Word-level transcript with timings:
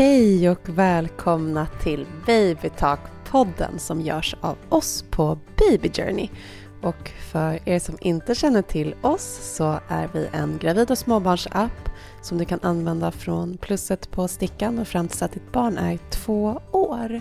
Hej 0.00 0.50
och 0.50 0.68
välkomna 0.68 1.66
till 1.82 2.06
Babytalk-podden 2.26 3.78
som 3.78 4.00
görs 4.00 4.34
av 4.40 4.56
oss 4.68 5.04
på 5.10 5.38
Baby 5.56 5.90
Journey. 5.92 6.28
Och 6.82 7.10
för 7.32 7.68
er 7.68 7.78
som 7.78 7.96
inte 8.00 8.34
känner 8.34 8.62
till 8.62 8.94
oss 9.02 9.54
så 9.56 9.80
är 9.88 10.08
vi 10.12 10.28
en 10.32 10.58
gravid 10.58 10.90
och 10.90 10.98
småbarnsapp 10.98 11.90
som 12.22 12.38
du 12.38 12.44
kan 12.44 12.58
använda 12.62 13.10
från 13.10 13.56
plusset 13.56 14.10
på 14.10 14.28
stickan 14.28 14.78
och 14.78 14.88
fram 14.88 15.08
tills 15.08 15.22
att 15.22 15.32
ditt 15.32 15.52
barn 15.52 15.78
är 15.78 15.98
två 16.10 16.60
år. 16.72 17.20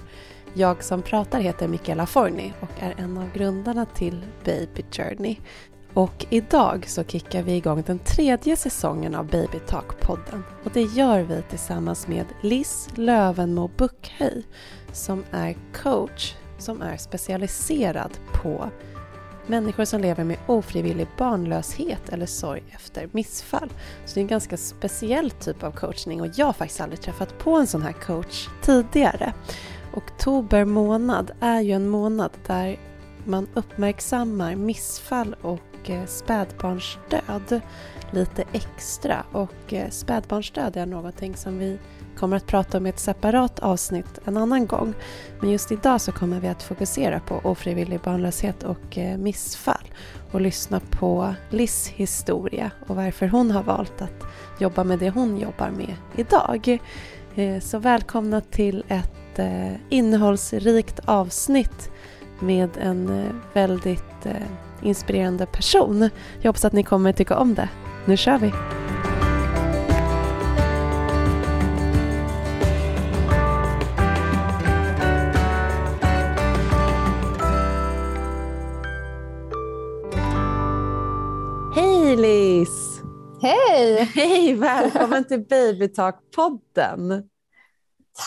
Jag 0.53 0.83
som 0.83 1.01
pratar 1.01 1.39
heter 1.39 1.67
Michaela 1.67 2.05
Forni 2.05 2.53
och 2.59 2.83
är 2.83 2.95
en 2.97 3.17
av 3.17 3.31
grundarna 3.33 3.85
till 3.85 4.25
Baby 4.45 4.83
Journey. 4.91 5.37
Och 5.99 6.25
idag 6.29 6.85
så 6.87 7.03
kickar 7.03 7.43
vi 7.43 7.55
igång 7.55 7.83
den 7.87 7.99
tredje 7.99 8.55
säsongen 8.55 9.15
av 9.15 9.27
Baby 9.27 9.57
Talk-podden. 9.67 10.43
Och 10.63 10.71
det 10.73 10.81
gör 10.81 11.21
vi 11.21 11.41
tillsammans 11.49 12.07
med 12.07 12.25
Liz 12.41 12.89
Lövenmo 12.95 13.71
Buckhöj 13.77 14.43
som 14.91 15.23
är 15.31 15.57
coach 15.73 16.35
som 16.57 16.81
är 16.81 16.97
specialiserad 16.97 18.11
på 18.33 18.69
människor 19.47 19.85
som 19.85 20.01
lever 20.01 20.23
med 20.23 20.37
ofrivillig 20.47 21.07
barnlöshet 21.17 22.09
eller 22.09 22.25
sorg 22.25 22.63
efter 22.71 23.09
missfall. 23.11 23.69
Så 24.05 24.13
det 24.13 24.19
är 24.19 24.21
en 24.21 24.27
ganska 24.27 24.57
speciell 24.57 25.31
typ 25.31 25.63
av 25.63 25.71
coachning 25.71 26.21
och 26.21 26.27
jag 26.35 26.45
har 26.45 26.53
faktiskt 26.53 26.81
aldrig 26.81 27.01
träffat 27.01 27.37
på 27.39 27.55
en 27.55 27.67
sån 27.67 27.81
här 27.81 27.93
coach 27.93 28.47
tidigare. 28.61 29.33
Oktober 29.93 30.65
månad 30.65 31.31
är 31.39 31.61
ju 31.61 31.71
en 31.71 31.89
månad 31.89 32.31
där 32.47 32.79
man 33.25 33.47
uppmärksammar 33.53 34.55
missfall 34.55 35.35
och 35.41 35.68
och 35.79 35.89
eh, 35.89 36.05
spädbarnsdöd 36.05 37.61
lite 38.11 38.43
extra. 38.53 39.23
Och 39.31 39.73
eh, 39.73 39.89
spädbarnsdöd 39.89 40.77
är 40.77 40.85
någonting 40.85 41.35
som 41.35 41.59
vi 41.59 41.79
kommer 42.17 42.37
att 42.37 42.47
prata 42.47 42.77
om 42.77 42.85
i 42.85 42.89
ett 42.89 42.99
separat 42.99 43.59
avsnitt 43.59 44.19
en 44.25 44.37
annan 44.37 44.65
gång. 44.65 44.93
Men 45.39 45.49
just 45.49 45.71
idag 45.71 46.01
så 46.01 46.11
kommer 46.11 46.39
vi 46.39 46.47
att 46.47 46.63
fokusera 46.63 47.19
på 47.19 47.41
ofrivillig 47.43 47.99
barnlöshet 47.99 48.63
och 48.63 48.97
eh, 48.97 49.17
missfall 49.17 49.93
och 50.31 50.41
lyssna 50.41 50.79
på 50.79 51.33
Liz 51.49 51.87
historia 51.87 52.71
och 52.87 52.95
varför 52.95 53.27
hon 53.27 53.51
har 53.51 53.63
valt 53.63 54.01
att 54.01 54.23
jobba 54.59 54.83
med 54.83 54.99
det 54.99 55.09
hon 55.09 55.37
jobbar 55.37 55.69
med 55.69 55.95
idag. 56.15 56.79
Så 57.61 57.79
välkomna 57.79 58.41
till 58.41 58.83
ett 58.87 59.39
innehållsrikt 59.89 60.99
avsnitt 61.05 61.91
med 62.39 62.69
en 62.77 63.29
väldigt 63.53 64.27
inspirerande 64.83 65.45
person. 65.45 66.09
Jag 66.41 66.49
hoppas 66.49 66.65
att 66.65 66.73
ni 66.73 66.83
kommer 66.83 67.13
tycka 67.13 67.37
om 67.37 67.55
det. 67.55 67.69
Nu 68.05 68.17
kör 68.17 68.37
vi! 68.37 68.51
Hej 81.75 82.15
Lis! 82.15 83.01
Hej! 83.41 84.03
Hej! 84.15 84.53
Välkommen 84.53 85.23
till 85.23 85.45
Babytalk-podden. 85.45 87.23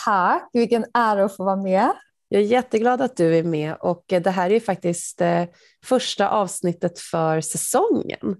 Tack, 0.05 0.49
vilken 0.53 0.85
ära 0.93 1.25
att 1.25 1.35
få 1.37 1.43
vara 1.43 1.55
med. 1.55 1.91
Jag 2.33 2.41
är 2.41 2.45
jätteglad 2.45 3.01
att 3.01 3.17
du 3.17 3.37
är 3.37 3.43
med 3.43 3.75
och 3.79 4.03
det 4.07 4.29
här 4.29 4.49
är 4.49 4.59
faktiskt 4.59 5.21
eh, 5.21 5.43
första 5.85 6.29
avsnittet 6.29 6.99
för 6.99 7.41
säsongen. 7.41 8.35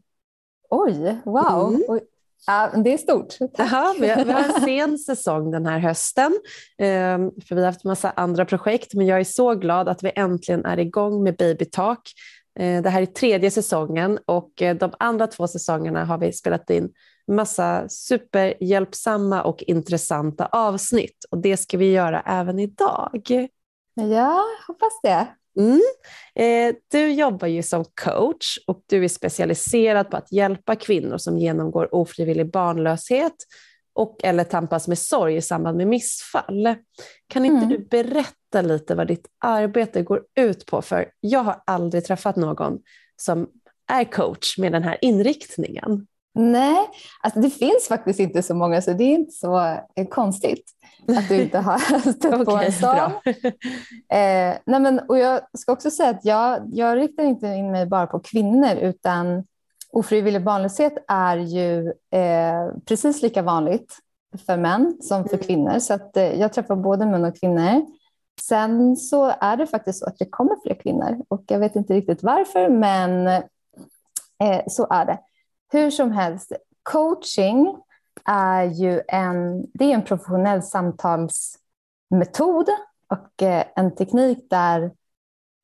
Oj, 0.69 1.17
wow. 1.25 1.73
Mm. 1.73 1.99
Ja, 2.47 2.71
det 2.83 2.93
är 2.93 2.97
stort. 2.97 3.37
Aha, 3.59 3.95
vi, 3.99 4.09
har, 4.09 4.25
vi, 4.25 4.31
har, 4.31 4.43
en 4.43 4.61
sen 4.61 4.97
säsong 4.97 5.51
den 5.51 5.65
här 5.65 5.79
hösten, 5.79 6.39
ehm, 6.77 7.31
för 7.47 7.55
vi 7.55 7.61
har 7.61 7.65
haft 7.65 7.83
massa 7.83 8.11
andra 8.11 8.45
projekt, 8.45 8.93
men 8.93 9.07
jag 9.07 9.19
är 9.19 9.23
så 9.23 9.55
glad 9.55 9.89
att 9.89 10.03
vi 10.03 10.11
äntligen 10.15 10.65
är 10.65 10.79
igång 10.79 11.23
med 11.23 11.35
Baby 11.35 11.65
Talk. 11.65 12.11
Eh, 12.59 12.81
det 12.81 12.89
här 12.89 13.01
är 13.01 13.05
tredje 13.05 13.51
säsongen 13.51 14.19
och 14.25 14.61
eh, 14.61 14.75
de 14.75 14.93
andra 14.99 15.27
två 15.27 15.47
säsongerna 15.47 16.05
har 16.05 16.17
vi 16.17 16.33
spelat 16.33 16.69
in 16.69 16.89
massa 17.27 17.89
superhjälpsamma 17.89 19.43
och 19.43 19.63
intressanta 19.63 20.45
avsnitt 20.45 21.25
och 21.31 21.37
det 21.37 21.57
ska 21.57 21.77
vi 21.77 21.91
göra 21.91 22.21
även 22.21 22.59
idag. 22.59 23.21
Ja, 23.93 24.43
hoppas 24.67 24.99
det. 25.03 25.27
Mm. 25.59 25.81
Eh, 26.35 26.75
du 26.91 27.13
jobbar 27.13 27.47
ju 27.47 27.63
som 27.63 27.85
coach 28.03 28.57
och 28.67 28.83
du 28.85 29.03
är 29.03 29.07
specialiserad 29.07 30.09
på 30.09 30.17
att 30.17 30.31
hjälpa 30.31 30.75
kvinnor 30.75 31.17
som 31.17 31.37
genomgår 31.37 31.95
ofrivillig 31.95 32.51
barnlöshet 32.51 33.35
och 33.95 34.23
eller 34.23 34.43
tampas 34.43 34.87
med 34.87 34.99
sorg 34.99 35.35
i 35.35 35.41
samband 35.41 35.77
med 35.77 35.87
missfall. 35.87 36.75
Kan 37.27 37.45
inte 37.45 37.65
mm. 37.65 37.69
du 37.69 37.87
berätta 37.87 38.61
lite 38.61 38.95
vad 38.95 39.07
ditt 39.07 39.27
arbete 39.39 40.01
går 40.01 40.23
ut 40.39 40.65
på? 40.65 40.81
För 40.81 41.11
jag 41.19 41.39
har 41.39 41.61
aldrig 41.65 42.05
träffat 42.05 42.35
någon 42.35 42.79
som 43.15 43.47
är 43.91 44.03
coach 44.03 44.57
med 44.57 44.71
den 44.71 44.83
här 44.83 44.97
inriktningen. 45.01 46.07
Nej, 46.35 46.77
alltså 47.21 47.39
det 47.39 47.49
finns 47.49 47.87
faktiskt 47.87 48.19
inte 48.19 48.43
så 48.43 48.55
många 48.55 48.81
så 48.81 48.93
det 48.93 49.03
är 49.03 49.13
inte 49.13 49.31
så 49.31 49.57
eh, 49.95 50.07
konstigt 50.09 50.71
att 51.17 51.29
du 51.29 51.41
inte 51.41 51.59
har 51.59 51.77
stött 51.99 52.25
okay, 52.25 52.45
på 52.45 52.57
en 52.57 52.71
sån. 52.71 53.11
Eh, 54.09 54.57
nej 54.65 54.79
men, 54.79 54.99
och 54.99 55.17
jag 55.17 55.41
ska 55.57 55.71
också 55.71 55.91
säga 55.91 56.09
att 56.09 56.25
jag, 56.25 56.61
jag 56.73 56.97
riktar 56.97 57.23
inte 57.23 57.47
in 57.47 57.71
mig 57.71 57.85
bara 57.85 58.07
på 58.07 58.19
kvinnor 58.19 58.75
utan 58.81 59.43
ofrivillig 59.91 60.43
barnlöshet 60.43 60.93
är 61.07 61.37
ju 61.37 61.87
eh, 62.11 62.71
precis 62.85 63.21
lika 63.21 63.41
vanligt 63.41 63.97
för 64.45 64.57
män 64.57 64.97
som 65.01 65.23
för 65.23 65.33
mm. 65.33 65.45
kvinnor. 65.45 65.79
Så 65.79 65.93
att, 65.93 66.17
eh, 66.17 66.39
jag 66.39 66.53
träffar 66.53 66.75
både 66.75 67.05
män 67.05 67.25
och 67.25 67.39
kvinnor. 67.39 67.85
Sen 68.41 68.95
så 68.95 69.33
är 69.39 69.57
det 69.57 69.67
faktiskt 69.67 69.99
så 69.99 70.05
att 70.05 70.19
det 70.19 70.25
kommer 70.25 70.55
fler 70.63 70.75
kvinnor 70.75 71.25
och 71.27 71.43
jag 71.47 71.59
vet 71.59 71.75
inte 71.75 71.93
riktigt 71.93 72.23
varför 72.23 72.69
men 72.69 73.27
eh, 73.27 74.61
så 74.67 74.87
är 74.89 75.05
det. 75.05 75.19
Hur 75.73 75.91
som 75.91 76.11
helst, 76.11 76.51
coaching 76.83 77.77
är 78.25 78.63
ju 78.63 79.01
en, 79.07 79.65
det 79.73 79.85
är 79.85 79.93
en 79.93 80.03
professionell 80.03 80.63
samtalsmetod 80.63 82.69
och 83.09 83.43
eh, 83.43 83.63
en 83.75 83.95
teknik 83.95 84.47
där 84.49 84.91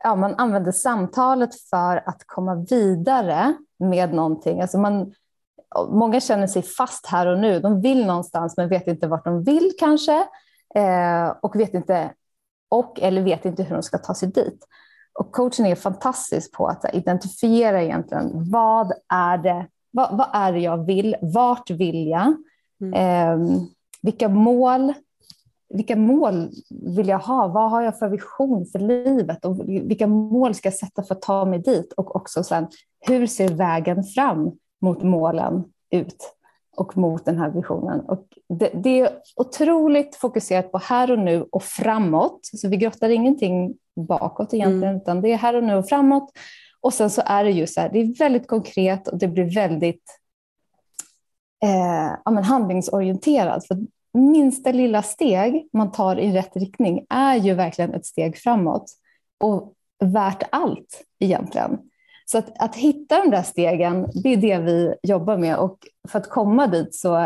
ja, 0.03 0.15
man 0.15 0.35
använder 0.35 0.71
samtalet 0.71 1.49
för 1.69 2.09
att 2.09 2.23
komma 2.25 2.65
vidare 2.69 3.55
med 3.79 4.13
någonting. 4.13 4.61
Alltså 4.61 4.77
man, 4.77 5.13
många 5.89 6.19
känner 6.19 6.47
sig 6.47 6.61
fast 6.61 7.05
här 7.05 7.27
och 7.27 7.39
nu. 7.39 7.59
De 7.59 7.81
vill 7.81 8.05
någonstans 8.05 8.57
men 8.57 8.69
vet 8.69 8.87
inte 8.87 9.07
vart 9.07 9.25
de 9.25 9.43
vill 9.43 9.71
kanske 9.79 10.27
eh, 10.75 11.29
och 11.41 11.55
vet 11.55 11.73
inte 11.73 12.13
och 12.69 12.99
eller 13.01 13.21
vet 13.21 13.45
inte 13.45 13.63
hur 13.63 13.75
de 13.75 13.83
ska 13.83 13.97
ta 13.97 14.13
sig 14.13 14.31
dit. 14.31 14.67
Och 15.13 15.31
coachen 15.31 15.65
är 15.65 15.75
fantastisk 15.75 16.53
på 16.53 16.67
att 16.67 16.93
identifiera 16.93 17.83
egentligen 17.83 18.51
vad 18.51 18.91
är 19.09 19.37
det 19.37 19.67
vad, 19.91 20.17
vad 20.17 20.27
är 20.33 20.53
det 20.53 20.59
jag 20.59 20.85
vill? 20.85 21.16
Vart 21.22 21.69
vill 21.69 22.07
jag? 22.07 22.33
Mm. 22.81 22.94
Eh, 22.94 23.61
vilka 24.01 24.29
mål 24.29 24.94
vilka 25.69 25.95
mål 25.95 26.50
vill 26.69 27.07
jag 27.07 27.19
ha? 27.19 27.47
Vad 27.47 27.72
har 27.72 27.81
jag 27.81 28.00
för 28.00 28.09
vision 28.09 28.66
för 28.66 28.79
livet? 28.79 29.45
Och 29.45 29.69
vilka 29.69 30.07
mål 30.07 30.55
ska 30.55 30.67
jag 30.67 30.73
sätta 30.73 31.03
för 31.03 31.16
att 31.16 31.22
ta 31.22 31.45
mig 31.45 31.59
dit? 31.59 31.94
Och 31.94 32.16
också 32.16 32.44
sen, 32.44 32.67
hur 33.00 33.27
ser 33.27 33.50
vägen 33.50 34.03
fram 34.03 34.51
mot 34.81 35.03
målen 35.03 35.63
ut 35.89 36.35
och 36.77 36.97
mot 36.97 37.25
den 37.25 37.38
här 37.38 37.50
visionen? 37.50 38.00
Och 38.00 38.27
det, 38.50 38.71
det 38.73 39.00
är 39.00 39.09
otroligt 39.35 40.16
fokuserat 40.16 40.71
på 40.71 40.77
här 40.77 41.11
och 41.11 41.19
nu 41.19 41.45
och 41.51 41.63
framåt. 41.63 42.39
Så 42.44 42.67
vi 42.67 42.77
grottar 42.77 43.09
ingenting 43.09 43.75
bakåt 43.95 44.53
egentligen, 44.53 44.83
mm. 44.83 45.01
utan 45.01 45.21
det 45.21 45.33
är 45.33 45.38
här 45.38 45.56
och 45.56 45.63
nu 45.63 45.75
och 45.75 45.89
framåt. 45.89 46.31
Och 46.81 46.94
sen 46.94 47.09
så 47.09 47.22
är 47.25 47.44
det 47.44 47.51
ju 47.51 47.67
så 47.67 47.81
här, 47.81 47.90
det 47.90 48.00
är 48.00 48.17
väldigt 48.17 48.47
konkret 48.47 49.07
och 49.07 49.17
det 49.17 49.28
blir 49.28 49.56
väldigt 49.56 50.19
eh, 51.63 52.16
ja, 52.25 52.31
men 52.31 52.44
handlingsorienterat. 52.44 53.68
För 53.68 53.77
minsta 54.13 54.71
lilla 54.71 55.01
steg 55.01 55.69
man 55.74 55.92
tar 55.92 56.19
i 56.19 56.31
rätt 56.31 56.56
riktning 56.56 57.06
är 57.09 57.36
ju 57.36 57.53
verkligen 57.53 57.94
ett 57.94 58.06
steg 58.06 58.38
framåt 58.38 58.86
och 59.39 59.74
värt 60.00 60.44
allt 60.51 61.03
egentligen. 61.19 61.77
Så 62.25 62.38
att, 62.38 62.62
att 62.62 62.75
hitta 62.75 63.21
de 63.21 63.30
där 63.30 63.44
stegen, 63.44 64.07
det 64.24 64.33
är 64.33 64.38
det 64.38 64.57
vi 64.57 64.94
jobbar 65.03 65.38
med 65.38 65.57
och 65.57 65.77
för 66.09 66.19
att 66.19 66.30
komma 66.30 66.68
dit 66.68 66.95
så 66.95 67.18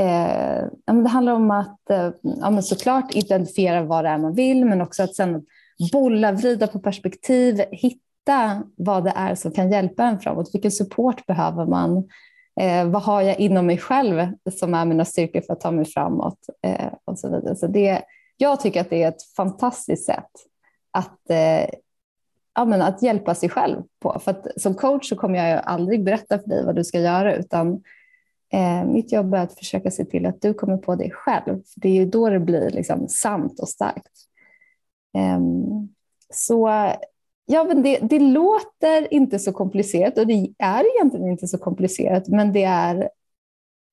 eh, 0.00 0.64
det 0.86 1.08
handlar 1.08 1.32
om 1.32 1.50
att 1.50 1.90
eh, 1.90 2.10
ja, 2.22 2.62
såklart 2.62 3.14
identifiera 3.14 3.82
vad 3.82 4.04
det 4.04 4.08
är 4.08 4.18
man 4.18 4.34
vill 4.34 4.64
men 4.64 4.80
också 4.80 5.02
att 5.02 5.14
sen 5.14 5.46
bolla, 5.92 6.32
vrida 6.32 6.66
på 6.66 6.78
perspektiv, 6.78 7.64
hitta 7.70 8.05
hitta 8.26 8.62
vad 8.76 9.04
det 9.04 9.12
är 9.16 9.34
som 9.34 9.52
kan 9.52 9.72
hjälpa 9.72 10.04
en 10.04 10.20
framåt. 10.20 10.54
Vilken 10.54 10.70
support 10.70 11.26
behöver 11.26 11.66
man? 11.66 12.08
Eh, 12.60 12.88
vad 12.88 13.02
har 13.02 13.22
jag 13.22 13.40
inom 13.40 13.66
mig 13.66 13.78
själv 13.78 14.26
som 14.58 14.74
är 14.74 14.84
mina 14.84 15.04
styrkor 15.04 15.40
för 15.40 15.52
att 15.52 15.60
ta 15.60 15.70
mig 15.70 15.84
framåt? 15.84 16.38
Eh, 16.62 16.92
och 17.04 17.18
så 17.18 17.28
vidare. 17.28 17.56
Så 17.56 17.66
det, 17.66 18.02
jag 18.36 18.60
tycker 18.60 18.80
att 18.80 18.90
det 18.90 19.02
är 19.02 19.08
ett 19.08 19.22
fantastiskt 19.36 20.06
sätt 20.06 20.30
att, 20.90 21.30
eh, 21.30 21.68
ja, 22.54 22.64
men 22.64 22.82
att 22.82 23.02
hjälpa 23.02 23.34
sig 23.34 23.48
själv 23.48 23.82
på. 24.00 24.18
För 24.18 24.30
att 24.30 24.46
som 24.56 24.74
coach 24.74 25.08
så 25.08 25.16
kommer 25.16 25.38
jag 25.38 25.62
aldrig 25.64 26.04
berätta 26.04 26.38
för 26.38 26.48
dig 26.48 26.64
vad 26.64 26.76
du 26.76 26.84
ska 26.84 27.00
göra 27.00 27.36
utan 27.36 27.82
Eh, 28.52 28.84
mitt 28.84 29.12
jobb 29.12 29.34
är 29.34 29.38
att 29.38 29.58
försöka 29.58 29.90
se 29.90 30.04
till 30.04 30.26
att 30.26 30.42
du 30.42 30.54
kommer 30.54 30.76
på 30.76 30.94
dig 30.94 31.10
själv. 31.10 31.54
För 31.54 31.80
det 31.80 31.88
är 31.88 31.92
ju 31.92 32.06
då 32.06 32.30
det 32.30 32.40
blir 32.40 32.70
liksom 32.70 33.08
sant 33.08 33.60
och 33.60 33.68
starkt. 33.68 34.12
Eh, 35.16 35.40
så 36.30 36.68
ja, 37.46 37.64
men 37.64 37.82
det, 37.82 37.98
det 37.98 38.18
låter 38.18 39.14
inte 39.14 39.38
så 39.38 39.52
komplicerat 39.52 40.18
och 40.18 40.26
det 40.26 40.54
är 40.58 40.96
egentligen 40.96 41.28
inte 41.28 41.46
så 41.46 41.58
komplicerat, 41.58 42.28
men 42.28 42.52
det 42.52 42.64
är 42.64 43.10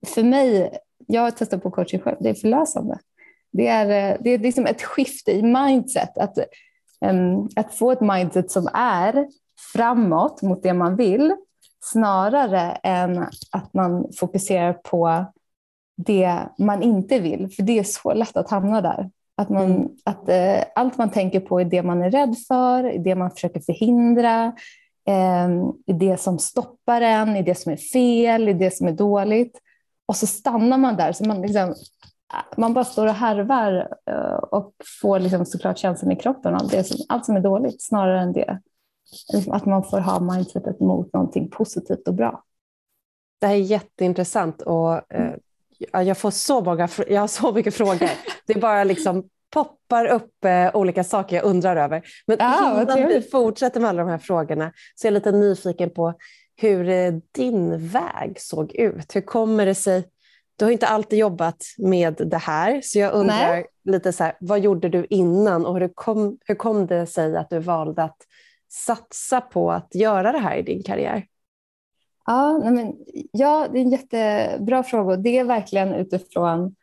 för 0.05 0.23
mig, 0.23 0.77
jag 1.07 1.21
har 1.21 1.31
testat 1.31 1.63
på 1.63 1.71
coaching 1.71 1.99
själv, 1.99 2.17
det 2.19 2.29
är 2.29 2.33
förlösande. 2.33 2.99
Det 3.51 3.67
är, 3.67 4.13
eh, 4.13 4.17
det 4.19 4.29
är 4.29 4.37
liksom 4.37 4.65
ett 4.65 4.81
skifte 4.81 5.31
i 5.31 5.41
mindset. 5.41 6.17
Att, 6.17 6.37
um, 7.05 7.49
att 7.55 7.73
få 7.73 7.91
ett 7.91 8.01
mindset 8.01 8.51
som 8.51 8.67
är 8.73 9.27
framåt 9.73 10.41
mot 10.41 10.63
det 10.63 10.73
man 10.73 10.95
vill 10.95 11.35
snarare 11.83 12.71
än 12.83 13.25
att 13.51 13.73
man 13.73 14.07
fokuserar 14.19 14.73
på 14.73 15.25
det 15.97 16.39
man 16.57 16.83
inte 16.83 17.19
vill. 17.19 17.49
För 17.55 17.63
det 17.63 17.79
är 17.79 17.83
så 17.83 18.13
lätt 18.13 18.37
att 18.37 18.49
hamna 18.49 18.81
där. 18.81 19.09
Att, 19.35 19.49
man, 19.49 19.65
mm. 19.65 19.89
att 20.03 20.29
eh, 20.29 20.63
allt 20.75 20.97
man 20.97 21.11
tänker 21.11 21.39
på 21.39 21.61
är 21.61 21.65
det 21.65 21.83
man 21.83 22.03
är 22.03 22.11
rädd 22.11 22.35
för, 22.47 22.83
är 22.83 22.99
det 22.99 23.15
man 23.15 23.31
försöker 23.31 23.59
förhindra, 23.59 24.45
eh, 25.07 25.49
det 25.85 26.17
som 26.19 26.39
stoppar 26.39 27.01
en, 27.01 27.35
är 27.35 27.43
det 27.43 27.55
som 27.55 27.71
är 27.71 27.77
fel, 27.77 28.47
är 28.47 28.53
det 28.53 28.71
som 28.71 28.87
är 28.87 28.91
dåligt. 28.91 29.59
Och 30.05 30.15
så 30.15 30.27
stannar 30.27 30.77
man 30.77 30.95
där. 30.95 31.11
Så 31.11 31.25
man, 31.25 31.41
liksom, 31.41 31.75
man 32.57 32.73
bara 32.73 32.85
står 32.85 33.07
och 33.07 33.13
harvar 33.13 33.87
eh, 34.05 34.35
och 34.35 34.73
får 35.01 35.19
liksom 35.19 35.45
såklart 35.45 35.77
känslan 35.77 36.11
i 36.11 36.15
kroppen 36.15 36.55
av 36.55 36.67
det 36.67 36.83
som, 36.83 36.97
allt 37.09 37.25
som 37.25 37.35
är 37.35 37.41
dåligt 37.41 37.83
snarare 37.83 38.21
än 38.21 38.33
det. 38.33 38.59
Liksom 39.33 39.53
att 39.53 39.65
man 39.65 39.83
får 39.83 39.99
ha 39.99 40.19
mindsetet 40.19 40.79
mot 40.79 41.13
någonting 41.13 41.49
positivt 41.49 42.07
och 42.07 42.13
bra. 42.13 42.43
Det 43.39 43.47
här 43.47 43.55
är 43.55 43.59
jätteintressant 43.59 44.61
och 44.61 45.13
eh, 45.13 45.33
jag 45.91 46.17
får 46.17 46.31
så 46.31 46.61
många, 46.61 46.89
jag 47.07 47.21
har 47.21 47.27
så 47.27 47.51
mycket 47.51 47.75
frågor. 47.75 48.09
Det 48.47 48.55
bara 48.55 48.83
liksom 48.83 49.23
poppar 49.53 50.05
upp 50.05 50.45
eh, 50.45 50.75
olika 50.75 51.03
saker 51.03 51.35
jag 51.35 51.45
undrar 51.45 51.75
över. 51.75 52.03
Men 52.27 52.37
ja, 52.39 52.81
innan 52.81 53.07
vi 53.07 53.21
fortsätter 53.21 53.79
med 53.79 53.89
alla 53.89 54.03
de 54.03 54.09
här 54.09 54.17
frågorna 54.17 54.71
så 54.95 55.07
är 55.07 55.11
jag 55.11 55.13
lite 55.13 55.31
nyfiken 55.31 55.89
på 55.89 56.13
hur 56.55 56.89
eh, 56.89 57.13
din 57.31 57.87
väg 57.87 58.35
såg 58.37 58.75
ut. 58.75 59.15
Hur 59.15 59.21
kommer 59.21 59.65
det 59.65 59.75
sig? 59.75 60.03
Du 60.55 60.65
har 60.65 60.71
inte 60.71 60.87
alltid 60.87 61.19
jobbat 61.19 61.63
med 61.77 62.13
det 62.25 62.37
här, 62.37 62.81
så 62.83 62.99
jag 62.99 63.13
undrar 63.13 63.51
Nej. 63.51 63.65
lite 63.83 64.13
så 64.13 64.23
här, 64.23 64.37
vad 64.39 64.59
gjorde 64.59 64.89
du 64.89 65.05
innan 65.09 65.65
och 65.65 65.79
hur 65.79 65.91
kom, 65.95 66.37
hur 66.45 66.55
kom 66.55 66.87
det 66.87 67.05
sig 67.05 67.37
att 67.37 67.49
du 67.49 67.59
valde 67.59 68.03
att 68.03 68.17
satsa 68.71 69.41
på 69.41 69.71
att 69.71 69.95
göra 69.95 70.31
det 70.31 70.39
här 70.39 70.57
i 70.57 70.61
din 70.61 70.83
karriär? 70.83 71.25
Ja, 72.25 72.71
men, 72.71 72.95
ja 73.31 73.67
det 73.71 73.79
är 73.79 73.81
en 73.81 73.89
jättebra 73.89 74.83
fråga. 74.83 75.15
Det 75.15 75.37
är 75.37 75.43
verkligen 75.43 75.93
utifrån 75.93 76.75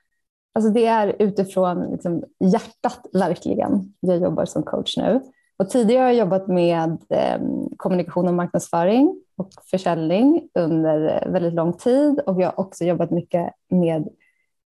Alltså 0.53 0.71
det 0.71 0.87
är 0.87 1.17
utifrån 1.19 1.91
liksom 1.91 2.25
hjärtat 2.45 3.07
verkligen 3.13 3.95
jag 4.01 4.23
jobbar 4.23 4.45
som 4.45 4.63
coach 4.63 4.97
nu. 4.97 5.21
Och 5.57 5.71
tidigare 5.71 6.03
har 6.03 6.11
jag 6.11 6.19
jobbat 6.19 6.49
med 6.49 6.99
eh, 7.09 7.41
kommunikation 7.77 8.29
och 8.29 8.35
marknadsföring 8.35 9.23
och 9.37 9.51
försäljning 9.71 10.49
under 10.55 11.29
väldigt 11.33 11.55
lång 11.55 11.73
tid 11.73 12.21
och 12.21 12.41
jag 12.41 12.47
har 12.47 12.61
också 12.61 12.85
jobbat 12.85 13.11
mycket 13.11 13.53
med 13.69 14.09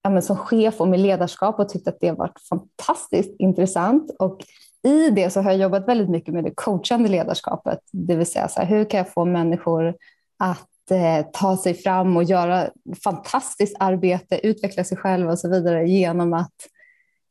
ja, 0.03 0.21
som 0.21 0.37
chef 0.37 0.81
och 0.81 0.87
med 0.87 0.99
ledarskap 0.99 1.59
och 1.59 1.69
tyckt 1.69 1.87
att 1.87 1.99
det 1.99 2.07
har 2.07 2.15
varit 2.15 2.41
fantastiskt 2.49 3.35
intressant. 3.39 4.11
Och 4.19 4.43
i 4.83 5.09
det 5.09 5.29
så 5.29 5.41
har 5.41 5.51
jag 5.51 5.59
jobbat 5.59 5.87
väldigt 5.87 6.09
mycket 6.09 6.33
med 6.33 6.43
det 6.43 6.53
coachande 6.55 7.09
ledarskapet, 7.09 7.79
det 7.91 8.15
vill 8.15 8.25
säga 8.25 8.47
så 8.47 8.59
här, 8.61 8.67
hur 8.67 8.85
kan 8.85 8.97
jag 8.97 9.13
få 9.13 9.25
människor 9.25 9.95
att 10.39 10.91
eh, 10.91 11.25
ta 11.33 11.57
sig 11.57 11.73
fram 11.73 12.17
och 12.17 12.23
göra 12.23 12.69
fantastiskt 13.03 13.75
arbete, 13.79 14.47
utveckla 14.47 14.83
sig 14.83 14.97
själva 14.97 15.31
och 15.31 15.39
så 15.39 15.49
vidare 15.49 15.89
genom 15.89 16.33
att 16.33 16.55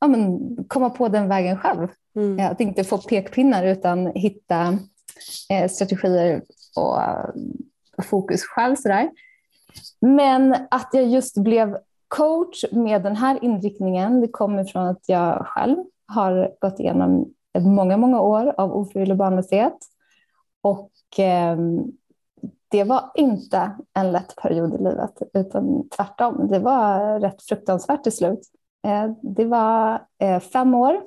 ja, 0.01 0.09
men, 0.09 0.41
komma 0.69 0.91
på 0.91 1.09
den 1.09 1.29
vägen 1.29 1.59
själv. 1.59 1.89
Mm. 2.17 2.53
Att 2.53 2.61
inte 2.61 2.85
få 2.85 2.99
pekpinnar 2.99 3.65
utan 3.65 4.07
hitta 4.07 4.79
eh, 5.51 5.69
strategier 5.71 6.43
och, 6.77 6.99
och 7.97 8.05
fokus 8.05 8.43
själv. 8.45 8.77
Sådär. 8.77 9.11
Men 10.01 10.57
att 10.71 10.89
jag 10.93 11.07
just 11.07 11.37
blev 11.37 11.79
coach 12.09 12.65
med 12.73 13.03
den 13.03 13.17
här 13.17 13.39
inriktningen, 13.45 14.21
det 14.21 14.29
kommer 14.29 14.65
från 14.65 14.87
att 14.87 15.03
jag 15.07 15.47
själv 15.47 15.77
har 16.07 16.53
gått 16.61 16.81
igenom 16.81 17.35
många, 17.59 17.97
många 17.97 18.21
år 18.21 18.55
av 18.57 18.73
ofrivillig 18.73 19.17
barnlöshet. 19.17 19.79
Och 20.61 21.19
eh, 21.19 21.57
det 22.71 22.85
var 22.85 23.11
inte 23.15 23.77
en 23.95 24.13
lätt 24.13 24.37
period 24.37 24.75
i 24.75 24.79
livet, 24.79 25.23
utan 25.35 25.89
tvärtom. 25.89 26.49
Det 26.49 26.59
var 26.59 27.21
rätt 27.21 27.43
fruktansvärt 27.43 28.03
till 28.03 28.17
slut. 28.17 28.41
Eh, 28.87 29.11
det 29.23 29.45
var 29.45 30.03
eh, 30.19 30.41
fem 30.41 30.75
år 30.75 31.03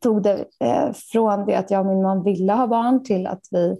tog 0.00 0.22
det 0.22 0.44
eh, 0.58 0.92
från 0.92 1.46
det 1.46 1.54
att 1.54 1.70
jag 1.70 1.80
och 1.80 1.86
min 1.86 2.02
man 2.02 2.22
ville 2.22 2.52
ha 2.52 2.66
barn 2.66 3.04
till 3.04 3.26
att 3.26 3.46
vi 3.50 3.76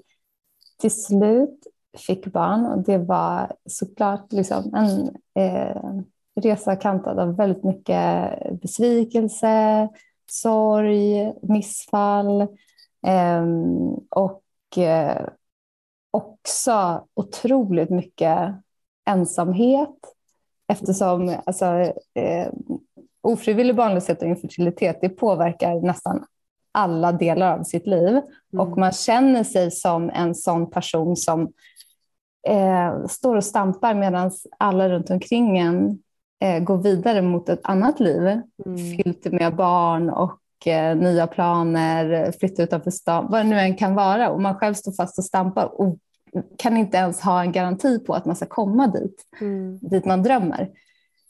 till 0.81 1.02
slut 1.05 1.67
fick 1.99 2.26
barn. 2.26 2.67
Och 2.67 2.79
det 2.79 2.99
var 2.99 3.52
såklart 3.67 4.32
liksom 4.32 4.75
en 4.75 5.11
resa 6.40 6.76
kantad 6.76 7.19
av 7.19 7.37
väldigt 7.37 7.64
mycket 7.64 8.32
besvikelse, 8.61 9.88
sorg, 10.31 11.32
missfall 11.43 12.46
ehm, 13.06 13.94
och 14.11 14.43
också 16.12 17.06
otroligt 17.14 17.90
mycket 17.90 18.54
ensamhet 19.10 19.96
eftersom 20.68 21.36
alltså, 21.46 21.66
eh, 22.14 22.52
ofrivillig 23.20 23.76
barnlöshet 23.76 24.22
och 24.22 24.28
infertilitet 24.28 24.98
det 25.00 25.08
påverkar 25.08 25.80
nästan 25.80 26.24
alla 26.72 27.12
delar 27.12 27.58
av 27.58 27.62
sitt 27.62 27.86
liv. 27.86 28.08
Mm. 28.08 28.26
Och 28.60 28.78
man 28.78 28.92
känner 28.92 29.44
sig 29.44 29.70
som 29.70 30.10
en 30.10 30.34
sån 30.34 30.70
person 30.70 31.16
som 31.16 31.52
eh, 32.48 33.06
står 33.06 33.36
och 33.36 33.44
stampar 33.44 33.94
medan 33.94 34.30
alla 34.58 34.88
runt 34.88 35.10
omkring 35.10 35.58
en 35.58 35.98
eh, 36.40 36.62
går 36.62 36.78
vidare 36.78 37.22
mot 37.22 37.48
ett 37.48 37.60
annat 37.62 38.00
liv. 38.00 38.22
Mm. 38.66 38.76
Fyllt 38.76 39.24
med 39.24 39.56
barn 39.56 40.10
och 40.10 40.38
nya 40.96 41.26
planer, 41.26 42.32
flytta 42.40 42.62
utanför 42.62 42.90
stan, 42.90 43.26
vad 43.30 43.40
det 43.40 43.48
nu 43.48 43.58
än 43.58 43.76
kan 43.76 43.94
vara. 43.94 44.30
Och 44.30 44.42
man 44.42 44.54
själv 44.54 44.74
står 44.74 44.92
fast 44.92 45.18
och 45.18 45.24
stampar 45.24 45.80
och 45.80 45.98
kan 46.58 46.76
inte 46.76 46.96
ens 46.96 47.20
ha 47.20 47.42
en 47.42 47.52
garanti 47.52 47.98
på 47.98 48.14
att 48.14 48.24
man 48.24 48.36
ska 48.36 48.46
komma 48.46 48.86
dit, 48.86 49.26
mm. 49.40 49.78
dit 49.78 50.04
man 50.04 50.22
drömmer. 50.22 50.68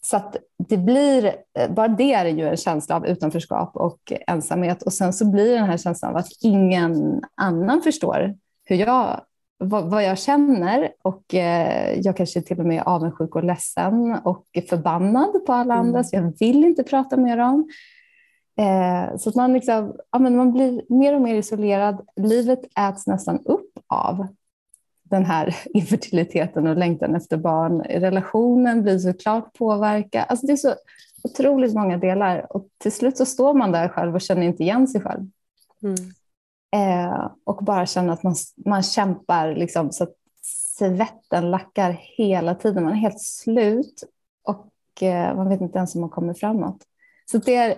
Så 0.05 0.17
att 0.17 0.37
det 0.69 0.77
blir, 0.77 1.35
bara 1.69 1.89
det 1.89 2.13
är 2.13 2.27
ju 2.27 2.49
en 2.49 2.57
känsla 2.57 2.97
av 2.97 3.07
utanförskap 3.07 3.77
och 3.77 4.13
ensamhet 4.27 4.83
och 4.83 4.93
sen 4.93 5.13
så 5.13 5.31
blir 5.31 5.55
den 5.55 5.65
här 5.65 5.77
känslan 5.77 6.11
av 6.11 6.17
att 6.17 6.29
ingen 6.43 7.23
annan 7.35 7.83
förstår 7.83 8.35
hur 8.65 8.77
jag, 8.77 9.21
vad, 9.59 9.91
vad 9.91 10.05
jag 10.05 10.19
känner 10.19 10.89
och 11.03 11.35
eh, 11.35 12.01
jag 12.01 12.17
kanske 12.17 12.43
till 12.43 12.61
och 12.61 12.67
med 12.67 12.79
är 12.79 12.89
avundsjuk 12.89 13.37
och 13.37 13.45
ledsen 13.45 14.19
och 14.25 14.47
förbannad 14.69 15.47
på 15.47 15.53
alla 15.53 15.75
andra 15.75 15.99
mm. 15.99 16.05
så 16.05 16.17
jag 16.17 16.35
vill 16.39 16.65
inte 16.65 16.83
prata 16.83 17.17
med 17.17 17.39
dem. 17.39 17.69
Eh, 18.57 19.17
så 19.17 19.29
att 19.29 19.35
man, 19.35 19.53
liksom, 19.53 19.97
ja, 20.11 20.19
men 20.19 20.37
man 20.37 20.53
blir 20.53 20.83
mer 20.89 21.15
och 21.15 21.21
mer 21.21 21.35
isolerad. 21.35 22.07
Livet 22.17 22.61
äts 22.79 23.07
nästan 23.07 23.39
upp 23.45 23.79
av 23.87 24.27
den 25.03 25.25
här 25.25 25.57
infertiliteten 25.65 26.67
och 26.67 26.77
längtan 26.77 27.15
efter 27.15 27.37
barn. 27.37 27.81
Relationen 27.83 28.83
blir 28.83 28.99
såklart 28.99 29.53
påverkad. 29.59 30.25
Alltså 30.29 30.47
det 30.47 30.53
är 30.53 30.57
så 30.57 30.75
otroligt 31.23 31.75
många 31.75 31.99
delar 31.99 32.57
och 32.57 32.69
till 32.79 32.93
slut 32.93 33.17
så 33.17 33.27
står 33.27 33.55
man 33.55 33.73
där 33.73 33.89
själv 33.89 34.15
och 34.15 34.21
känner 34.21 34.43
inte 34.43 34.63
igen 34.63 34.89
sig 34.89 35.01
själv. 35.01 35.31
Mm. 35.83 35.97
Eh, 36.77 37.31
och 37.45 37.65
bara 37.65 37.87
känner 37.87 38.13
att 38.13 38.23
man, 38.23 38.35
man 38.67 38.83
kämpar 38.83 39.55
liksom, 39.55 39.93
så 39.93 40.05
att 40.05 40.15
svetten 40.79 41.51
lackar 41.51 41.99
hela 42.01 42.55
tiden. 42.55 42.85
Man 42.85 42.93
är 42.93 42.97
helt 42.97 43.21
slut 43.21 44.05
och 44.43 45.03
eh, 45.03 45.37
man 45.37 45.49
vet 45.49 45.61
inte 45.61 45.79
ens 45.79 45.95
om 45.95 46.01
man 46.01 46.11
kommer 46.11 46.35
framåt. 46.35 46.83
Så 47.31 47.39
det 47.39 47.55
är, 47.55 47.77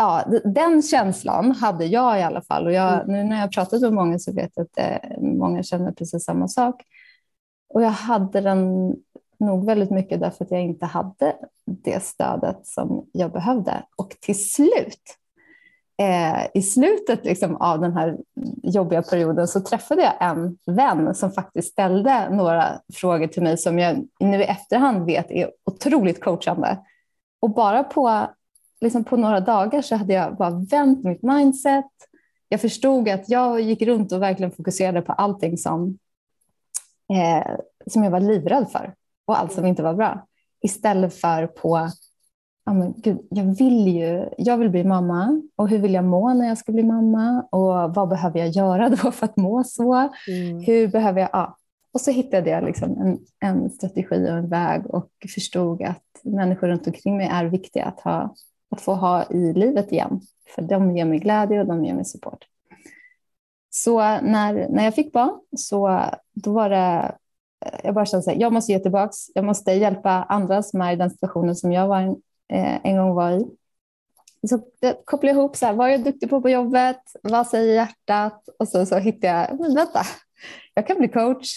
ja, 0.00 0.24
den 0.44 0.82
känslan 0.82 1.52
hade 1.52 1.86
jag 1.86 2.18
i 2.18 2.22
alla 2.22 2.42
fall. 2.42 2.66
Och 2.66 2.72
jag, 2.72 2.94
mm. 2.94 3.06
nu 3.06 3.24
när 3.24 3.40
jag 3.40 3.52
pratat 3.52 3.80
med 3.80 3.92
många 3.92 4.18
så 4.18 4.32
vet 4.32 4.50
jag 4.54 4.64
att 4.64 4.78
eh, 4.78 5.20
många 5.20 5.62
känner 5.62 5.92
precis 5.92 6.24
samma 6.24 6.48
sak. 6.48 6.82
Och 7.74 7.82
jag 7.82 7.90
hade 7.90 8.40
den 8.40 8.94
nog 9.38 9.66
väldigt 9.66 9.90
mycket 9.90 10.20
därför 10.20 10.44
att 10.44 10.50
jag 10.50 10.62
inte 10.62 10.86
hade 10.86 11.36
det 11.66 12.02
stödet 12.02 12.66
som 12.66 13.06
jag 13.12 13.32
behövde. 13.32 13.82
Och 13.96 14.16
till 14.20 14.50
slut, 14.50 15.02
eh, 15.98 16.46
i 16.54 16.62
slutet 16.62 17.24
liksom 17.24 17.56
av 17.56 17.80
den 17.80 17.92
här 17.92 18.18
jobbiga 18.62 19.02
perioden 19.02 19.48
så 19.48 19.60
träffade 19.60 20.02
jag 20.02 20.30
en 20.30 20.58
vän 20.66 21.14
som 21.14 21.32
faktiskt 21.32 21.72
ställde 21.72 22.30
några 22.30 22.80
frågor 22.94 23.26
till 23.26 23.42
mig 23.42 23.58
som 23.58 23.78
jag 23.78 24.06
nu 24.20 24.40
i 24.40 24.44
efterhand 24.44 25.06
vet 25.06 25.30
är 25.30 25.50
otroligt 25.64 26.24
coachande. 26.24 26.78
Och 27.40 27.50
bara 27.50 27.84
på 27.84 28.28
liksom 28.80 29.04
på 29.04 29.16
några 29.16 29.40
dagar 29.40 29.82
så 29.82 29.96
hade 29.96 30.12
jag 30.12 30.36
bara 30.36 30.50
vänt 30.50 31.04
mitt 31.04 31.22
mindset. 31.22 31.90
Jag 32.48 32.60
förstod 32.60 33.08
att 33.08 33.28
jag 33.28 33.60
gick 33.60 33.82
runt 33.82 34.12
och 34.12 34.22
verkligen 34.22 34.52
fokuserade 34.52 35.02
på 35.02 35.12
allting 35.12 35.58
som, 35.58 35.98
eh, 37.12 37.56
som 37.86 38.04
jag 38.04 38.10
var 38.10 38.20
livrädd 38.20 38.70
för. 38.72 38.94
och 39.24 39.38
allt 39.38 39.52
som 39.52 39.66
inte 39.66 39.82
var 39.82 39.94
bra. 39.94 40.26
Istället 40.62 41.14
för 41.14 41.46
på, 41.46 41.88
ja, 42.64 42.72
men 42.72 42.94
gud, 42.96 43.18
jag 43.30 43.44
vill 43.44 43.88
ju, 43.88 44.28
jag 44.38 44.58
vill 44.58 44.70
bli 44.70 44.84
mamma 44.84 45.42
och 45.56 45.68
hur 45.68 45.78
vill 45.78 45.94
jag 45.94 46.04
må 46.04 46.34
när 46.34 46.48
jag 46.48 46.58
ska 46.58 46.72
bli 46.72 46.82
mamma 46.82 47.46
och 47.50 47.94
vad 47.94 48.08
behöver 48.08 48.38
jag 48.38 48.48
göra 48.48 48.88
då 48.88 48.96
för 49.10 49.24
att 49.24 49.36
må 49.36 49.64
så? 49.64 49.94
Mm. 49.94 50.60
Hur 50.66 50.88
behöver 50.88 51.20
jag, 51.20 51.30
ja. 51.32 51.56
Och 51.92 52.00
så 52.00 52.10
hittade 52.10 52.50
jag 52.50 52.64
liksom 52.64 52.90
en, 52.90 53.18
en 53.40 53.70
strategi 53.70 54.30
och 54.30 54.36
en 54.36 54.48
väg 54.48 54.86
och 54.86 55.10
förstod 55.34 55.82
att 55.82 56.02
människor 56.22 56.68
runt 56.68 56.86
omkring 56.86 57.16
mig 57.16 57.28
är 57.32 57.44
viktiga 57.44 57.84
att, 57.84 58.00
ha, 58.00 58.34
att 58.70 58.80
få 58.80 58.94
ha 58.94 59.24
i 59.24 59.52
livet 59.52 59.92
igen. 59.92 60.20
För 60.54 60.62
de 60.62 60.96
ger 60.96 61.04
mig 61.04 61.18
glädje 61.18 61.60
och 61.60 61.66
de 61.66 61.84
ger 61.84 61.94
mig 61.94 62.04
support. 62.04 62.46
Så 63.70 63.98
när, 64.00 64.68
när 64.68 64.84
jag 64.84 64.94
fick 64.94 65.12
barn 65.12 65.40
så 65.56 66.04
då 66.32 66.52
var 66.52 66.70
det, 66.70 67.14
eh, 67.66 67.80
jag 67.84 67.94
bara 67.94 68.06
kände 68.06 68.32
att 68.32 68.40
jag 68.40 68.52
måste 68.52 68.72
ge 68.72 68.78
tillbaka. 68.78 69.12
Jag 69.34 69.44
måste 69.44 69.72
hjälpa 69.72 70.10
andra 70.10 70.62
som 70.62 70.80
är 70.80 70.92
i 70.92 70.96
den 70.96 71.10
situationen 71.10 71.56
som 71.56 71.72
jag 71.72 71.88
var 71.88 72.00
en, 72.00 72.10
eh, 72.52 72.78
en 72.86 72.96
gång 72.96 73.14
var 73.14 73.32
i. 73.32 73.46
Så 74.48 74.60
jag 74.80 75.04
kopplade 75.04 75.38
ihop 75.38 75.56
så 75.56 75.66
här, 75.66 75.72
vad 75.72 75.88
är 75.88 75.92
jag 75.92 76.04
duktig 76.04 76.30
på 76.30 76.40
på 76.42 76.48
jobbet, 76.48 77.00
vad 77.22 77.46
säger 77.46 77.74
hjärtat 77.74 78.48
och 78.58 78.68
så, 78.68 78.86
så 78.86 78.98
hittade 78.98 79.26
jag, 79.26 79.60
men 79.60 79.74
vänta, 79.74 80.00
jag 80.74 80.86
kan 80.86 80.98
bli 80.98 81.08
coach. 81.08 81.48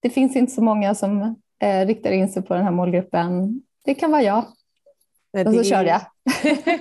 Det 0.00 0.10
finns 0.10 0.36
inte 0.36 0.52
så 0.52 0.62
många 0.62 0.94
som 0.94 1.36
eh, 1.58 1.86
riktar 1.86 2.10
in 2.10 2.28
sig 2.28 2.42
på 2.42 2.54
den 2.54 2.64
här 2.64 2.70
målgruppen. 2.70 3.62
Det 3.84 3.94
kan 3.94 4.10
vara 4.10 4.22
jag. 4.22 4.44
Nej, 5.32 5.46
och 5.46 5.54
så 5.54 5.64
körde 5.64 5.88
jag. 5.88 6.00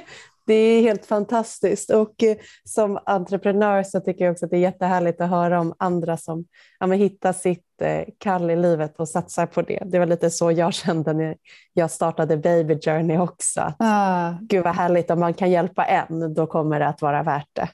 Det 0.50 0.54
är 0.54 0.82
helt 0.82 1.06
fantastiskt 1.06 1.90
och 1.90 2.24
eh, 2.24 2.38
som 2.64 3.00
entreprenör 3.06 3.84
så 3.84 4.00
tycker 4.00 4.26
jag 4.26 4.32
också 4.32 4.46
att 4.46 4.52
det 4.52 4.58
är 4.58 4.62
jättehärligt 4.62 5.22
att 5.22 5.30
höra 5.30 5.60
om 5.60 5.74
andra 5.80 6.18
som 6.18 6.46
ja, 6.80 6.88
hittar 6.88 7.34
sitt 7.34 7.82
eh, 7.82 8.06
kall 8.18 8.52
i 8.52 8.56
livet 8.56 9.00
och 9.00 9.10
satsar 9.10 9.46
på 9.46 9.62
det. 9.62 9.84
Det 9.86 10.00
var 10.00 10.06
lite 10.06 10.30
så 10.30 10.52
jag 10.52 10.74
kände 10.74 11.14
när 11.14 11.38
jag 11.74 11.92
startade 11.92 12.38
Baby 12.38 12.80
Journey 12.82 13.18
också. 13.18 13.62
Att, 13.62 13.76
ah. 13.80 14.34
Gud 14.42 14.64
vad 14.64 14.76
härligt, 14.76 15.12
om 15.12 15.20
man 15.20 15.34
kan 15.34 15.52
hjälpa 15.52 15.86
en 15.86 16.34
då 16.34 16.48
kommer 16.48 16.80
det 16.80 16.88
att 16.88 17.02
vara 17.02 17.24
värt 17.24 17.50
det. 17.54 17.70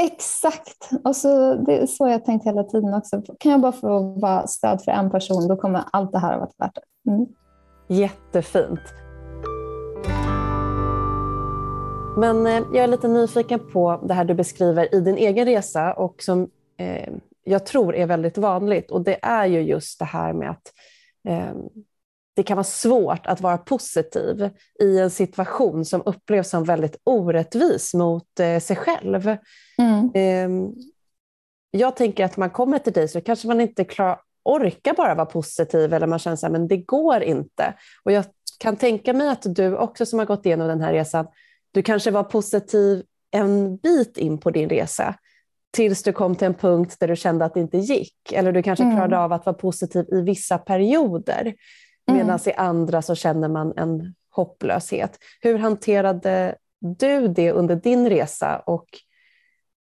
Exakt, 0.00 0.90
och 1.04 1.16
så, 1.16 1.54
det 1.54 1.78
är 1.78 1.86
så 1.86 2.08
jag 2.08 2.24
tänkt 2.24 2.46
hela 2.46 2.64
tiden 2.64 2.94
också. 2.94 3.22
Kan 3.40 3.52
jag 3.52 3.60
bara 3.60 3.72
få 3.72 4.00
vara 4.20 4.46
stöd 4.46 4.82
för 4.84 4.92
en 4.92 5.10
person 5.10 5.48
då 5.48 5.56
kommer 5.56 5.84
allt 5.92 6.12
det 6.12 6.18
här 6.18 6.32
att 6.32 6.38
vara 6.38 6.50
värt 6.58 6.74
det. 6.74 7.10
Mm. 7.10 7.26
Jättefint. 7.88 8.80
Men 12.18 12.46
eh, 12.46 12.52
jag 12.72 12.76
är 12.76 12.86
lite 12.86 13.08
nyfiken 13.08 13.60
på 13.72 14.04
det 14.08 14.14
här 14.14 14.24
du 14.24 14.34
beskriver 14.34 14.94
i 14.94 15.00
din 15.00 15.16
egen 15.16 15.46
resa 15.46 15.92
och 15.92 16.22
som 16.22 16.50
eh, 16.76 17.12
jag 17.44 17.66
tror 17.66 17.94
är 17.94 18.06
väldigt 18.06 18.38
vanligt 18.38 18.90
och 18.90 19.04
det 19.04 19.18
är 19.22 19.46
ju 19.46 19.60
just 19.60 19.98
det 19.98 20.04
här 20.04 20.32
med 20.32 20.50
att 20.50 20.72
eh, 21.28 21.52
det 22.36 22.42
kan 22.42 22.56
vara 22.56 22.64
svårt 22.64 23.26
att 23.26 23.40
vara 23.40 23.58
positiv 23.58 24.50
i 24.80 24.98
en 24.98 25.10
situation 25.10 25.84
som 25.84 26.02
upplevs 26.06 26.50
som 26.50 26.64
väldigt 26.64 27.00
orättvis 27.04 27.94
mot 27.94 28.28
sig 28.60 28.76
själv. 28.76 29.36
Mm. 29.78 30.10
Eh, 30.14 30.70
jag 31.70 31.96
tänker 31.96 32.24
att 32.24 32.36
man 32.36 32.50
kommer 32.50 32.78
till 32.78 32.92
dig 32.92 33.08
så 33.08 33.20
kanske 33.20 33.48
man 33.48 33.60
inte 33.60 33.84
klar, 33.84 34.20
orkar 34.44 34.94
bara 34.94 35.14
vara 35.14 35.26
positiv 35.26 35.94
eller 35.94 36.06
man 36.06 36.18
känner 36.18 36.62
att 36.62 36.68
det 36.68 36.76
går 36.76 37.22
inte. 37.22 37.74
Och 38.04 38.12
jag 38.12 38.24
kan 38.58 38.76
tänka 38.76 39.12
mig 39.12 39.28
att 39.28 39.54
du 39.54 39.76
också 39.76 40.06
som 40.06 40.18
har 40.18 40.26
gått 40.26 40.46
igenom 40.46 40.68
den 40.68 40.80
här 40.80 40.92
resan 40.92 41.26
du 41.72 41.82
kanske 41.82 42.10
var 42.10 42.24
positiv 42.24 43.04
en 43.30 43.76
bit 43.76 44.16
in 44.16 44.38
på 44.38 44.50
din 44.50 44.68
resa 44.68 45.14
tills 45.70 46.02
du 46.02 46.12
kom 46.12 46.34
till 46.34 46.46
en 46.46 46.54
punkt 46.54 46.96
där 47.00 47.08
du 47.08 47.16
kände 47.16 47.44
att 47.44 47.54
det 47.54 47.60
inte 47.60 47.78
gick. 47.78 48.32
Eller 48.32 48.52
du 48.52 48.62
kanske 48.62 48.84
mm. 48.84 48.96
klarade 48.96 49.18
av 49.18 49.32
att 49.32 49.46
vara 49.46 49.56
positiv 49.56 50.06
i 50.12 50.20
vissa 50.20 50.58
perioder 50.58 51.54
medan 52.06 52.30
mm. 52.30 52.40
i 52.46 52.52
andra 52.52 53.02
så 53.02 53.14
känner 53.14 53.48
man 53.48 53.72
en 53.76 54.14
hopplöshet. 54.30 55.18
Hur 55.40 55.58
hanterade 55.58 56.56
du 56.80 57.28
det 57.28 57.52
under 57.52 57.76
din 57.76 58.08
resa 58.08 58.58
och 58.58 58.86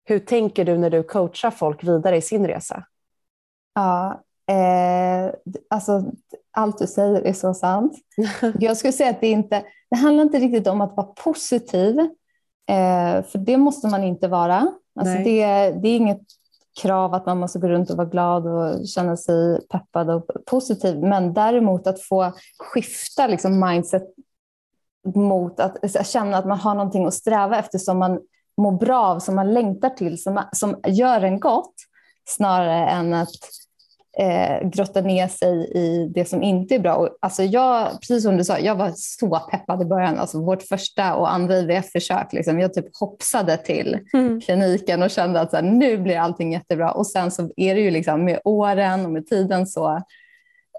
hur 0.03 0.19
tänker 0.19 0.65
du 0.65 0.77
när 0.77 0.89
du 0.89 1.03
coachar 1.03 1.51
folk 1.51 1.83
vidare 1.83 2.17
i 2.17 2.21
sin 2.21 2.47
resa? 2.47 2.83
Ja, 3.75 4.23
eh, 4.49 5.33
alltså 5.69 6.03
allt 6.51 6.77
du 6.77 6.87
säger 6.87 7.21
är 7.21 7.33
så 7.33 7.53
sant. 7.53 7.93
Jag 8.59 8.77
skulle 8.77 8.93
säga 8.93 9.09
att 9.09 9.21
det 9.21 9.27
inte 9.27 9.63
det 9.89 9.97
handlar 9.97 10.23
inte 10.23 10.39
riktigt 10.39 10.67
om 10.67 10.81
att 10.81 10.97
vara 10.97 11.07
positiv, 11.07 11.99
eh, 12.69 13.23
för 13.23 13.37
det 13.37 13.57
måste 13.57 13.87
man 13.87 14.03
inte 14.03 14.27
vara. 14.27 14.71
Alltså 14.99 15.17
det, 15.17 15.71
det, 15.71 15.89
är 15.89 15.95
inget 15.95 16.21
krav 16.81 17.13
att 17.13 17.25
man 17.25 17.37
måste 17.37 17.59
gå 17.59 17.67
runt 17.67 17.89
och 17.89 17.97
vara 17.97 18.07
glad 18.07 18.47
och 18.47 18.87
känna 18.87 19.17
sig 19.17 19.67
peppad 19.67 20.09
och 20.09 20.27
positiv, 20.45 20.99
men 20.99 21.33
däremot 21.33 21.87
att 21.87 22.01
få 22.01 22.33
skifta 22.57 23.27
liksom 23.27 23.59
mindset 23.59 24.03
mot 25.15 25.59
att 25.59 26.07
känna 26.07 26.37
att 26.37 26.45
man 26.45 26.59
har 26.59 26.75
någonting 26.75 27.05
att 27.05 27.13
sträva 27.13 27.59
efter 27.59 27.77
som 27.77 27.97
man 27.97 28.19
mår 28.57 28.71
bra 28.71 29.05
av, 29.05 29.19
som 29.19 29.35
man 29.35 29.53
längtar 29.53 29.89
till, 29.89 30.23
som, 30.23 30.43
som 30.51 30.79
gör 30.87 31.21
en 31.21 31.39
gott, 31.39 31.73
snarare 32.25 32.89
än 32.89 33.13
att 33.13 33.35
eh, 34.19 34.69
grotta 34.69 35.01
ner 35.01 35.27
sig 35.27 35.71
i 35.75 36.11
det 36.13 36.25
som 36.25 36.43
inte 36.43 36.75
är 36.75 36.79
bra. 36.79 36.95
Och, 36.95 37.17
alltså 37.21 37.43
jag, 37.43 37.91
precis 38.01 38.23
som 38.23 38.37
du 38.37 38.43
sa, 38.43 38.59
jag 38.59 38.75
var 38.75 38.91
så 38.95 39.39
peppad 39.51 39.81
i 39.81 39.85
början. 39.85 40.17
Alltså 40.17 40.41
vårt 40.41 40.63
första 40.63 41.15
och 41.15 41.33
andra 41.33 41.57
IVF-försök, 41.57 42.33
liksom, 42.33 42.59
jag 42.59 42.73
typ 42.73 42.85
hoppsade 42.99 43.57
till 43.57 43.99
mm. 44.13 44.41
kliniken 44.41 45.03
och 45.03 45.09
kände 45.09 45.41
att 45.41 45.51
så 45.51 45.55
här, 45.55 45.63
nu 45.63 45.97
blir 45.97 46.17
allting 46.17 46.53
jättebra. 46.53 46.91
Och 46.91 47.07
sen 47.07 47.31
så 47.31 47.51
är 47.55 47.75
det 47.75 47.81
ju 47.81 47.91
liksom, 47.91 48.25
med 48.25 48.39
åren 48.43 49.05
och 49.05 49.11
med 49.11 49.27
tiden 49.27 49.67
så 49.67 50.01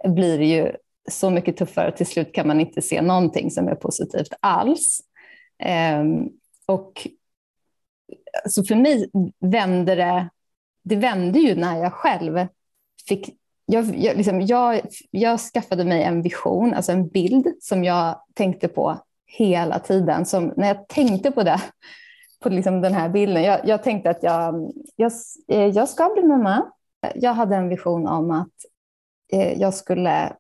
blir 0.05 0.39
det 0.39 0.47
ju 0.47 0.73
så 1.11 1.31
mycket 1.31 1.57
tuffare. 1.57 1.93
Till 1.93 2.07
slut 2.07 2.35
kan 2.35 2.49
man 2.49 2.61
inte 2.61 2.83
se 2.83 3.03
någonting 3.03 3.51
som 3.51 3.69
är 3.69 3.75
positivt 3.75 4.33
alls. 4.41 5.01
Eh, 5.63 6.05
och 6.67 7.09
så 8.49 8.65
för 8.65 8.75
mig 8.75 9.11
vände 9.41 9.95
det, 9.95 10.29
det 10.83 10.97
vände 10.97 11.39
ju 11.39 11.55
när 11.55 11.79
jag 11.79 11.93
själv 11.93 12.47
fick 13.09 13.39
jag, 13.71 13.97
jag, 13.97 14.17
liksom, 14.17 14.41
jag, 14.41 14.81
jag 15.11 15.41
skaffade 15.41 15.85
mig 15.85 16.03
en 16.03 16.23
vision, 16.23 16.75
alltså 16.75 16.93
en 16.93 17.09
bild 17.09 17.47
som 17.61 17.85
jag 17.85 18.23
tänkte 18.35 18.69
på 18.69 18.99
hela 19.27 19.79
tiden. 19.79 20.27
Som, 20.27 20.53
när 20.57 20.69
jag 20.69 20.89
tänkte 20.89 21.31
på 21.31 21.43
det, 21.43 21.61
på 22.41 22.49
liksom 22.49 22.81
den 22.81 22.95
här 22.95 23.09
bilden, 23.09 23.43
jag, 23.43 23.61
jag 23.65 23.83
tänkte 23.83 24.11
att 24.11 24.23
jag, 24.23 24.73
jag, 24.97 25.13
eh, 25.49 25.85
ska 25.85 26.11
bli 26.15 26.23
mamma. 26.23 26.67
Jag 27.15 27.35
hade 27.35 27.57
en 27.57 27.69
vision 27.69 28.07
om 28.07 28.31
att 28.31 28.55
eh, 29.33 29.61
jag 29.61 29.75
skulle 29.75 30.33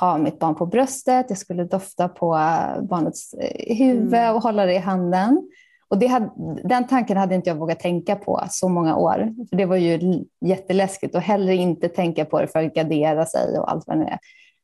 ha 0.00 0.18
mitt 0.18 0.38
barn 0.38 0.54
på 0.54 0.66
bröstet, 0.66 1.26
jag 1.28 1.38
skulle 1.38 1.64
dofta 1.64 2.08
på 2.08 2.30
barnets 2.82 3.34
eh, 3.34 3.76
huvud 3.76 4.14
mm. 4.14 4.34
och 4.34 4.42
hålla 4.42 4.66
det 4.66 4.74
i 4.74 4.78
handen. 4.78 5.50
Och 5.90 5.98
det 5.98 6.06
hade, 6.06 6.30
den 6.64 6.86
tanken 6.86 7.16
hade 7.16 7.34
inte 7.34 7.50
jag 7.50 7.56
vågat 7.56 7.80
tänka 7.80 8.16
på 8.16 8.42
så 8.50 8.68
många 8.68 8.96
år. 8.96 9.34
För 9.50 9.56
Det 9.56 9.64
var 9.64 9.76
ju 9.76 10.24
jätteläskigt 10.40 11.14
och 11.14 11.20
hellre 11.20 11.54
inte 11.54 11.88
tänka 11.88 12.24
på 12.24 12.40
det 12.40 12.48
för 12.48 12.64
att 12.64 12.74
gardera 12.74 13.26
sig 13.26 13.58
och 13.58 13.70
allt 13.70 13.84
vad 13.86 13.98
det 13.98 14.04
är. 14.04 14.18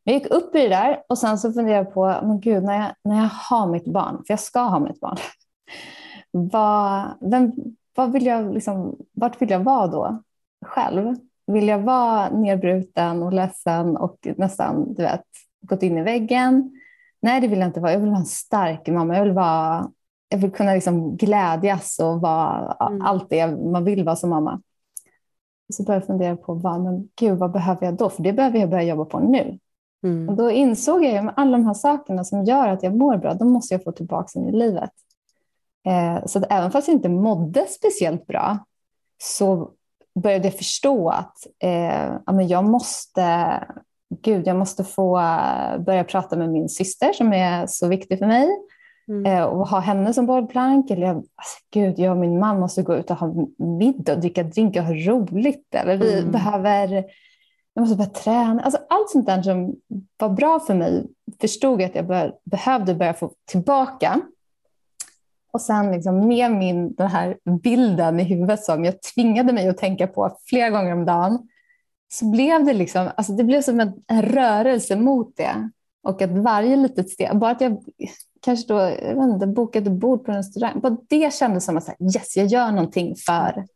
Men 0.04 0.14
jag 0.14 0.22
gick 0.22 0.32
upp 0.32 0.54
i 0.54 0.58
det 0.58 0.68
där 0.68 1.02
och 1.08 1.18
sen 1.18 1.38
så 1.38 1.52
funderade 1.52 1.84
jag 1.84 1.94
på, 1.94 2.26
men 2.26 2.40
gud, 2.40 2.62
när 2.62 2.74
jag, 2.74 2.92
när 3.04 3.16
jag 3.16 3.30
har 3.32 3.66
mitt 3.66 3.86
barn, 3.86 4.16
för 4.16 4.32
jag 4.32 4.40
ska 4.40 4.60
ha 4.60 4.78
mitt 4.78 5.00
barn, 5.00 5.16
vad, 6.30 7.04
vem, 7.20 7.52
vad 7.94 8.12
vill 8.12 8.26
jag 8.26 8.54
liksom, 8.54 8.96
vart 9.12 9.42
vill 9.42 9.50
jag 9.50 9.60
vara 9.60 9.86
då 9.86 10.22
själv? 10.66 11.16
Vill 11.46 11.68
jag 11.68 11.78
vara 11.78 12.30
nedbruten 12.30 13.22
och 13.22 13.32
ledsen 13.32 13.96
och 13.96 14.28
nästan 14.36 14.94
du 14.94 15.02
vet, 15.02 15.24
gått 15.60 15.82
in 15.82 15.98
i 15.98 16.02
väggen? 16.02 16.80
Nej, 17.22 17.40
det 17.40 17.48
vill 17.48 17.58
jag 17.58 17.68
inte 17.68 17.80
vara. 17.80 17.92
Jag 17.92 18.00
vill 18.00 18.10
vara 18.10 18.20
en 18.20 18.26
stark 18.26 18.88
mamma. 18.88 19.16
Jag 19.16 19.24
vill 19.24 19.32
vara 19.32 19.90
jag 20.34 20.38
vill 20.38 20.50
kunna 20.50 20.74
liksom 20.74 21.16
glädjas 21.16 21.98
och 21.98 22.20
vara 22.20 22.76
mm. 22.80 23.02
allt 23.02 23.30
det 23.30 23.46
man 23.46 23.84
vill 23.84 24.04
vara 24.04 24.16
som 24.16 24.30
mamma. 24.30 24.60
Så 25.72 25.82
började 25.82 26.02
jag 26.02 26.06
fundera 26.06 26.36
på 26.36 26.54
vad, 26.54 26.80
men 26.80 27.08
gud, 27.16 27.38
vad 27.38 27.52
behöver 27.52 27.86
jag 27.86 27.96
då? 27.96 28.10
För 28.10 28.22
det 28.22 28.32
behöver 28.32 28.58
jag 28.58 28.70
börja 28.70 28.82
jobba 28.82 29.04
på 29.04 29.20
nu. 29.20 29.58
Mm. 30.04 30.28
Och 30.28 30.36
då 30.36 30.50
insåg 30.50 31.04
jag 31.04 31.26
att 31.26 31.34
alla 31.36 31.56
de 31.56 31.66
här 31.66 31.74
sakerna 31.74 32.24
som 32.24 32.44
gör 32.44 32.68
att 32.68 32.82
jag 32.82 32.96
mår 32.96 33.16
bra, 33.16 33.34
de 33.34 33.50
måste 33.50 33.74
jag 33.74 33.84
få 33.84 33.92
tillbaka 33.92 34.38
in 34.38 34.48
i 34.48 34.52
livet. 34.52 34.90
Eh, 35.86 36.26
så 36.26 36.38
att 36.38 36.52
även 36.52 36.70
fast 36.70 36.88
jag 36.88 36.94
inte 36.94 37.08
mådde 37.08 37.66
speciellt 37.68 38.26
bra 38.26 38.58
så 39.22 39.70
började 40.14 40.44
jag 40.44 40.56
förstå 40.56 41.08
att 41.08 41.36
eh, 41.58 42.16
ja, 42.26 42.32
men 42.32 42.48
jag 42.48 42.64
måste 42.64 43.60
Gud, 44.22 44.46
jag 44.46 44.56
måste 44.56 44.84
få 44.84 45.12
börja 45.78 46.04
prata 46.04 46.36
med 46.36 46.50
min 46.50 46.68
syster 46.68 47.12
som 47.12 47.32
är 47.32 47.66
så 47.66 47.88
viktig 47.88 48.18
för 48.18 48.26
mig. 48.26 48.48
Mm. 49.08 49.26
Eh, 49.26 49.44
och 49.44 49.68
ha 49.68 49.80
henne 49.80 50.14
som 50.14 50.26
bollplank. 50.26 50.90
Eller 50.90 51.06
jag, 51.06 51.16
alltså, 51.16 51.58
gud, 51.72 51.98
jag 51.98 52.10
och 52.10 52.16
min 52.16 52.38
man 52.38 52.60
måste 52.60 52.82
gå 52.82 52.94
ut 52.94 53.10
och 53.10 53.16
ha 53.16 53.34
middag 53.58 54.12
och 54.12 54.20
dricka 54.20 54.42
drinkar 54.42 54.80
och 54.80 54.86
ha 54.86 54.94
roligt. 54.94 55.74
Eller 55.74 55.96
vi 55.96 56.18
mm. 56.18 56.32
behöver 56.32 57.04
jag 57.74 57.82
måste 57.82 57.96
börja 57.96 58.10
träna. 58.10 58.62
Alltså, 58.62 58.80
allt 58.88 59.10
sånt 59.10 59.26
där 59.26 59.42
som 59.42 59.74
var 60.16 60.28
bra 60.28 60.60
för 60.60 60.74
mig 60.74 61.06
förstod 61.40 61.80
jag 61.80 61.88
att 61.88 61.94
jag 61.94 62.06
bör, 62.06 62.34
behövde 62.44 62.94
börja 62.94 63.14
få 63.14 63.32
tillbaka. 63.44 64.20
Och 65.52 65.60
sen 65.60 65.92
liksom 65.92 66.28
med 66.28 66.50
min, 66.50 66.94
den 66.94 67.08
här 67.08 67.38
bilden 67.62 68.20
i 68.20 68.22
huvudet 68.24 68.64
som 68.64 68.84
jag 68.84 69.02
tvingade 69.02 69.52
mig 69.52 69.68
att 69.68 69.78
tänka 69.78 70.06
på 70.06 70.36
flera 70.48 70.70
gånger 70.70 70.92
om 70.92 71.04
dagen 71.04 71.48
så 72.08 72.30
blev 72.30 72.64
det 72.64 72.72
liksom, 72.72 73.10
alltså 73.16 73.32
det 73.32 73.44
blev 73.44 73.62
som 73.62 73.80
en, 73.80 73.92
en 74.06 74.22
rörelse 74.22 74.96
mot 74.96 75.36
det. 75.36 75.70
Och 76.04 76.22
att 76.22 76.30
varje 76.30 76.76
litet 76.76 77.10
steg, 77.10 77.38
bara 77.38 77.50
att 77.50 77.60
jag 77.60 77.84
kanske 78.40 78.72
då 78.72 78.80
jag 78.80 79.14
vet 79.14 79.34
inte, 79.34 79.46
bokade 79.46 79.90
bord 79.90 80.24
på 80.24 80.30
en 80.30 80.36
restaurang, 80.36 80.80
bara 80.80 80.96
det 81.08 81.34
kändes 81.34 81.64
som 81.64 81.76
att 81.76 81.88
yes, 82.14 82.36
jag 82.36 82.46
gör 82.46 82.70
någonting 82.70 83.16
för 83.16 83.66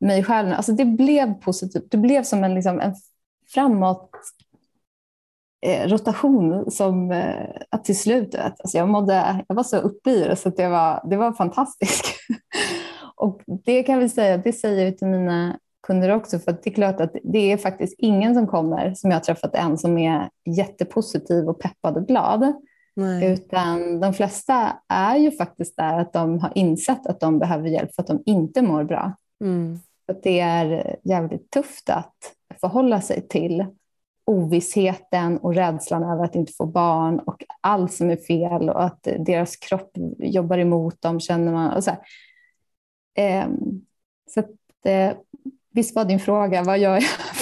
mig 0.00 0.24
själv. 0.24 0.52
Alltså 0.52 0.72
det 0.72 0.84
blev 0.84 1.34
positivt. 1.34 1.90
Det 1.90 1.96
blev 1.96 2.22
som 2.22 2.44
en, 2.44 2.54
liksom, 2.54 2.80
en 2.80 2.94
framåt 3.54 4.10
eh, 5.66 5.88
rotation 5.88 6.70
som 6.70 7.10
eh, 7.10 7.46
att 7.70 7.84
till 7.84 7.98
slut, 7.98 8.34
alltså 8.34 8.78
jag, 8.78 8.88
mådde, 8.88 9.44
jag 9.48 9.54
var 9.54 9.62
så 9.62 9.76
uppe 9.76 10.10
i 10.10 10.24
det 10.24 10.36
så 10.36 10.48
att 10.48 10.56
det 10.56 10.68
var, 10.68 11.08
det 11.10 11.16
var 11.16 11.32
fantastiskt. 11.32 12.04
och 13.16 13.42
det 13.64 13.82
kan 13.82 13.98
vi 13.98 14.08
säga, 14.08 14.36
det 14.36 14.52
säger 14.52 14.84
jag 14.84 14.98
till 14.98 15.08
mina 15.08 15.58
kunder 15.82 16.10
också, 16.10 16.38
för 16.38 16.52
det 16.52 16.70
är 16.70 16.74
klart 16.74 17.00
att 17.00 17.16
det 17.22 17.52
är 17.52 17.56
faktiskt 17.56 17.94
ingen 17.98 18.34
som 18.34 18.46
kommer 18.46 18.94
som 18.94 19.10
jag 19.10 19.16
har 19.16 19.22
träffat 19.22 19.54
än 19.54 19.78
som 19.78 19.98
är 19.98 20.28
jättepositiv 20.44 21.48
och 21.48 21.60
peppad 21.60 21.96
och 21.96 22.08
glad. 22.08 22.52
Nej. 22.96 23.32
Utan 23.32 24.00
de 24.00 24.14
flesta 24.14 24.76
är 24.88 25.16
ju 25.16 25.30
faktiskt 25.30 25.76
där 25.76 25.98
att 25.98 26.12
de 26.12 26.38
har 26.38 26.52
insett 26.54 27.06
att 27.06 27.20
de 27.20 27.38
behöver 27.38 27.68
hjälp 27.68 27.94
för 27.94 28.02
att 28.02 28.08
de 28.08 28.22
inte 28.26 28.62
mår 28.62 28.84
bra. 28.84 29.12
Mm. 29.44 29.78
Att 30.08 30.22
det 30.22 30.40
är 30.40 30.96
jävligt 31.02 31.50
tufft 31.50 31.90
att 31.90 32.14
förhålla 32.60 33.00
sig 33.00 33.28
till 33.28 33.66
ovissheten 34.24 35.38
och 35.38 35.54
rädslan 35.54 36.02
över 36.02 36.24
att 36.24 36.34
inte 36.34 36.52
få 36.52 36.66
barn 36.66 37.18
och 37.18 37.44
allt 37.60 37.92
som 37.92 38.10
är 38.10 38.16
fel 38.16 38.70
och 38.70 38.84
att 38.84 39.08
deras 39.18 39.56
kropp 39.56 39.90
jobbar 40.18 40.58
emot 40.58 41.02
dem 41.02 41.20
känner 41.20 41.52
man. 41.52 41.72
Och 41.72 41.84
så 41.84 41.90
eh, 43.14 43.46
så 44.30 44.40
att, 44.40 44.50
eh, 44.84 45.12
visst 45.72 45.94
var 45.94 46.04
din 46.04 46.20
fråga, 46.20 46.62
vad 46.62 46.78
gör 46.78 46.94
jag 46.94 47.02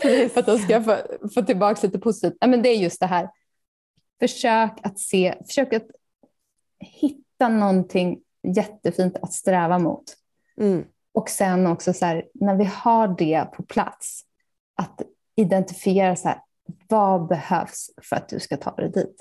för, 0.00 0.28
för 0.28 0.40
att 0.40 0.46
de 0.46 0.58
ska 0.58 0.82
få, 0.82 0.96
få 1.34 1.42
tillbaka 1.42 1.86
lite 1.86 1.98
positivt? 1.98 2.36
Ja, 2.40 2.46
men 2.46 2.62
det 2.62 2.68
är 2.68 2.76
just 2.76 3.00
det 3.00 3.06
här, 3.06 3.30
försök 4.20 4.72
att 4.82 4.98
se, 4.98 5.34
försök 5.46 5.72
att 5.72 5.86
hitta 6.78 7.48
någonting 7.48 8.20
jättefint 8.42 9.16
att 9.22 9.32
sträva 9.32 9.78
mot. 9.78 10.04
Mm. 10.60 10.84
Och 11.12 11.28
sen 11.30 11.66
också 11.66 11.92
så 11.92 12.06
här, 12.06 12.28
när 12.34 12.56
vi 12.56 12.64
har 12.64 13.08
det 13.18 13.44
på 13.52 13.62
plats, 13.62 14.22
att 14.74 15.02
identifiera 15.36 16.16
så 16.16 16.28
här, 16.28 16.38
vad 16.88 17.26
behövs 17.26 17.90
för 18.02 18.16
att 18.16 18.28
du 18.28 18.40
ska 18.40 18.56
ta 18.56 18.76
dig 18.76 18.90
dit. 18.90 19.16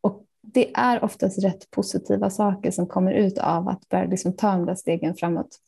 Och 0.00 0.24
det 0.40 0.74
är 0.74 1.04
oftast 1.04 1.44
rätt 1.44 1.70
positiva 1.70 2.30
saker 2.30 2.70
som 2.70 2.86
kommer 2.86 3.12
ut 3.12 3.38
av 3.38 3.68
att 3.68 3.88
börja 3.88 4.04
liksom 4.04 4.36
ta 4.36 4.50
de 4.52 4.66
där 4.66 4.74
stegen 4.74 5.14
framåt. 5.14 5.58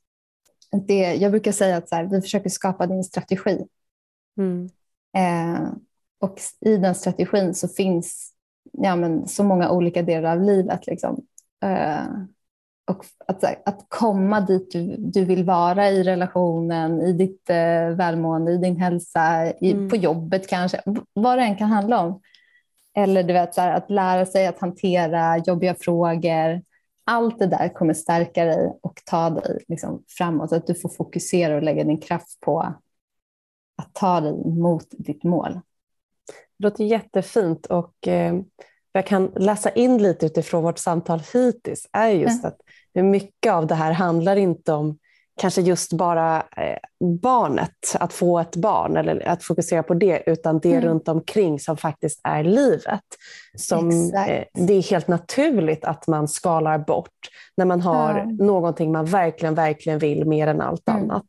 Det, 0.72 1.14
jag 1.14 1.30
brukar 1.30 1.52
säga 1.52 1.76
att 1.76 1.88
så 1.88 1.94
här, 1.94 2.04
vi 2.04 2.20
försöker 2.20 2.50
skapa 2.50 2.86
din 2.86 3.04
strategi. 3.04 3.66
Mm. 4.38 4.68
Eh, 5.16 5.72
och 6.20 6.40
i 6.60 6.76
den 6.76 6.94
strategin 6.94 7.54
så 7.54 7.68
finns 7.68 8.32
ja, 8.72 8.96
men, 8.96 9.28
så 9.28 9.44
många 9.44 9.70
olika 9.70 10.02
delar 10.02 10.32
av 10.32 10.42
livet. 10.42 10.86
Liksom. 10.86 11.24
Eh, 11.64 12.06
och 12.90 13.04
att, 13.26 13.44
att 13.44 13.86
komma 13.88 14.40
dit 14.40 14.70
du, 14.72 14.96
du 14.98 15.24
vill 15.24 15.44
vara 15.44 15.90
i 15.90 16.02
relationen, 16.02 17.02
i 17.02 17.12
ditt 17.12 17.50
eh, 17.50 17.88
välmående, 17.88 18.52
i 18.52 18.56
din 18.56 18.76
hälsa, 18.76 19.52
i, 19.60 19.72
mm. 19.72 19.88
på 19.88 19.96
jobbet 19.96 20.48
kanske, 20.48 20.82
vad 21.12 21.38
det 21.38 21.44
än 21.44 21.56
kan 21.56 21.68
handla 21.68 22.00
om. 22.00 22.20
Eller 22.94 23.22
du 23.22 23.32
vet, 23.32 23.54
så 23.54 23.60
här, 23.60 23.74
att 23.74 23.90
lära 23.90 24.26
sig 24.26 24.46
att 24.46 24.60
hantera 24.60 25.38
jobbiga 25.38 25.74
frågor. 25.74 26.62
Allt 27.04 27.38
det 27.38 27.46
där 27.46 27.74
kommer 27.74 27.94
stärka 27.94 28.44
dig 28.44 28.78
och 28.82 29.02
ta 29.04 29.30
dig 29.30 29.64
liksom, 29.68 30.04
framåt. 30.08 30.52
Att 30.52 30.66
du 30.66 30.74
får 30.74 30.88
fokusera 30.88 31.56
och 31.56 31.62
lägga 31.62 31.84
din 31.84 32.00
kraft 32.00 32.40
på 32.40 32.60
att 33.76 33.94
ta 33.94 34.20
dig 34.20 34.32
mot 34.44 34.86
ditt 34.90 35.24
mål. 35.24 35.60
Det 36.58 36.64
låter 36.64 36.84
jättefint 36.84 37.66
och 37.66 38.08
eh, 38.08 38.34
jag 38.92 39.06
kan 39.06 39.32
läsa 39.36 39.70
in 39.70 40.02
lite 40.02 40.26
utifrån 40.26 40.62
vårt 40.62 40.78
samtal 40.78 41.22
hittills 41.32 41.88
är 41.92 42.08
just 42.08 42.44
mm. 42.44 42.48
att 42.48 42.60
hur 42.94 43.02
mycket 43.02 43.52
av 43.52 43.66
det 43.66 43.74
här 43.74 43.92
handlar 43.92 44.36
inte 44.36 44.72
om 44.72 44.98
kanske 45.42 45.60
just 45.60 45.92
bara 45.92 46.36
eh, 46.36 46.78
barnet, 47.22 47.96
att 48.00 48.12
få 48.12 48.38
ett 48.38 48.56
barn 48.56 48.96
eller 48.96 49.28
att 49.28 49.44
fokusera 49.44 49.82
på 49.82 49.94
det, 49.94 50.22
utan 50.26 50.58
det 50.58 50.72
mm. 50.72 50.84
runt 50.84 51.08
omkring 51.08 51.60
som 51.60 51.76
faktiskt 51.76 52.20
är 52.24 52.44
livet. 52.44 53.00
Som, 53.56 53.90
eh, 53.90 54.44
det 54.54 54.72
är 54.72 54.90
helt 54.90 55.08
naturligt 55.08 55.84
att 55.84 56.06
man 56.06 56.28
skalar 56.28 56.78
bort 56.78 57.28
när 57.56 57.64
man 57.64 57.80
har 57.80 58.18
mm. 58.18 58.36
någonting 58.36 58.92
man 58.92 59.04
verkligen, 59.04 59.54
verkligen 59.54 59.98
vill 59.98 60.24
mer 60.24 60.46
än 60.46 60.60
allt 60.60 60.88
mm. 60.88 61.02
annat. 61.02 61.26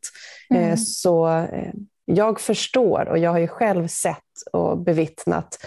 Mm. 0.49 0.77
så 0.77 1.27
eh, 1.27 1.73
jag 2.05 2.39
förstår 2.39 3.09
och 3.09 3.17
jag 3.17 3.31
har 3.31 3.39
ju 3.39 3.47
själv 3.47 3.87
sett 3.87 4.17
och 4.51 4.77
bevittnat 4.77 5.57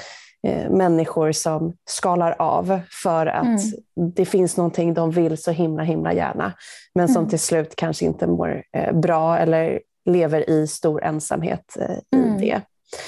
människor 0.70 1.32
som 1.32 1.72
skalar 1.84 2.36
av 2.38 2.80
för 3.02 3.26
att 3.26 3.44
mm. 3.44 4.12
det 4.14 4.24
finns 4.24 4.56
någonting 4.56 4.94
de 4.94 5.10
vill 5.10 5.38
så 5.38 5.50
himla 5.50 5.82
himla 5.82 6.12
gärna, 6.12 6.52
men 6.94 7.08
som 7.08 7.16
mm. 7.16 7.30
till 7.30 7.38
slut 7.38 7.76
kanske 7.76 8.04
inte 8.04 8.26
mår 8.26 8.62
eh, 8.72 8.92
bra 8.92 9.38
eller 9.38 9.80
lever 10.06 10.50
i 10.50 10.66
stor 10.66 11.04
ensamhet 11.04 11.76
eh, 11.80 12.18
i 12.18 12.24
mm. 12.24 12.38
det. 12.38 12.60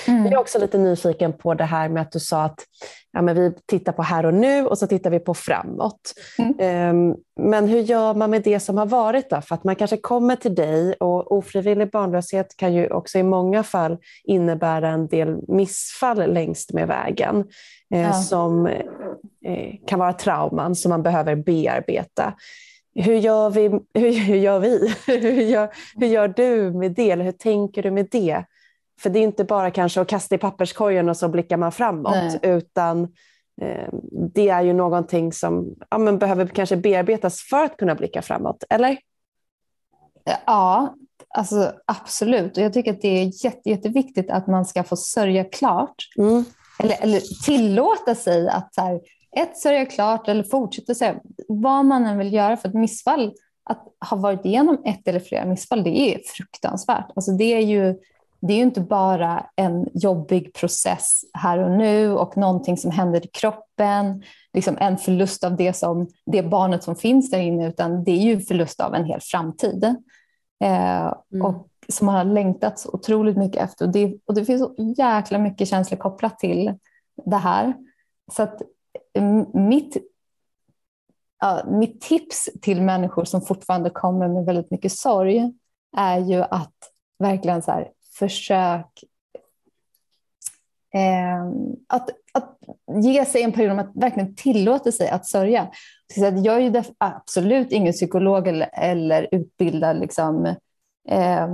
Mm. 0.07 0.25
Jag 0.25 0.33
är 0.33 0.39
också 0.39 0.59
lite 0.59 0.79
nyfiken 0.79 1.33
på 1.33 1.55
det 1.55 1.65
här 1.65 1.89
med 1.89 2.03
att 2.03 2.13
du 2.13 2.21
sa 2.21 2.43
att 2.43 2.61
ja, 3.13 3.23
men 3.23 3.35
vi 3.35 3.53
tittar 3.67 3.93
på 3.93 4.03
här 4.03 4.27
och 4.27 4.35
nu 4.35 4.67
och 4.67 4.79
så 4.79 4.87
tittar 4.87 5.11
vi 5.11 5.19
på 5.19 5.35
framåt. 5.35 6.15
Mm. 6.39 6.97
Um, 6.97 7.17
men 7.41 7.69
hur 7.69 7.81
gör 7.81 8.15
man 8.15 8.31
med 8.31 8.43
det 8.43 8.61
som 8.61 8.79
har 8.79 8.87
varit 8.87 9.31
då? 9.31 9.41
För 9.41 9.55
att 9.55 9.65
man 9.65 9.77
kanske 9.77 9.97
kommer 9.97 10.37
till 10.37 10.55
dig 10.55 10.93
och 10.93 11.33
ofrivillig 11.33 11.91
barnlöshet 11.91 12.57
kan 12.57 12.75
ju 12.75 12.91
också 12.91 13.19
i 13.19 13.23
många 13.23 13.63
fall 13.63 13.99
innebära 14.25 14.89
en 14.89 15.07
del 15.07 15.37
missfall 15.49 16.33
längst 16.33 16.73
med 16.73 16.89
vägen 16.89 17.45
eh, 17.95 18.01
ja. 18.01 18.13
som 18.13 18.67
eh, 18.67 19.75
kan 19.87 19.99
vara 19.99 20.13
trauman 20.13 20.75
som 20.75 20.91
man 20.91 21.03
behöver 21.03 21.37
bearbeta. 21.37 22.35
Hur 22.95 23.15
gör 23.15 23.51
vi? 23.51 23.69
Hur, 23.95 24.13
hur 24.27 24.37
gör 24.37 24.59
vi? 24.59 24.95
hur, 25.07 25.43
gör, 25.43 25.69
hur 25.97 26.07
gör 26.07 26.29
du 26.29 26.73
med 26.73 26.93
det? 26.93 27.11
Eller 27.11 27.25
hur 27.25 27.33
tänker 27.33 27.83
du 27.83 27.91
med 27.91 28.09
det? 28.11 28.45
För 28.99 29.11
det 29.11 29.19
är 29.19 29.23
inte 29.23 29.45
bara 29.45 29.71
kanske 29.71 30.01
att 30.01 30.09
kasta 30.09 30.35
i 30.35 30.39
papperskorgen 30.39 31.09
och 31.09 31.17
så 31.17 31.29
blickar 31.29 31.57
man 31.57 31.73
framåt, 31.73 32.15
Nej. 32.15 32.39
utan 32.43 33.03
eh, 33.61 33.89
det 34.35 34.49
är 34.49 34.63
ju 34.63 34.73
någonting 34.73 35.33
som 35.33 35.75
ja, 35.91 35.99
men 35.99 36.19
behöver 36.19 36.47
kanske 36.47 36.77
bearbetas 36.77 37.43
för 37.51 37.65
att 37.65 37.77
kunna 37.77 37.95
blicka 37.95 38.23
framåt, 38.23 38.65
eller? 38.71 38.99
Ja, 40.47 40.95
alltså, 41.29 41.73
absolut. 41.87 42.57
Och 42.57 42.63
jag 42.63 42.73
tycker 42.73 42.93
att 42.93 43.01
det 43.01 43.23
är 43.23 43.45
jätte, 43.45 43.71
jätteviktigt 43.71 44.31
att 44.31 44.47
man 44.47 44.65
ska 44.65 44.85
få 44.85 44.97
sörja 44.97 45.45
klart. 45.45 45.95
Mm. 46.19 46.45
Eller, 46.79 46.97
eller 47.03 47.45
tillåta 47.45 48.15
sig 48.15 48.49
att 48.49 48.75
så 48.75 48.81
här, 48.81 49.01
ett, 49.37 49.57
sörja 49.57 49.87
klart 49.87 50.29
eller 50.29 50.43
fortsätta 50.43 50.95
säga 50.95 51.15
vad 51.49 51.85
man 51.85 52.07
än 52.07 52.19
vill 52.19 52.33
göra 52.33 52.57
för 52.57 52.69
ett 52.69 52.75
missfall. 52.75 53.33
Att 53.65 53.85
ha 54.11 54.17
varit 54.17 54.45
igenom 54.45 54.83
ett 54.85 55.09
eller 55.09 55.21
flera 55.21 55.45
missfall, 55.45 55.85
det 55.85 55.99
är 55.99 56.21
fruktansvärt. 56.37 57.07
Alltså, 57.17 57.33
det 57.33 57.45
är 57.45 57.61
ju 57.61 57.95
det 58.41 58.53
är 58.53 58.57
ju 58.57 58.63
inte 58.63 58.81
bara 58.81 59.47
en 59.57 59.89
jobbig 59.95 60.55
process 60.55 61.21
här 61.33 61.59
och 61.59 61.71
nu 61.71 62.13
och 62.13 62.37
någonting 62.37 62.77
som 62.77 62.91
händer 62.91 63.25
i 63.25 63.29
kroppen, 63.29 64.23
liksom 64.53 64.77
en 64.81 64.99
förlust 64.99 65.45
av 65.45 65.57
det, 65.57 65.73
som, 65.73 66.09
det 66.27 66.43
barnet 66.43 66.85
som 66.85 66.97
finns 66.97 67.31
där 67.31 67.39
inne, 67.39 67.69
utan 67.69 68.05
det 68.05 68.11
är 68.11 68.23
ju 68.23 68.41
förlust 68.41 68.81
av 68.81 68.95
en 68.95 69.05
hel 69.05 69.21
framtid. 69.21 69.85
Eh, 70.65 71.13
mm. 71.33 71.47
och 71.47 71.69
som 71.89 72.07
man 72.07 72.15
har 72.15 72.25
längtat 72.25 72.79
så 72.79 72.91
otroligt 72.93 73.37
mycket 73.37 73.63
efter. 73.63 73.87
Och 73.87 73.93
det, 73.93 74.19
och 74.25 74.35
det 74.35 74.45
finns 74.45 74.63
så 74.63 74.75
jäkla 74.97 75.39
mycket 75.39 75.69
känslor 75.69 75.99
kopplat 75.99 76.39
till 76.39 76.75
det 77.25 77.37
här. 77.37 77.75
Så 78.33 78.43
att 78.43 78.63
mm, 79.15 79.47
mitt, 79.69 79.97
ja, 81.41 81.63
mitt 81.67 82.01
tips 82.01 82.49
till 82.63 82.83
människor 82.83 83.25
som 83.25 83.41
fortfarande 83.41 83.91
kommer 83.91 84.29
med 84.29 84.45
väldigt 84.45 84.71
mycket 84.71 84.93
sorg 84.93 85.53
är 85.97 86.19
ju 86.19 86.43
att 86.43 86.75
verkligen 87.19 87.63
så 87.63 87.71
här, 87.71 87.89
försök 88.19 89.05
eh, 90.95 91.47
att, 91.87 92.11
att 92.33 92.59
ge 93.03 93.25
sig 93.25 93.43
en 93.43 93.53
period 93.53 93.73
om 93.73 93.79
att 93.79 93.91
verkligen 93.95 94.35
tillåta 94.35 94.93
sig 94.93 95.09
att 95.09 95.27
sörja. 95.27 95.69
Jag 96.17 96.57
är 96.57 96.59
ju 96.59 96.83
absolut 96.99 97.73
ingen 97.73 97.93
psykolog 97.93 98.49
eller, 98.49 98.71
eller 98.73 99.29
utbildad 99.33 100.01
liksom, 100.01 100.47
eh, 101.09 101.49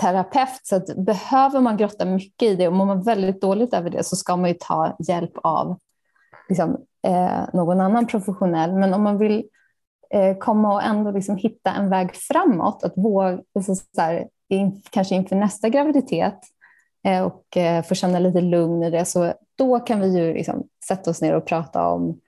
terapeut, 0.00 0.60
så 0.62 0.76
att 0.76 0.96
behöver 0.96 1.60
man 1.60 1.76
grotta 1.76 2.04
mycket 2.04 2.48
i 2.48 2.56
det 2.56 2.68
och 2.68 2.74
mår 2.74 2.86
man 2.86 3.02
väldigt 3.02 3.40
dåligt 3.40 3.74
över 3.74 3.90
det 3.90 4.04
så 4.04 4.16
ska 4.16 4.36
man 4.36 4.50
ju 4.50 4.56
ta 4.60 4.96
hjälp 5.08 5.32
av 5.34 5.78
liksom, 6.48 6.76
eh, 7.06 7.44
någon 7.52 7.80
annan 7.80 8.06
professionell. 8.06 8.72
Men 8.72 8.94
om 8.94 9.02
man 9.02 9.18
vill 9.18 9.44
eh, 10.10 10.36
komma 10.36 10.74
och 10.74 10.82
ändå 10.82 11.10
liksom 11.10 11.36
hitta 11.36 11.70
en 11.70 11.90
väg 11.90 12.14
framåt, 12.14 12.82
att 12.84 12.92
våga, 12.96 13.38
så, 13.54 13.74
så 13.74 14.00
här, 14.00 14.28
kanske 14.90 15.14
inför 15.14 15.36
nästa 15.36 15.68
graviditet 15.68 16.38
eh, 17.04 17.22
och 17.22 17.56
eh, 17.56 17.84
får 17.84 17.94
känna 17.94 18.18
lite 18.18 18.40
lugn 18.40 18.82
i 18.82 18.90
det, 18.90 19.04
så 19.04 19.32
då 19.54 19.80
kan 19.80 20.00
vi 20.00 20.18
ju 20.18 20.34
liksom 20.34 20.68
sätta 20.88 21.10
oss 21.10 21.22
ner 21.22 21.34
och 21.34 21.46
prata 21.46 21.86
om 21.86 22.20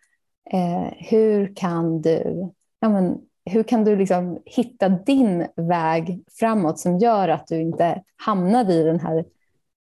eh, 0.52 0.92
hur 0.98 1.56
kan 1.56 2.02
du 2.02 2.50
ja, 2.80 2.88
men, 2.88 3.18
hur 3.44 3.62
kan 3.62 3.84
du 3.84 3.96
liksom 3.96 4.38
hitta 4.44 4.88
din 4.88 5.46
väg 5.56 6.24
framåt 6.38 6.78
som 6.78 6.98
gör 6.98 7.28
att 7.28 7.46
du 7.46 7.60
inte 7.60 8.02
hamnar 8.16 8.70
i 8.70 8.82
den 8.82 9.00
här 9.00 9.24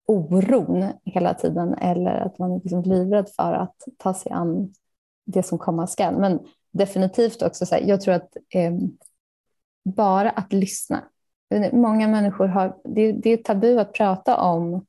oron 0.06 0.86
hela 1.04 1.34
tiden 1.34 1.74
eller 1.74 2.10
att 2.10 2.38
man 2.38 2.52
är 2.52 2.60
liksom 2.60 2.82
livrädd 2.82 3.28
för 3.36 3.52
att 3.52 3.76
ta 3.98 4.14
sig 4.14 4.32
an 4.32 4.74
det 5.26 5.42
som 5.42 5.58
komma 5.58 5.86
skall. 5.86 6.18
Men 6.18 6.40
definitivt 6.70 7.42
också, 7.42 7.66
så 7.66 7.74
här, 7.74 7.82
jag 7.82 8.00
tror 8.00 8.14
att 8.14 8.36
eh, 8.54 8.72
bara 9.84 10.30
att 10.30 10.52
lyssna. 10.52 11.04
Många 11.72 12.08
människor 12.08 12.46
har, 12.46 12.76
det, 12.84 13.12
det 13.12 13.30
är 13.30 13.36
tabu 13.36 13.78
att 13.78 13.92
prata 13.92 14.36
om 14.36 14.86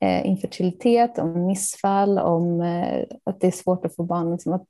eh, 0.00 0.26
infertilitet, 0.26 1.18
om 1.18 1.46
missfall, 1.46 2.18
om 2.18 2.60
eh, 2.60 3.04
att 3.24 3.40
det 3.40 3.46
är 3.46 3.50
svårt 3.50 3.84
att 3.84 3.96
få 3.96 4.02
barn. 4.02 4.32
Liksom 4.32 4.52
att 4.52 4.66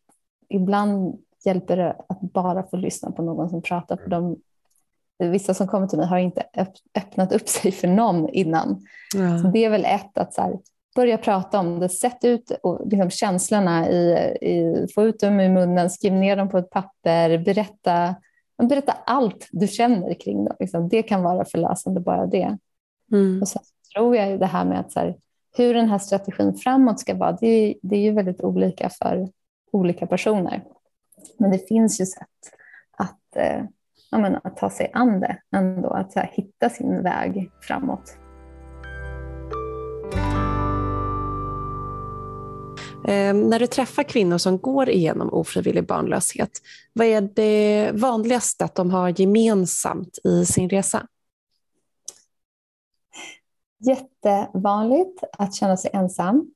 ibland 0.48 1.18
hjälper 1.44 1.76
det 1.76 1.96
att 2.08 2.20
bara 2.20 2.62
få 2.62 2.76
lyssna 2.76 3.10
på 3.10 3.22
någon 3.22 3.50
som 3.50 3.62
pratar. 3.62 3.96
För 3.96 4.10
de, 4.10 4.36
vissa 5.18 5.54
som 5.54 5.66
kommer 5.66 5.86
till 5.86 5.98
mig 5.98 6.06
har 6.06 6.18
inte 6.18 6.42
öppnat 6.98 7.32
upp 7.32 7.48
sig 7.48 7.72
för 7.72 7.88
någon 7.88 8.28
innan. 8.28 8.86
Ja. 9.14 9.38
Så 9.38 9.48
det 9.48 9.64
är 9.64 9.70
väl 9.70 9.84
ett, 9.84 10.18
att 10.18 10.34
så 10.34 10.42
här, 10.42 10.58
börja 10.96 11.18
prata 11.18 11.58
om 11.58 11.80
det. 11.80 11.88
Sätt 11.88 12.24
ut 12.24 12.50
och, 12.62 12.88
liksom, 12.88 13.10
känslorna, 13.10 13.88
i, 13.88 14.12
i, 14.40 14.86
få 14.94 15.02
ut 15.02 15.20
dem 15.20 15.40
i 15.40 15.48
munnen, 15.48 15.90
skriv 15.90 16.12
ner 16.12 16.36
dem 16.36 16.48
på 16.48 16.58
ett 16.58 16.70
papper, 16.70 17.38
berätta, 17.38 18.14
berätta 18.56 18.92
allt 18.92 19.48
du 19.52 19.68
känner 19.68 20.14
kring 20.14 20.44
det. 20.44 20.56
Liksom. 20.60 20.88
Det 20.88 21.02
kan 21.02 21.22
vara 21.22 21.44
förlösande, 21.44 22.00
bara 22.00 22.26
det. 22.26 22.58
Mm. 23.12 23.42
Och 23.42 23.48
sen 23.48 23.62
tror 23.94 24.16
jag 24.16 24.40
det 24.40 24.46
här 24.46 24.64
med 24.64 24.80
att 24.80 24.92
så 24.92 25.00
här, 25.00 25.16
hur 25.56 25.74
den 25.74 25.88
här 25.88 25.98
strategin 25.98 26.54
framåt 26.54 27.00
ska 27.00 27.14
vara, 27.14 27.32
det, 27.32 27.74
det 27.82 27.96
är 27.96 28.00
ju 28.00 28.12
väldigt 28.12 28.40
olika 28.40 28.90
för 28.90 29.28
olika 29.72 30.06
personer. 30.06 30.64
Men 31.38 31.50
det 31.50 31.68
finns 31.68 32.00
ju 32.00 32.06
sätt 32.06 32.28
att, 32.90 33.36
eh, 33.36 33.64
ja, 34.10 34.40
att 34.44 34.56
ta 34.56 34.70
sig 34.70 34.90
an 34.92 35.20
det 35.20 35.38
ändå, 35.56 35.88
att 35.88 36.14
här, 36.14 36.30
hitta 36.32 36.70
sin 36.70 37.02
väg 37.02 37.50
framåt. 37.60 38.18
När 43.34 43.58
du 43.58 43.66
träffar 43.66 44.02
kvinnor 44.02 44.38
som 44.38 44.58
går 44.58 44.88
igenom 44.88 45.32
ofrivillig 45.32 45.86
barnlöshet, 45.86 46.50
vad 46.92 47.06
är 47.06 47.20
det 47.20 47.90
vanligaste 47.94 48.64
att 48.64 48.74
de 48.74 48.90
har 48.90 49.20
gemensamt 49.20 50.18
i 50.24 50.46
sin 50.46 50.68
resa? 50.68 51.06
Jättevanligt 53.78 55.24
att 55.38 55.54
känna 55.54 55.76
sig 55.76 55.90
ensam. 55.94 56.50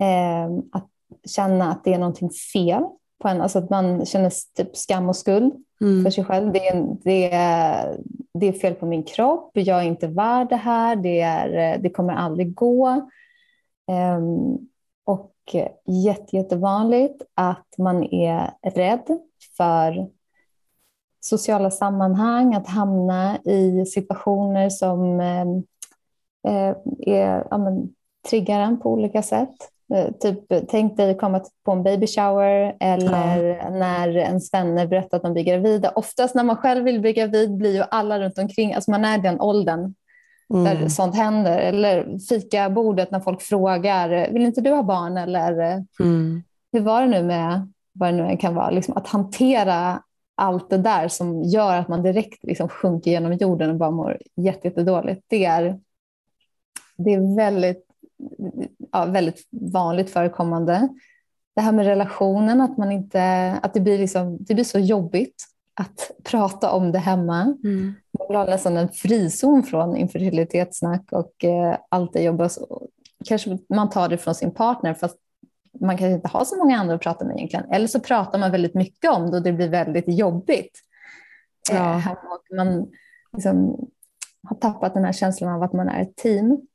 Eh, 0.00 0.78
att 0.78 0.90
känna 1.26 1.70
att 1.70 1.84
det 1.84 1.94
är 1.94 1.98
någonting 1.98 2.30
fel 2.52 2.82
på 3.22 3.28
en, 3.28 3.40
alltså 3.40 3.58
att 3.58 3.70
man 3.70 4.06
känner 4.06 4.32
typ 4.56 4.76
skam 4.76 5.08
och 5.08 5.16
skuld 5.16 5.54
mm. 5.80 6.04
för 6.04 6.10
sig 6.10 6.24
själv. 6.24 6.52
Det 6.52 6.68
är, 6.68 6.96
det, 7.04 7.32
är, 7.32 8.00
det 8.34 8.46
är 8.46 8.52
fel 8.52 8.74
på 8.74 8.86
min 8.86 9.02
kropp, 9.02 9.50
jag 9.54 9.78
är 9.78 9.82
inte 9.82 10.06
värd 10.06 10.48
det 10.48 10.56
här, 10.56 10.96
det, 10.96 11.20
är, 11.20 11.78
det 11.78 11.90
kommer 11.90 12.12
aldrig 12.12 12.54
gå. 12.54 13.08
Um, 14.16 14.68
och 15.04 15.32
jätte, 15.86 16.36
jättevanligt 16.36 17.22
att 17.34 17.68
man 17.78 18.04
är 18.04 18.50
rädd 18.62 19.18
för 19.56 20.08
sociala 21.20 21.70
sammanhang, 21.70 22.54
att 22.54 22.66
hamna 22.66 23.38
i 23.44 23.86
situationer 23.86 24.70
som 24.70 25.20
eh, 25.20 26.76
är, 27.06 27.46
ja, 27.50 27.58
men, 27.58 27.94
triggar 28.30 28.60
en 28.60 28.80
på 28.80 28.92
olika 28.92 29.22
sätt. 29.22 29.54
Eh, 29.94 30.12
typ, 30.20 30.68
tänk 30.68 30.96
dig 30.96 31.10
att 31.10 31.20
komma 31.20 31.44
på 31.64 31.72
en 31.72 31.82
baby 31.82 32.06
shower 32.06 32.76
eller 32.80 33.40
ja. 33.40 33.70
när 33.70 34.16
ens 34.16 34.54
vänner 34.54 34.86
berättar 34.86 35.16
att 35.16 35.22
de 35.22 35.32
blir 35.32 35.44
gravida. 35.44 35.92
Oftast 35.94 36.34
när 36.34 36.44
man 36.44 36.56
själv 36.56 36.84
vill 36.84 37.00
bli 37.00 37.12
gravid 37.12 37.56
blir 37.56 37.74
ju 37.74 37.84
alla 37.90 38.20
runt 38.20 38.38
omkring, 38.38 38.74
alltså 38.74 38.90
man 38.90 39.04
är 39.04 39.18
den 39.18 39.40
åldern 39.40 39.94
mm. 40.50 40.64
där 40.64 40.88
sånt 40.88 41.16
händer. 41.16 41.58
Eller 41.58 42.18
fikabordet 42.18 43.10
när 43.10 43.20
folk 43.20 43.42
frågar, 43.42 44.32
vill 44.32 44.42
inte 44.42 44.60
du 44.60 44.70
ha 44.70 44.82
barn? 44.82 45.16
Eller 45.16 45.84
mm. 46.00 46.42
hur 46.72 46.80
var 46.80 47.02
det 47.02 47.08
nu 47.08 47.22
med 47.22 47.72
vad 47.92 48.14
det 48.14 48.28
nu 48.28 48.36
kan 48.36 48.54
vara? 48.54 48.70
Liksom 48.70 48.96
att 48.96 49.06
hantera 49.06 50.02
allt 50.36 50.70
det 50.70 50.78
där 50.78 51.08
som 51.08 51.42
gör 51.42 51.76
att 51.76 51.88
man 51.88 52.02
direkt 52.02 52.44
liksom 52.44 52.68
sjunker 52.68 53.10
genom 53.10 53.32
jorden 53.32 53.70
och 53.70 53.76
bara 53.76 53.90
mår 53.90 54.18
jättedåligt. 54.36 55.24
Det 55.28 55.44
är, 55.44 55.80
det 56.96 57.14
är 57.14 57.36
väldigt 57.36 57.84
ja, 58.92 59.04
väldigt 59.04 59.48
vanligt 59.50 60.10
förekommande. 60.10 60.88
Det 61.54 61.60
här 61.60 61.72
med 61.72 61.86
relationen, 61.86 62.60
att, 62.60 62.78
man 62.78 62.92
inte, 62.92 63.52
att 63.62 63.74
det, 63.74 63.80
blir 63.80 63.98
liksom, 63.98 64.38
det 64.40 64.54
blir 64.54 64.64
så 64.64 64.78
jobbigt 64.78 65.44
att 65.74 66.10
prata 66.24 66.72
om 66.72 66.92
det 66.92 66.98
hemma. 66.98 67.40
Mm. 67.64 67.94
Man 68.18 68.28
vill 68.28 68.36
ha 68.36 68.44
nästan 68.44 68.76
en 68.76 68.88
frizon 68.88 69.62
från 69.62 69.96
infertilitetssnack 69.96 71.12
och 71.12 71.44
eh, 71.44 71.76
allt 71.88 72.12
det 72.12 72.22
jobbas. 72.22 72.58
Kanske 73.24 73.58
man 73.68 73.90
tar 73.90 74.08
det 74.08 74.18
från 74.18 74.34
sin 74.34 74.54
partner 74.54 74.94
fast 74.94 75.16
man 75.80 75.98
kanske 75.98 76.14
inte 76.14 76.28
har 76.28 76.44
så 76.44 76.56
många 76.56 76.78
andra 76.78 76.94
att 76.94 77.00
prata 77.00 77.24
med 77.24 77.36
egentligen. 77.36 77.70
Eller 77.70 77.86
så 77.86 78.00
pratar 78.00 78.38
man 78.38 78.50
väldigt 78.50 78.74
mycket 78.74 79.10
om 79.10 79.30
det 79.30 79.36
och 79.36 79.42
det 79.42 79.52
blir 79.52 79.68
väldigt 79.68 80.18
jobbigt. 80.18 80.80
Ja. 81.70 81.96
Eh, 81.96 82.12
man 82.56 82.86
liksom 83.32 83.88
har 84.42 84.56
tappat 84.56 84.94
den 84.94 85.04
här 85.04 85.12
känslan 85.12 85.54
av 85.54 85.62
att 85.62 85.72
man 85.72 85.88
är 85.88 86.02
ett 86.02 86.16
team. 86.16 86.66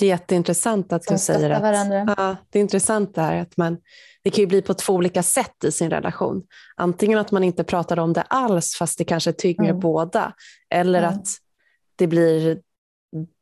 Det 0.00 0.06
är 0.06 0.08
jätteintressant 0.08 0.92
att 0.92 1.02
du 1.08 1.18
säger 1.18 1.50
att 1.50 1.62
varandra. 1.62 2.14
Ja, 2.16 2.36
det 2.50 2.58
är 2.58 2.60
intressant 2.60 3.14
det 3.14 3.22
här 3.22 3.40
att 3.40 3.56
man, 3.56 3.78
det 4.22 4.30
kan 4.30 4.42
ju 4.42 4.46
bli 4.46 4.62
på 4.62 4.74
två 4.74 4.92
olika 4.92 5.22
sätt 5.22 5.64
i 5.64 5.72
sin 5.72 5.90
relation. 5.90 6.42
Antingen 6.76 7.18
att 7.18 7.30
man 7.30 7.44
inte 7.44 7.64
pratar 7.64 7.98
om 7.98 8.12
det 8.12 8.22
alls 8.22 8.76
fast 8.78 8.98
det 8.98 9.04
kanske 9.04 9.32
tynger 9.32 9.70
mm. 9.70 9.80
båda. 9.80 10.32
Eller 10.70 11.02
mm. 11.02 11.10
att 11.10 11.26
det 11.96 12.06
blir 12.06 12.60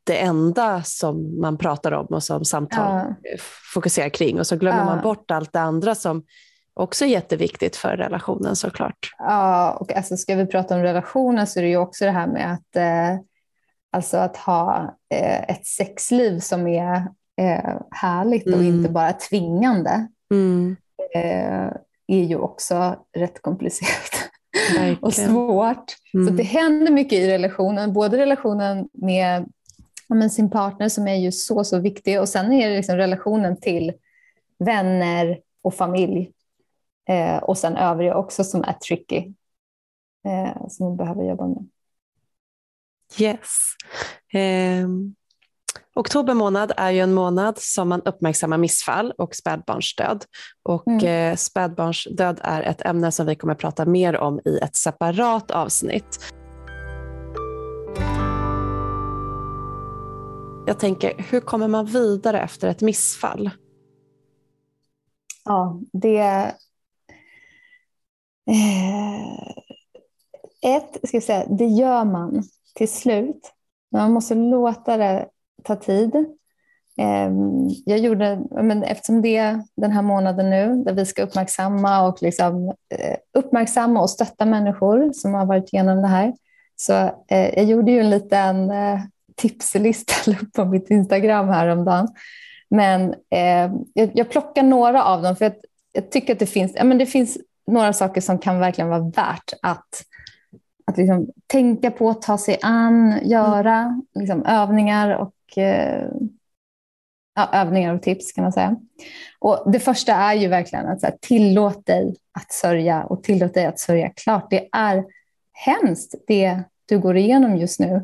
det 0.03 0.17
enda 0.17 0.83
som 0.83 1.41
man 1.41 1.57
pratar 1.57 1.91
om 1.91 2.05
och 2.05 2.23
som 2.23 2.45
samtal 2.45 3.15
ja. 3.23 3.37
fokuserar 3.73 4.09
kring 4.09 4.39
och 4.39 4.47
så 4.47 4.55
glömmer 4.55 4.79
ja. 4.79 4.85
man 4.85 5.01
bort 5.01 5.31
allt 5.31 5.53
det 5.53 5.59
andra 5.61 5.95
som 5.95 6.23
också 6.73 7.05
är 7.05 7.09
jätteviktigt 7.09 7.75
för 7.75 7.97
relationen 7.97 8.55
såklart. 8.55 9.15
Ja, 9.17 9.71
och 9.71 9.95
alltså 9.95 10.17
ska 10.17 10.35
vi 10.35 10.45
prata 10.45 10.75
om 10.75 10.81
relationen 10.81 11.47
så 11.47 11.59
är 11.59 11.63
det 11.63 11.69
ju 11.69 11.77
också 11.77 12.05
det 12.05 12.11
här 12.11 12.27
med 12.27 12.53
att 12.53 12.75
eh, 12.75 13.23
Alltså 13.91 14.17
att 14.17 14.37
ha 14.37 14.97
eh, 15.09 15.41
ett 15.43 15.65
sexliv 15.65 16.39
som 16.39 16.67
är 16.67 16.95
eh, 17.41 17.75
härligt 17.91 18.47
mm. 18.47 18.59
och 18.59 18.65
inte 18.65 18.89
bara 18.89 19.13
tvingande 19.13 20.07
mm. 20.31 20.75
eh, 21.15 21.73
är 22.07 22.23
ju 22.23 22.35
också 22.35 23.05
rätt 23.17 23.41
komplicerat 23.41 24.29
och 25.01 25.13
svårt. 25.13 25.95
Mm. 26.13 26.27
Så 26.27 26.33
det 26.33 26.43
händer 26.43 26.91
mycket 26.91 27.19
i 27.19 27.27
relationen, 27.27 27.93
både 27.93 28.17
relationen 28.17 28.89
med, 28.93 29.51
med 30.07 30.31
sin 30.31 30.49
partner 30.49 30.89
som 30.89 31.07
är 31.07 31.15
ju 31.15 31.31
så, 31.31 31.63
så 31.63 31.79
viktig 31.79 32.19
och 32.19 32.29
sen 32.29 32.51
är 32.51 32.69
det 32.69 32.75
liksom 32.75 32.95
relationen 32.95 33.59
till 33.59 33.93
vänner 34.59 35.39
och 35.61 35.73
familj 35.73 36.31
och 37.41 37.57
sen 37.57 37.77
övriga 37.77 38.15
också 38.15 38.43
som 38.43 38.63
är 38.63 38.73
tricky, 38.73 39.33
som 40.67 40.85
man 40.85 40.97
behöver 40.97 41.23
jobba 41.23 41.47
med. 41.47 41.69
Yes. 43.17 43.75
Eh, 44.33 44.87
oktober 45.95 46.33
månad 46.33 46.71
är 46.77 46.91
ju 46.91 46.99
en 46.99 47.13
månad 47.13 47.57
som 47.57 47.89
man 47.89 48.01
uppmärksammar 48.01 48.57
missfall 48.57 49.13
och 49.17 49.35
spädbarnsdöd. 49.35 50.25
Och 50.63 50.87
mm. 50.87 51.31
eh, 51.31 51.35
spädbarnsdöd 51.35 52.39
är 52.43 52.61
ett 52.61 52.85
ämne 52.85 53.11
som 53.11 53.25
vi 53.25 53.35
kommer 53.35 53.55
prata 53.55 53.85
mer 53.85 54.17
om 54.17 54.39
i 54.45 54.57
ett 54.57 54.75
separat 54.75 55.51
avsnitt. 55.51 56.33
Jag 60.67 60.79
tänker, 60.79 61.13
hur 61.29 61.39
kommer 61.39 61.67
man 61.67 61.85
vidare 61.85 62.41
efter 62.41 62.67
ett 62.67 62.81
missfall? 62.81 63.49
Ja, 65.45 65.79
det... 65.93 66.53
Eh, 68.49 69.39
ett, 70.61 70.97
ska 71.07 71.17
jag 71.17 71.23
säga, 71.23 71.45
det 71.49 71.65
gör 71.65 72.05
man 72.05 72.43
till 72.75 72.91
slut. 72.91 73.53
Men 73.91 74.01
man 74.01 74.11
måste 74.11 74.35
låta 74.35 74.97
det 74.97 75.27
ta 75.63 75.75
tid. 75.75 76.25
Ehm, 76.99 77.69
jag 77.85 77.99
gjorde, 77.99 78.39
men 78.51 78.83
eftersom 78.83 79.21
det 79.21 79.37
är 79.37 79.63
den 79.75 79.91
här 79.91 80.01
månaden 80.01 80.49
nu 80.49 80.83
där 80.83 80.93
vi 80.93 81.05
ska 81.05 81.23
uppmärksamma 81.23 82.07
och 82.07 82.21
liksom, 82.21 82.67
eh, 82.67 83.17
uppmärksamma 83.33 84.01
och 84.01 84.09
stötta 84.09 84.45
människor 84.45 85.11
som 85.13 85.33
har 85.33 85.45
varit 85.45 85.73
igenom 85.73 86.01
det 86.01 86.07
här. 86.07 86.33
Så 86.75 86.93
eh, 87.27 87.49
jag 87.55 87.63
gjorde 87.63 87.91
ju 87.91 87.99
en 87.99 88.09
liten 88.09 88.71
eh, 88.71 88.99
tipslista 89.35 90.13
på 90.55 90.65
mitt 90.65 90.89
Instagram 90.89 91.49
häromdagen. 91.49 92.07
Men 92.69 93.15
ehm, 93.29 93.71
jag 93.93 94.29
plockar 94.29 94.63
några 94.63 95.03
av 95.03 95.21
dem 95.21 95.35
för 95.35 95.45
jag, 95.45 95.53
jag 95.91 96.11
tycker 96.11 96.33
att 96.33 96.39
det 96.39 96.45
finns, 96.45 96.71
ja, 96.75 96.83
men 96.83 96.97
det 96.97 97.05
finns 97.05 97.37
några 97.67 97.93
saker 97.93 98.21
som 98.21 98.39
kan 98.39 98.59
verkligen 98.59 98.89
vara 98.89 99.11
värt 99.15 99.53
att 99.61 100.03
att 100.89 100.97
liksom 100.97 101.27
tänka 101.47 101.91
på, 101.91 102.13
ta 102.13 102.37
sig 102.37 102.57
an, 102.61 103.19
göra 103.23 104.01
liksom, 104.15 104.45
övningar 104.45 105.17
och 105.17 105.57
eh, 105.57 106.07
ja, 107.35 107.49
övningar 107.53 107.93
och 107.93 108.01
tips 108.01 108.31
kan 108.31 108.43
man 108.43 108.53
säga. 108.53 108.75
Och 109.39 109.71
det 109.71 109.79
första 109.79 110.13
är 110.13 110.33
ju 110.33 110.47
verkligen 110.47 110.87
att 110.87 111.01
så 111.01 111.07
här, 111.07 111.17
tillåt 111.21 111.85
dig 111.85 112.15
att 112.31 112.51
sörja 112.51 113.03
och 113.03 113.23
tillåt 113.23 113.53
dig 113.53 113.65
att 113.65 113.79
sörja 113.79 114.09
klart. 114.09 114.49
Det 114.49 114.69
är 114.71 115.05
hemskt 115.51 116.15
det 116.27 116.63
du 116.85 116.99
går 116.99 117.17
igenom 117.17 117.57
just 117.57 117.79
nu. 117.79 117.95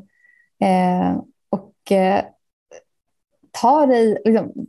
Eh, 0.59 1.21
och 1.49 1.91
eh, 1.91 2.23
ta 3.51 3.85
dig, 3.85 4.21
liksom, 4.25 4.67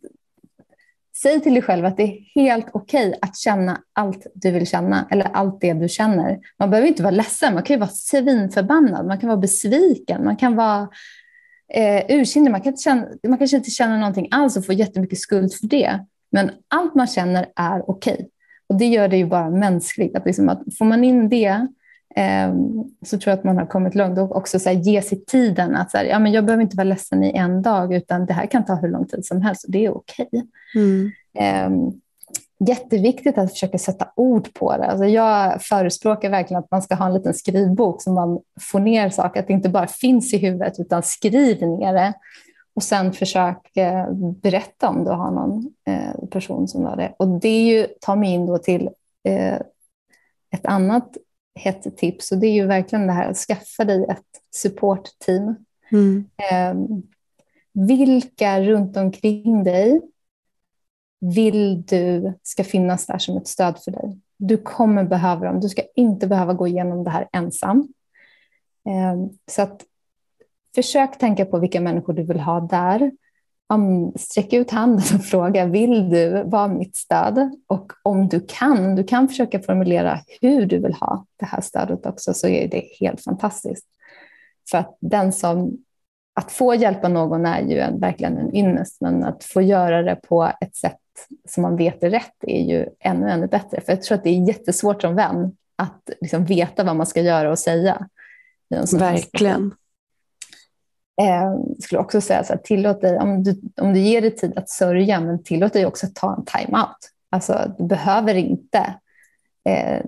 säg 1.22 1.40
till 1.40 1.54
dig 1.54 1.62
själv 1.62 1.84
att 1.84 1.96
det 1.96 2.02
är 2.02 2.18
helt 2.34 2.66
okej 2.72 3.08
okay 3.08 3.18
att 3.22 3.36
känna 3.36 3.82
allt 3.92 4.26
du 4.34 4.50
vill 4.50 4.66
känna 4.66 5.08
eller 5.10 5.24
allt 5.24 5.60
det 5.60 5.72
du 5.72 5.88
känner. 5.88 6.38
Man 6.58 6.70
behöver 6.70 6.88
inte 6.88 7.02
vara 7.02 7.10
ledsen, 7.10 7.54
man 7.54 7.62
kan 7.62 7.74
ju 7.74 7.80
vara 7.80 7.90
svinförbannad, 7.90 9.06
man 9.06 9.18
kan 9.18 9.28
vara 9.28 9.38
besviken, 9.38 10.24
man 10.24 10.36
kan 10.36 10.56
vara 10.56 10.88
eh, 11.74 12.04
ursinnig, 12.08 12.50
man, 12.50 12.60
kan 12.60 12.76
känna, 12.76 13.06
man 13.28 13.38
kanske 13.38 13.56
inte 13.56 13.70
känner 13.70 13.98
någonting 13.98 14.28
alls 14.30 14.56
och 14.56 14.66
får 14.66 14.74
jättemycket 14.74 15.18
skuld 15.18 15.54
för 15.54 15.66
det. 15.66 16.04
Men 16.32 16.50
allt 16.68 16.94
man 16.94 17.06
känner 17.06 17.46
är 17.56 17.90
okej. 17.90 18.14
Okay. 18.14 18.26
Och 18.68 18.78
det 18.78 18.86
gör 18.86 19.08
det 19.08 19.16
ju 19.16 19.26
bara 19.26 19.50
mänskligt. 19.50 20.16
Att 20.16 20.26
liksom 20.26 20.48
att 20.48 20.62
får 20.78 20.84
man 20.84 21.04
in 21.04 21.28
det 21.28 21.66
så 23.06 23.18
tror 23.18 23.30
jag 23.30 23.38
att 23.38 23.44
man 23.44 23.58
har 23.58 23.66
kommit 23.66 23.94
långt. 23.94 24.18
Och 24.18 24.36
också 24.36 24.58
så 24.58 24.68
här, 24.68 24.76
ge 24.76 25.02
sig 25.02 25.24
tiden 25.24 25.76
att 25.76 25.90
så 25.90 25.98
här, 25.98 26.04
ja, 26.04 26.18
men 26.18 26.32
jag 26.32 26.44
behöver 26.44 26.62
inte 26.62 26.76
vara 26.76 26.84
ledsen 26.84 27.24
i 27.24 27.36
en 27.36 27.62
dag 27.62 27.94
utan 27.94 28.26
det 28.26 28.32
här 28.32 28.46
kan 28.46 28.64
ta 28.64 28.74
hur 28.74 28.88
lång 28.88 29.06
tid 29.06 29.26
som 29.26 29.42
helst 29.42 29.64
och 29.64 29.70
det 29.70 29.86
är 29.86 29.96
okej. 29.96 30.28
Okay. 30.32 30.42
Mm. 30.74 31.12
Eh, 31.38 31.92
jätteviktigt 32.68 33.38
att 33.38 33.50
försöka 33.50 33.78
sätta 33.78 34.08
ord 34.16 34.54
på 34.54 34.76
det. 34.76 34.86
Alltså 34.86 35.04
jag 35.04 35.62
förespråkar 35.62 36.30
verkligen 36.30 36.62
att 36.62 36.70
man 36.70 36.82
ska 36.82 36.94
ha 36.94 37.06
en 37.06 37.14
liten 37.14 37.34
skrivbok 37.34 38.02
så 38.02 38.12
man 38.12 38.40
får 38.60 38.80
ner 38.80 39.10
saker, 39.10 39.40
att 39.40 39.46
det 39.46 39.52
inte 39.52 39.68
bara 39.68 39.86
finns 39.86 40.34
i 40.34 40.38
huvudet 40.38 40.80
utan 40.80 41.02
skriv 41.02 41.62
ner 41.62 41.94
det. 41.94 42.12
Och 42.74 42.82
sen 42.82 43.12
försök 43.12 43.76
eh, 43.76 44.12
berätta 44.12 44.88
om 44.88 45.04
du 45.04 45.10
har 45.10 45.30
någon 45.30 45.72
eh, 45.86 46.28
person 46.30 46.68
som 46.68 46.84
har 46.84 46.96
det. 46.96 47.14
Och 47.16 47.28
det 47.28 47.48
är 47.48 47.62
ju, 47.62 47.86
tar 48.00 48.16
mig 48.16 48.30
in 48.30 48.46
då 48.46 48.58
till 48.58 48.90
eh, 49.24 49.54
ett 50.50 50.66
annat 50.66 51.16
hett 51.56 51.96
tips 51.96 52.32
och 52.32 52.38
det 52.38 52.46
är 52.46 52.52
ju 52.52 52.66
verkligen 52.66 53.06
det 53.06 53.12
här 53.12 53.30
att 53.30 53.36
skaffa 53.36 53.84
dig 53.84 54.06
ett 54.08 54.42
supportteam. 54.54 55.56
Mm. 55.92 56.24
Ehm, 56.50 57.02
vilka 57.72 58.60
runt 58.60 58.96
omkring 58.96 59.64
dig 59.64 60.00
vill 61.20 61.82
du 61.82 62.32
ska 62.42 62.64
finnas 62.64 63.06
där 63.06 63.18
som 63.18 63.36
ett 63.36 63.48
stöd 63.48 63.78
för 63.84 63.90
dig? 63.90 64.20
Du 64.36 64.56
kommer 64.56 65.04
behöva 65.04 65.44
dem. 65.46 65.60
Du 65.60 65.68
ska 65.68 65.82
inte 65.96 66.26
behöva 66.26 66.54
gå 66.54 66.66
igenom 66.66 67.04
det 67.04 67.10
här 67.10 67.28
ensam. 67.32 67.88
Ehm, 68.88 69.30
så 69.50 69.62
att 69.62 69.84
försök 70.74 71.18
tänka 71.18 71.44
på 71.44 71.58
vilka 71.58 71.80
människor 71.80 72.12
du 72.12 72.22
vill 72.22 72.40
ha 72.40 72.60
där. 72.60 73.10
Sträck 74.16 74.52
ut 74.52 74.70
handen 74.70 75.04
och 75.14 75.24
fråga, 75.30 75.66
vill 75.66 76.10
du 76.10 76.42
vara 76.44 76.68
mitt 76.68 76.96
stöd? 76.96 77.50
Och 77.66 77.92
om 78.02 78.28
du 78.28 78.40
kan, 78.48 78.96
du 78.96 79.04
kan 79.04 79.28
försöka 79.28 79.62
formulera 79.62 80.20
hur 80.40 80.66
du 80.66 80.78
vill 80.78 80.94
ha 80.94 81.26
det 81.36 81.46
här 81.46 81.60
stödet 81.60 82.06
också, 82.06 82.34
så 82.34 82.48
är 82.48 82.68
det 82.68 82.84
helt 83.00 83.24
fantastiskt. 83.24 83.86
För 84.70 84.78
att 84.78 84.96
den 85.00 85.32
som, 85.32 85.78
att 86.34 86.52
få 86.52 86.74
hjälpa 86.74 87.08
någon 87.08 87.46
är 87.46 87.62
ju 87.62 87.78
en, 87.78 88.00
verkligen 88.00 88.38
en 88.38 88.54
ynnest, 88.54 89.00
men 89.00 89.24
att 89.24 89.44
få 89.44 89.62
göra 89.62 90.02
det 90.02 90.16
på 90.28 90.52
ett 90.60 90.76
sätt 90.76 90.96
som 91.48 91.62
man 91.62 91.76
vet 91.76 92.02
är 92.02 92.10
rätt 92.10 92.36
är 92.40 92.62
ju 92.62 92.86
ännu, 93.00 93.30
ännu 93.30 93.46
bättre. 93.46 93.80
För 93.80 93.92
jag 93.92 94.02
tror 94.02 94.18
att 94.18 94.24
det 94.24 94.30
är 94.30 94.48
jättesvårt 94.48 95.02
som 95.02 95.14
vän 95.14 95.56
att 95.76 96.10
liksom 96.20 96.44
veta 96.44 96.84
vad 96.84 96.96
man 96.96 97.06
ska 97.06 97.20
göra 97.20 97.50
och 97.50 97.58
säga. 97.58 98.08
Verkligen. 98.98 99.72
Eh, 101.20 101.54
skulle 101.80 102.00
också 102.00 102.20
säga 102.20 102.44
så 102.44 102.52
här, 102.52 102.60
tillåt 102.60 103.00
dig, 103.00 103.18
om 103.18 103.42
du, 103.42 103.60
om 103.80 103.92
du 103.92 104.00
ger 104.00 104.20
dig 104.20 104.36
tid 104.36 104.58
att 104.58 104.68
sörja, 104.68 105.20
men 105.20 105.42
tillåt 105.42 105.72
dig 105.72 105.86
också 105.86 106.06
att 106.06 106.14
ta 106.14 106.34
en 106.34 106.44
time-out. 106.44 106.96
Alltså, 107.30 107.74
du 107.78 107.84
behöver 107.84 108.34
inte 108.34 108.94
eh, 109.64 110.02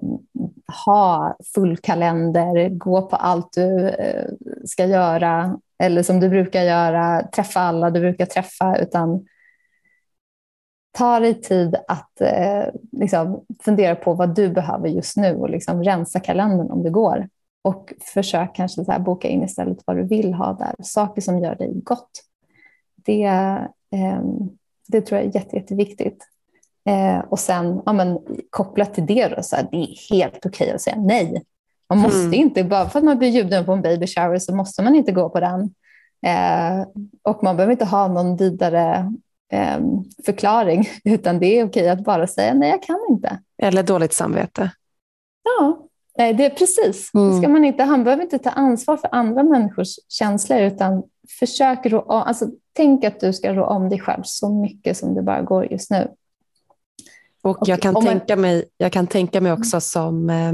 ha 0.87 1.37
full 1.55 1.77
kalender, 1.77 2.69
gå 2.69 3.03
på 3.03 3.17
allt 3.17 3.53
du 3.53 3.89
eh, 3.89 4.29
ska 4.65 4.87
göra 4.87 5.59
eller 5.79 6.03
som 6.03 6.21
du 6.21 6.29
brukar 6.29 6.63
göra, 6.63 7.23
träffa 7.23 7.61
alla 7.61 7.91
du 7.91 8.01
brukar 8.01 8.27
träffa, 8.27 8.79
utan 8.79 9.27
ta 10.99 11.21
dig 11.21 11.41
tid 11.41 11.77
att 11.89 12.21
eh, 12.21 12.65
liksom 12.93 13.45
fundera 13.61 13.95
på 13.95 14.15
vad 14.15 14.35
du 14.35 14.49
behöver 14.49 14.89
just 14.89 15.17
nu 15.17 15.37
och 15.37 15.51
liksom 15.51 15.85
rensa 15.85 16.21
kalendern 16.21 16.71
om 16.71 16.83
det 16.83 16.91
går. 16.91 17.29
Och 17.63 17.93
försök 18.01 18.55
kanske 18.55 18.85
så 18.85 18.99
boka 18.99 19.29
in 19.29 19.43
istället 19.43 19.79
vad 19.85 19.97
du 19.97 20.05
vill 20.05 20.35
ha 20.35 20.53
där. 20.53 20.75
Saker 20.83 21.21
som 21.21 21.39
gör 21.39 21.55
dig 21.55 21.73
gott. 21.75 22.11
Det, 22.97 23.23
eh, 23.93 24.23
det 24.89 25.01
tror 25.01 25.21
jag 25.21 25.29
är 25.29 25.35
jätte, 25.35 25.57
jätteviktigt. 25.57 26.25
Eh, 26.89 27.19
och 27.19 27.39
sen 27.39 27.83
ja, 27.87 27.93
men, 27.93 28.19
kopplat 28.51 28.95
till 28.95 29.07
det, 29.07 29.29
då, 29.29 29.43
så 29.43 29.57
här, 29.57 29.69
det 29.71 29.77
är 29.77 30.15
helt 30.15 30.47
okej 30.47 30.71
att 30.71 30.81
säga 30.81 30.97
nej. 30.97 31.43
Man 31.89 31.99
måste 31.99 32.19
mm. 32.19 32.35
inte, 32.35 32.65
bara 32.65 32.89
för 32.89 32.99
att 32.99 33.05
man 33.05 33.19
blir 33.19 33.33
bjuden 33.33 33.65
på 33.65 33.73
en 33.73 33.83
baby 33.83 34.07
shower 34.07 34.39
så 34.39 34.55
måste 34.55 34.83
man 34.83 34.95
inte 34.95 35.13
gå 35.13 35.29
på 35.29 35.41
den. 35.41 35.75
Eh, 36.27 36.87
och 37.23 37.43
man 37.43 37.57
behöver 37.57 37.73
inte 37.73 37.85
ha 37.85 38.09
någon 38.09 38.37
vidare 38.37 39.13
eh, 39.53 39.79
förklaring, 40.27 40.89
utan 41.05 41.39
det 41.39 41.59
är 41.59 41.65
okej 41.65 41.89
att 41.89 42.05
bara 42.05 42.27
säga 42.27 42.55
nej, 42.55 42.71
jag 42.71 42.83
kan 42.83 43.07
inte. 43.11 43.39
Eller 43.63 43.83
dåligt 43.83 44.13
samvete. 44.13 44.71
Ja, 45.43 45.88
Nej, 46.19 46.35
det 46.35 46.45
är 46.45 46.51
precis. 46.51 47.11
Mm. 47.15 47.39
Ska 47.39 47.49
man 47.49 47.65
inte, 47.65 47.83
han 47.83 48.05
behöver 48.05 48.23
inte 48.23 48.39
ta 48.39 48.51
ansvar 48.51 48.97
för 48.97 49.15
andra 49.15 49.43
människors 49.43 49.89
känslor 50.09 50.61
utan 50.61 51.03
försök 51.39 51.87
rå, 51.87 52.01
alltså, 52.01 52.47
tänk 52.73 53.05
att 53.05 53.21
du 53.21 53.33
ska 53.33 53.55
rå 53.55 53.65
om 53.65 53.89
dig 53.89 54.01
själv 54.01 54.23
så 54.25 54.49
mycket 54.55 54.97
som 54.97 55.15
det 55.15 55.23
bara 55.23 55.43
går 55.43 55.73
just 55.73 55.91
nu. 55.91 56.09
Och 57.43 57.59
jag 57.61 57.81
kan, 57.81 57.93
man... 57.93 58.05
tänka, 58.05 58.37
mig, 58.37 58.65
jag 58.77 58.93
kan 58.93 59.07
tänka 59.07 59.41
mig 59.41 59.53
också 59.53 59.81
som 59.81 60.31
eh, 60.31 60.53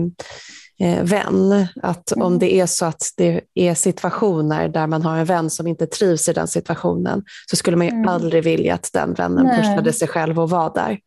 eh, 0.89 1.05
vän, 1.05 1.67
att 1.83 2.13
mm. 2.13 2.27
om 2.27 2.39
det 2.39 2.55
är 2.55 2.67
så 2.67 2.85
att 2.85 3.03
det 3.17 3.41
är 3.55 3.75
situationer 3.75 4.69
där 4.69 4.87
man 4.87 5.03
har 5.03 5.17
en 5.17 5.25
vän 5.25 5.51
som 5.51 5.67
inte 5.67 5.87
trivs 5.87 6.29
i 6.29 6.33
den 6.33 6.49
situationen, 6.49 7.25
så 7.51 7.57
skulle 7.57 7.77
man 7.77 7.87
ju 7.87 7.93
mm. 7.93 8.09
aldrig 8.09 8.45
vilja 8.45 8.75
att 8.75 8.91
den 8.93 9.15
vännen 9.15 9.47
Nej. 9.47 9.59
pushade 9.59 9.93
sig 9.93 10.09
själv 10.09 10.41
och 10.41 10.51
var 10.51 10.75
där. 10.75 10.99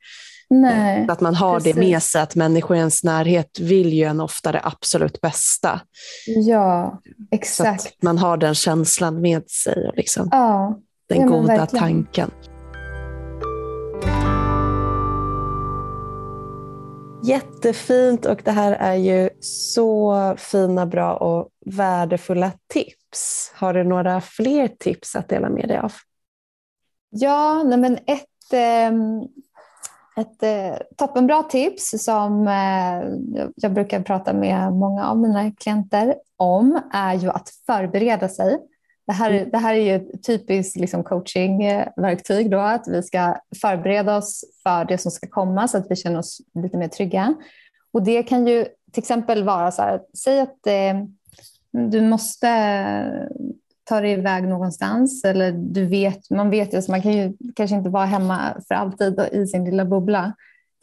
Nej, 0.50 1.06
att 1.10 1.22
man 1.22 1.36
har 1.36 1.54
precis. 1.54 1.76
det 1.76 1.80
med 1.80 2.04
sig, 2.04 2.22
att 2.22 2.36
människor 2.36 2.76
i 2.76 2.80
ens 2.80 3.04
närhet 3.04 3.60
vill 3.60 3.94
ju 3.94 4.04
en 4.04 4.20
ofta 4.20 4.52
det 4.52 4.62
absolut 4.64 5.22
bästa. 5.22 5.82
Ja, 6.26 7.02
exakt. 7.32 7.82
Så 7.82 7.88
att 7.88 8.04
man 8.04 8.18
har 8.18 8.38
den 8.38 8.56
känslan 8.56 9.22
med 9.22 9.50
sig 9.50 9.88
och 9.88 9.98
liksom 9.98 10.28
ja, 10.32 10.80
den 11.10 11.22
ja, 11.22 11.28
goda 11.28 11.48
verkligen. 11.48 11.84
tanken. 11.84 12.32
Jättefint 17.24 18.26
och 18.26 18.42
det 18.46 18.52
här 18.52 18.72
är 18.72 18.96
ju 18.96 19.30
så 19.42 20.36
fina, 20.38 20.86
bra 20.86 21.16
och 21.16 21.50
värdefulla 21.66 22.52
tips. 22.74 23.52
Har 23.56 23.74
du 23.74 23.84
några 23.84 24.22
fler 24.22 24.68
tips 24.68 25.16
att 25.16 25.30
dela 25.30 25.50
med 25.50 25.68
dig 25.68 25.78
av? 25.78 25.94
Ja, 27.10 27.64
nej 27.64 27.78
men 27.78 27.94
ett, 27.94 28.54
eh, 28.54 28.92
ett 30.18 30.44
eh, 30.44 30.78
toppenbra 30.96 31.44
tips 31.44 32.04
som 32.04 32.48
eh, 32.48 33.44
jag 33.56 33.74
brukar 33.74 34.02
prata 34.02 34.34
med 34.34 34.74
många 34.74 35.08
av 35.08 35.18
mina 35.18 35.52
klienter 35.52 36.16
om 36.38 36.82
är 36.94 37.14
ju 37.14 37.30
att 37.30 37.50
förbereda 37.66 38.30
sig. 38.30 38.58
Det 39.08 39.14
här, 39.14 39.32
mm. 39.32 39.50
det 39.50 39.58
här 39.58 39.74
är 39.74 39.80
ju 39.80 39.96
ett 39.96 40.24
typiskt 40.24 40.76
liksom 40.76 41.04
coachingverktyg, 41.04 42.52
då, 42.52 42.60
att 42.60 42.88
vi 42.88 43.04
ska 43.04 43.38
förbereda 43.62 44.18
oss 44.18 44.44
för 44.64 44.86
det 44.86 44.98
som 44.98 45.12
ska 45.12 45.28
komma 45.28 45.68
så 45.68 45.78
att 45.78 45.92
vi 45.92 45.96
känner 45.96 46.20
oss 46.20 46.42
lite 46.64 46.78
mer 46.78 46.88
trygga. 46.88 47.36
Och 47.94 48.04
det 48.04 48.24
kan 48.24 48.48
ju 48.48 48.64
till 48.92 49.02
exempel 49.02 49.44
vara 49.44 49.72
så 49.72 49.82
här, 49.82 50.02
säg 50.24 50.40
att 50.40 50.68
eh, 50.68 51.04
du 51.72 52.02
måste 52.02 52.48
ta 53.88 54.02
dig 54.02 54.12
iväg 54.12 54.44
någonstans 54.44 55.24
eller 55.24 55.52
du 55.52 55.86
vet, 55.86 56.30
man 56.30 56.50
vet 56.50 56.74
ju, 56.74 56.82
så 56.82 56.92
man 56.92 57.02
kan 57.02 57.14
ju 57.14 57.34
kanske 57.56 57.76
inte 57.76 57.90
vara 57.90 58.06
hemma 58.06 58.40
för 58.68 58.76
alltid 58.76 59.20
i 59.32 59.48
sin 59.48 59.66
lilla 59.66 59.86
bubbla. 59.86 60.34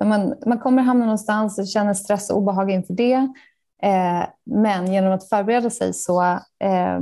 Man, 0.04 0.34
man 0.46 0.58
kommer 0.58 0.82
hamna 0.82 1.04
någonstans 1.04 1.58
och 1.58 1.68
känner 1.68 1.94
stress 1.94 2.30
och 2.30 2.38
obehag 2.38 2.70
inför 2.70 2.94
det. 2.94 3.28
Eh, 3.82 4.26
men 4.44 4.92
genom 4.92 5.12
att 5.12 5.28
förbereda 5.28 5.70
sig 5.70 5.92
så, 5.92 6.22
eh, 6.60 6.96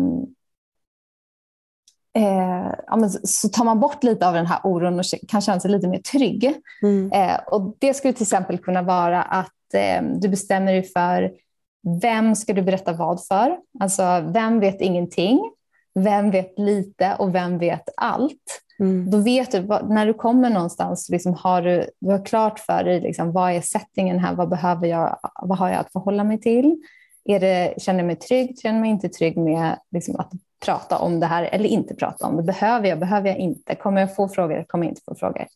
eh, 2.15 2.75
ja, 2.87 3.09
så 3.25 3.49
tar 3.49 3.65
man 3.65 3.81
bort 3.81 4.05
lite 4.05 4.29
av 4.29 4.35
den 4.35 4.47
här 4.47 4.61
oron 4.65 4.99
och 4.99 5.05
kan 5.29 5.41
känna 5.41 5.61
sig 5.61 5.71
lite 5.71 5.89
mer 5.89 5.99
trygg. 5.99 6.55
Mm. 6.83 7.13
Eh, 7.13 7.39
och 7.47 7.77
det 7.79 7.95
skulle 7.95 8.13
till 8.13 8.23
exempel 8.23 8.59
kunna 8.59 8.83
vara 8.83 9.23
att 9.23 9.75
ehm, 9.75 10.21
du 10.21 10.29
bestämmer 10.29 10.73
dig 10.73 10.83
för 10.83 11.33
vem 12.03 12.37
ska 12.37 12.53
du 12.53 12.63
berätta 12.63 12.93
vad 12.93 13.27
för? 13.27 13.59
Alltså, 13.81 14.31
vem 14.35 14.61
vet 14.61 14.81
ingenting? 14.81 15.51
Vem 15.95 16.31
vet 16.31 16.59
lite 16.59 17.17
och 17.19 17.35
vem 17.35 17.59
vet 17.59 17.89
allt? 17.97 18.63
Mm. 18.81 19.11
Då 19.11 19.19
vet 19.19 19.53
du, 19.53 19.61
när 19.89 20.07
du 20.07 20.15
kommer 20.15 20.51
någonstans, 20.51 21.09
liksom 21.09 21.35
har 21.35 21.63
du, 21.63 21.87
du 22.01 22.11
har 22.11 22.27
klart 22.27 22.59
för 22.59 22.85
dig 22.85 23.01
liksom, 23.01 23.33
vad 23.33 23.53
är 23.53 23.61
settingen 23.61 24.19
här, 24.19 24.35
vad 24.35 24.49
behöver 24.49 24.87
jag, 24.87 25.19
vad 25.43 25.59
har 25.59 25.69
jag 25.69 25.79
att 25.79 25.93
förhålla 25.93 26.25
mig 26.25 26.41
till? 26.41 26.83
Är 27.25 27.41
det, 27.41 27.75
känner 27.79 27.99
jag 27.99 28.07
mig 28.07 28.17
trygg, 28.17 28.59
känner 28.59 28.75
jag 28.75 28.81
mig 28.81 28.91
inte 28.91 29.09
trygg 29.09 29.37
med 29.37 29.79
liksom, 29.91 30.17
att 30.17 30.31
prata 30.65 30.99
om 30.99 31.21
det 31.21 31.27
här 31.27 31.43
eller 31.45 31.69
inte 31.69 31.95
prata 31.95 32.27
om 32.27 32.37
det? 32.37 32.43
Behöver 32.43 32.89
jag, 32.89 32.99
behöver 32.99 33.29
jag 33.29 33.39
inte? 33.39 33.75
Kommer 33.75 34.01
jag 34.01 34.17
få 34.17 34.29
frågor, 34.29 34.65
kommer 34.69 34.87
jag 34.87 34.91
inte 34.91 35.03
få 35.05 35.15
frågor? 35.15 35.47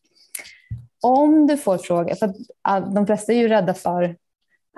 Om 1.02 1.46
du 1.46 1.56
får 1.56 1.78
frågor, 1.78 2.14
för 2.14 2.32
de 2.94 3.06
flesta 3.06 3.32
är 3.32 3.36
ju 3.36 3.48
rädda 3.48 3.74
för 3.74 4.16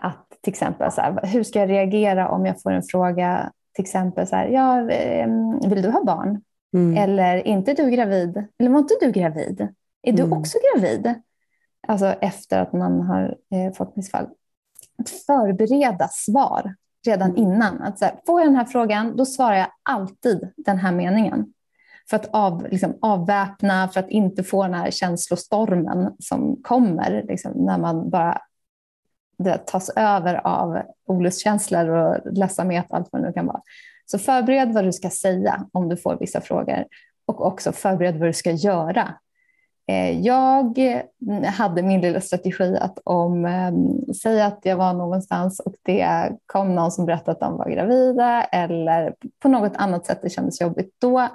att 0.03 0.29
till 0.43 0.53
exempel 0.53 0.93
så 0.93 1.01
här, 1.01 1.27
hur 1.27 1.43
ska 1.43 1.59
jag 1.59 1.71
reagera 1.71 2.29
om 2.29 2.47
jag 2.47 2.63
får 2.63 2.71
en 2.71 2.83
fråga 2.83 3.53
till 3.79 3.85
exempel 3.85 4.27
så 4.27 4.37
här, 4.37 4.49
ja, 4.49 4.91
ehm, 4.91 5.61
vill 5.61 5.83
du 5.83 5.91
ha 5.91 6.05
barn? 6.05 6.41
Mm. 6.75 6.97
Eller 6.97 7.47
inte 7.47 7.75
du 7.75 7.91
gravid? 7.91 8.45
Eller 8.59 8.71
var 8.71 8.79
inte 8.79 8.95
du 9.01 9.13
gravid? 9.13 9.69
Är 10.03 10.13
du 10.13 10.23
mm. 10.23 10.39
också 10.39 10.59
gravid? 10.75 11.15
Alltså 11.89 12.07
efter 12.07 12.59
att 12.59 12.73
man 12.73 13.01
har 13.01 13.37
eh, 13.53 13.73
fått 13.73 13.97
missfall. 13.97 14.27
Att 14.99 15.11
förbereda 15.11 16.09
svar 16.09 16.75
redan 17.07 17.31
mm. 17.31 17.43
innan. 17.43 17.83
Att 17.83 17.99
så 17.99 18.05
här, 18.05 18.15
får 18.27 18.41
jag 18.41 18.49
den 18.49 18.57
här 18.57 18.65
frågan, 18.65 19.17
då 19.17 19.27
svarar 19.27 19.57
jag 19.57 19.69
alltid 19.83 20.53
den 20.57 20.79
här 20.79 20.93
meningen. 20.93 21.53
För 22.11 22.17
att 22.17 22.29
av, 22.33 22.67
liksom, 22.71 22.99
avväpna, 23.03 23.89
för 23.89 24.01
att 24.01 24.11
inte 24.11 24.45
få 24.45 24.63
den 24.63 24.75
här 24.75 24.91
känslostormen 24.91 26.13
som 26.19 26.63
kommer 26.63 27.25
liksom, 27.29 27.53
när 27.53 27.79
man 27.79 28.11
bara 28.11 28.41
det 29.39 29.67
tas 29.67 29.91
över 29.97 30.47
av 30.47 30.83
olustkänslor 31.07 31.89
och 31.89 32.33
ledsamhet 32.33 32.87
och 32.89 32.97
allt 32.97 33.09
vad 33.13 33.23
det 33.23 33.27
nu 33.27 33.33
kan 33.33 33.47
vara. 33.47 33.61
Så 34.07 34.19
förbered 34.19 34.73
vad 34.73 34.85
du 34.85 34.93
ska 34.93 35.11
säga 35.11 35.67
om 35.73 35.89
du 35.89 35.97
får 35.97 36.17
vissa 36.21 36.41
frågor 36.41 36.85
och 37.27 37.47
också 37.47 37.73
förbered 37.73 38.19
vad 38.19 38.29
du 38.29 38.33
ska 38.33 38.51
göra. 38.51 39.15
Eh, 39.89 40.21
jag 40.21 40.79
mm, 40.79 41.45
hade 41.45 41.83
min 41.83 42.01
lilla 42.01 42.21
strategi 42.21 42.77
att 42.81 42.99
om, 43.05 43.45
eh, 43.45 43.73
säg 44.15 44.43
att 44.43 44.61
jag 44.63 44.77
var 44.77 44.93
någonstans 44.93 45.61
och 45.61 45.75
det 45.83 46.33
kom 46.47 46.75
någon 46.75 46.93
som 46.93 47.07
berättade 47.07 47.31
att 47.31 47.41
de 47.41 47.57
var 47.57 47.71
gravida 47.71 48.43
eller 48.43 49.15
på 49.43 49.49
något 49.49 49.73
annat 49.77 50.07
sätt 50.07 50.19
det 50.23 50.31
kändes 50.31 50.61
jobbigt, 50.61 50.95
då 50.99 51.29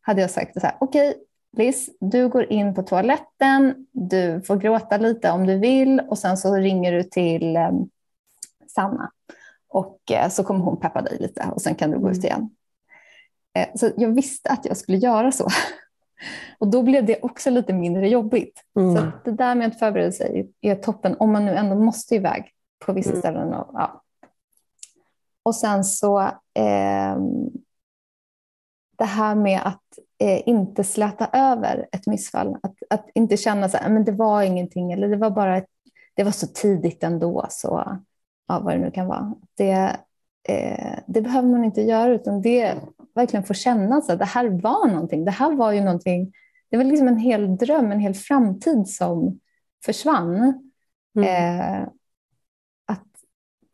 hade 0.00 0.20
jag 0.20 0.30
sagt 0.30 0.60
så 0.60 0.66
här, 0.66 0.76
okej, 0.80 1.10
okay, 1.10 1.22
Liz, 1.56 1.90
du 2.00 2.28
går 2.28 2.52
in 2.52 2.74
på 2.74 2.82
toaletten, 2.82 3.86
du 3.92 4.42
får 4.46 4.56
gråta 4.56 4.96
lite 4.96 5.30
om 5.30 5.46
du 5.46 5.58
vill 5.58 6.00
och 6.00 6.18
sen 6.18 6.36
så 6.36 6.54
ringer 6.54 6.92
du 6.92 7.02
till 7.02 7.56
eh, 7.56 7.70
Sanna 8.74 9.10
och 9.68 9.98
eh, 10.10 10.28
så 10.28 10.44
kommer 10.44 10.64
hon 10.64 10.80
peppa 10.80 11.02
dig 11.02 11.18
lite 11.20 11.48
och 11.54 11.62
sen 11.62 11.74
kan 11.74 11.90
du 11.90 11.98
gå 11.98 12.10
ut 12.10 12.24
mm. 12.24 12.26
igen. 12.26 12.50
Eh, 13.54 13.68
så 13.74 13.90
jag 13.96 14.08
visste 14.08 14.50
att 14.50 14.64
jag 14.64 14.76
skulle 14.76 14.98
göra 14.98 15.32
så. 15.32 15.48
Och 16.58 16.68
då 16.68 16.82
blev 16.82 17.06
det 17.06 17.22
också 17.22 17.50
lite 17.50 17.72
mindre 17.72 18.08
jobbigt. 18.08 18.64
Mm. 18.76 18.96
Så 18.96 19.10
det 19.24 19.30
där 19.30 19.54
med 19.54 19.66
att 19.66 19.78
förbereda 19.78 20.12
sig 20.12 20.52
är 20.60 20.74
toppen 20.74 21.16
om 21.18 21.32
man 21.32 21.44
nu 21.44 21.54
ändå 21.54 21.74
måste 21.74 22.14
iväg 22.14 22.50
på 22.86 22.92
vissa 22.92 23.10
mm. 23.10 23.20
ställen. 23.20 23.54
Och, 23.54 23.70
ja. 23.72 24.02
och 25.42 25.54
sen 25.54 25.84
så 25.84 26.20
eh, 26.54 27.16
det 28.98 29.04
här 29.04 29.34
med 29.34 29.60
att 29.64 29.82
eh, 30.18 30.48
inte 30.48 30.84
släta 30.84 31.28
över 31.32 31.88
ett 31.92 32.06
missfall. 32.06 32.56
Att, 32.62 32.74
att 32.90 33.08
inte 33.14 33.36
känna 33.36 33.66
att 33.66 33.90
men 33.90 34.04
det 34.04 34.12
var 34.12 34.42
ingenting 34.42 34.92
eller 34.92 35.08
det 35.08 35.16
var 35.16 35.30
bara 35.30 35.56
ett, 35.56 35.66
det 36.14 36.24
var 36.24 36.30
så 36.30 36.46
tidigt 36.46 37.02
ändå. 37.02 37.46
Så, 37.50 37.98
ja, 38.48 38.60
vad 38.60 38.74
det 38.74 38.78
nu 38.78 38.90
kan 38.90 39.06
vara. 39.06 39.34
Det, 39.56 39.96
eh, 40.48 40.98
det 41.06 41.20
behöver 41.20 41.48
man 41.48 41.64
inte 41.64 41.82
göra 41.82 42.12
utan 42.12 42.42
det 42.42 42.74
verkligen 43.14 43.44
få 43.44 43.54
känna 43.54 43.96
att 43.96 44.18
det 44.18 44.24
här 44.24 44.48
var 44.48 44.88
någonting. 44.88 45.24
Det 45.24 45.30
här 45.30 45.52
var 45.52 45.72
ju 45.72 45.80
någonting. 45.80 46.32
Det 46.70 46.76
var 46.76 46.84
liksom 46.84 47.08
en 47.08 47.18
hel 47.18 47.56
dröm, 47.56 47.92
en 47.92 48.00
hel 48.00 48.14
framtid 48.14 48.88
som 48.88 49.40
försvann. 49.84 50.70
Mm. 51.16 51.28
Eh, 51.28 51.88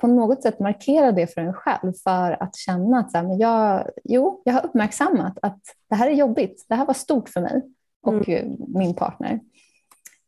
på 0.00 0.06
något 0.06 0.42
sätt 0.42 0.60
markera 0.60 1.12
det 1.12 1.26
för 1.26 1.40
en 1.40 1.52
själv 1.52 1.92
för 2.04 2.42
att 2.42 2.56
känna 2.56 2.98
att 2.98 3.12
så 3.12 3.18
här, 3.18 3.24
men 3.24 3.38
jag, 3.38 3.90
jo, 4.04 4.42
jag 4.44 4.52
har 4.52 4.66
uppmärksammat 4.66 5.38
att 5.42 5.60
det 5.90 5.94
här 5.94 6.10
är 6.10 6.14
jobbigt. 6.14 6.66
Det 6.68 6.74
här 6.74 6.86
var 6.86 6.94
stort 6.94 7.28
för 7.28 7.40
mig 7.40 7.62
och 8.02 8.28
mm. 8.28 8.56
min 8.68 8.94
partner. 8.94 9.40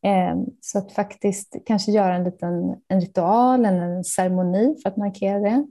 Eh, 0.03 0.35
så 0.61 0.77
att 0.77 0.91
faktiskt 0.91 1.55
kanske 1.65 1.91
göra 1.91 2.15
en 2.15 2.23
liten 2.23 2.75
en 2.87 3.01
ritual 3.01 3.65
eller 3.65 3.81
en 3.81 4.03
ceremoni 4.03 4.75
för 4.83 4.89
att 4.89 4.97
markera 4.97 5.39
det. 5.39 5.65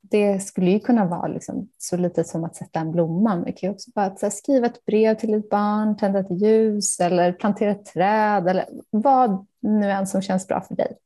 Det 0.00 0.40
skulle 0.40 0.70
ju 0.70 0.80
kunna 0.80 1.04
vara 1.04 1.26
liksom 1.26 1.68
så 1.78 1.96
lite 1.96 2.24
som 2.24 2.44
att 2.44 2.56
sätta 2.56 2.80
en 2.80 2.92
blomma. 2.92 3.36
Men 3.36 3.44
det 3.44 3.52
kan 3.52 3.70
också 3.70 3.90
vara 3.94 4.06
att 4.06 4.32
skriva 4.32 4.66
ett 4.66 4.84
brev 4.84 5.14
till 5.14 5.34
ett 5.34 5.50
barn, 5.50 5.96
tända 5.96 6.18
ett 6.18 6.40
ljus 6.42 7.00
eller 7.00 7.32
plantera 7.32 7.70
ett 7.70 7.84
träd 7.84 8.48
eller 8.48 8.64
vad 8.90 9.46
nu 9.60 9.90
än 9.90 10.06
som 10.06 10.22
känns 10.22 10.48
bra 10.48 10.60
för 10.60 10.74
dig. 10.74 10.96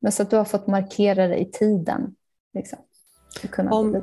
Men 0.00 0.12
så 0.12 0.22
att 0.22 0.30
du 0.30 0.36
har 0.36 0.44
fått 0.44 0.66
markera 0.66 1.28
det 1.28 1.36
i 1.36 1.50
tiden. 1.50 2.14
Liksom, 2.54 2.78
kunna 3.50 3.70
om, 3.70 4.02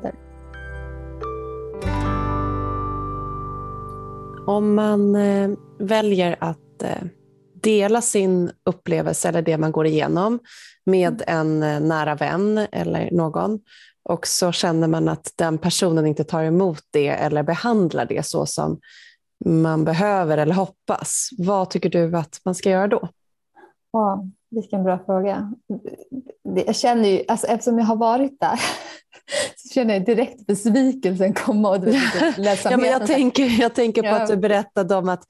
om 4.47 4.75
man 4.75 5.15
eh, 5.15 5.49
väljer 5.79 6.37
att 6.39 6.83
eh, 6.83 7.03
dela 7.63 8.01
sin 8.01 8.51
upplevelse 8.63 9.29
eller 9.29 9.41
det 9.41 9.57
man 9.57 9.71
går 9.71 9.85
igenom 9.85 10.39
med 10.85 11.23
mm. 11.27 11.61
en 11.61 11.63
eh, 11.63 11.87
nära 11.87 12.15
vän 12.15 12.67
eller 12.71 13.11
någon 13.11 13.59
och 14.03 14.27
så 14.27 14.51
känner 14.51 14.87
man 14.87 15.09
att 15.09 15.33
den 15.35 15.57
personen 15.57 16.05
inte 16.05 16.23
tar 16.23 16.43
emot 16.43 16.83
det 16.91 17.07
eller 17.07 17.43
behandlar 17.43 18.05
det 18.05 18.25
så 18.25 18.45
som 18.45 18.79
man 19.45 19.85
behöver 19.85 20.37
eller 20.37 20.55
hoppas. 20.55 21.29
Vad 21.37 21.69
tycker 21.69 21.89
du 21.89 22.17
att 22.17 22.41
man 22.45 22.55
ska 22.55 22.69
göra 22.69 22.87
då? 22.87 23.09
Ja, 23.93 24.25
vilken 24.49 24.83
bra 24.83 24.99
fråga. 25.05 25.53
Jag 26.65 26.75
känner 26.75 27.09
ju, 27.09 27.23
alltså, 27.27 27.47
eftersom 27.47 27.79
jag 27.79 27.85
har 27.85 27.95
varit 27.95 28.39
där 28.39 28.59
så 29.55 29.73
känner 29.73 29.93
jag 29.93 30.05
direkt 30.05 30.47
besvikelsen 30.47 31.33
komma. 31.33 31.69
Och 31.69 31.87
ja, 32.63 32.77
men 32.77 32.89
jag, 32.89 33.07
tänker, 33.07 33.61
jag 33.61 33.75
tänker 33.75 34.01
på 34.01 34.15
att 34.15 34.27
du 34.27 34.37
berättade 34.37 34.95
om 34.95 35.09
att 35.09 35.23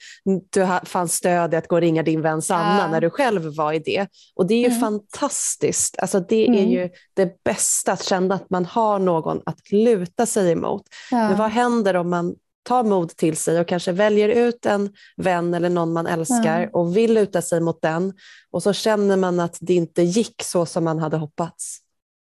du 0.51 0.67
fann 0.83 1.07
stöd 1.07 1.53
i 1.53 1.57
att 1.57 1.67
gå 1.67 1.75
och 1.75 1.81
ringa 1.81 2.03
din 2.03 2.21
vän 2.21 2.41
Sanna 2.41 2.79
ja. 2.79 2.87
när 2.87 3.01
du 3.01 3.09
själv 3.09 3.55
var 3.55 3.73
i 3.73 3.79
det. 3.79 4.07
Och 4.35 4.47
det 4.47 4.53
är 4.53 4.59
ju 4.59 4.75
mm. 4.75 4.79
fantastiskt. 4.79 5.99
Alltså, 5.99 6.19
det 6.19 6.47
mm. 6.47 6.59
är 6.59 6.71
ju 6.71 6.89
det 7.13 7.43
bästa, 7.43 7.91
att 7.91 8.03
känna 8.03 8.35
att 8.35 8.49
man 8.49 8.65
har 8.65 8.99
någon 8.99 9.41
att 9.45 9.71
luta 9.71 10.25
sig 10.25 10.51
emot. 10.51 10.83
Ja. 11.11 11.17
Men 11.17 11.37
vad 11.37 11.51
händer 11.51 11.95
om 11.95 12.09
man 12.09 12.35
tar 12.63 12.83
mod 12.83 13.09
till 13.09 13.37
sig 13.37 13.59
och 13.59 13.67
kanske 13.67 13.91
väljer 13.91 14.29
ut 14.29 14.65
en 14.65 14.93
vän 15.17 15.53
eller 15.53 15.69
någon 15.69 15.93
man 15.93 16.07
älskar 16.07 16.57
mm. 16.57 16.69
och 16.73 16.97
vill 16.97 17.13
luta 17.13 17.41
sig 17.41 17.61
mot 17.61 17.81
den 17.81 18.13
och 18.51 18.63
så 18.63 18.73
känner 18.73 19.17
man 19.17 19.39
att 19.39 19.57
det 19.61 19.73
inte 19.73 20.01
gick 20.01 20.43
så 20.43 20.65
som 20.65 20.83
man 20.83 20.99
hade 20.99 21.17
hoppats. 21.17 21.79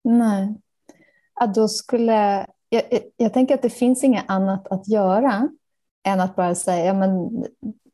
Nej, 0.05 0.55
ja, 1.40 1.47
då 1.47 1.68
skulle... 1.68 2.47
Jag, 2.68 2.83
jag, 2.90 3.01
jag 3.16 3.33
tänker 3.33 3.55
att 3.55 3.62
det 3.62 3.71
finns 3.71 4.05
inget 4.05 4.25
annat 4.29 4.68
att 4.68 4.88
göra 4.88 5.49
än 6.07 6.21
att 6.21 6.37
bara 6.37 6.55
säga 6.55 6.85
ja, 6.85 6.95
men 6.95 7.45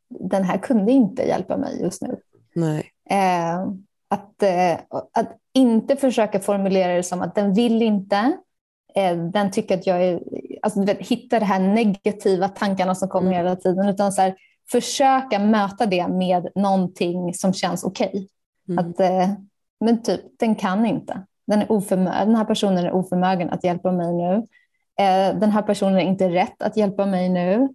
den 0.07 0.43
här 0.43 0.57
kunde 0.57 0.91
inte 0.91 1.23
hjälpa 1.23 1.57
mig 1.57 1.81
just 1.81 2.01
nu. 2.01 2.19
Nej. 2.55 2.91
Eh, 3.09 3.59
att, 4.07 4.43
eh, 4.43 4.79
att 5.13 5.37
inte 5.53 5.95
försöka 5.95 6.39
formulera 6.39 6.95
det 6.95 7.03
som 7.03 7.21
att 7.21 7.35
den 7.35 7.53
vill 7.53 7.81
inte, 7.81 8.37
eh, 8.95 9.17
den 9.17 9.51
tycker 9.51 9.77
att 9.77 9.87
jag 9.87 10.03
är 10.03 10.23
alltså, 10.61 10.85
vet, 10.85 11.07
hitta 11.07 11.39
de 11.39 11.45
här 11.45 11.59
negativa 11.59 12.49
tankarna 12.49 12.95
som 12.95 13.09
kommer 13.09 13.27
mm. 13.27 13.37
hela 13.37 13.55
tiden, 13.55 13.89
utan 13.89 14.11
så 14.11 14.21
här, 14.21 14.35
försöka 14.71 15.39
möta 15.39 15.85
det 15.85 16.07
med 16.07 16.47
någonting 16.55 17.33
som 17.33 17.53
känns 17.53 17.83
okej. 17.83 18.27
Okay. 18.67 18.85
Mm. 18.99 19.21
eh, 19.21 19.29
men 19.79 20.03
typ, 20.03 20.21
den 20.39 20.55
kan 20.55 20.85
inte. 20.85 21.25
Den, 21.47 21.61
är 21.61 22.25
den 22.25 22.35
här 22.35 22.45
personen 22.45 22.85
är 22.85 22.91
oförmögen 22.91 23.49
att 23.49 23.63
hjälpa 23.63 23.91
mig 23.91 24.13
nu. 24.13 24.33
Eh, 25.03 25.39
den 25.39 25.51
här 25.51 25.61
personen 25.61 25.97
är 25.97 26.03
inte 26.03 26.29
rätt 26.29 26.61
att 26.61 26.77
hjälpa 26.77 27.05
mig 27.05 27.29
nu. 27.29 27.69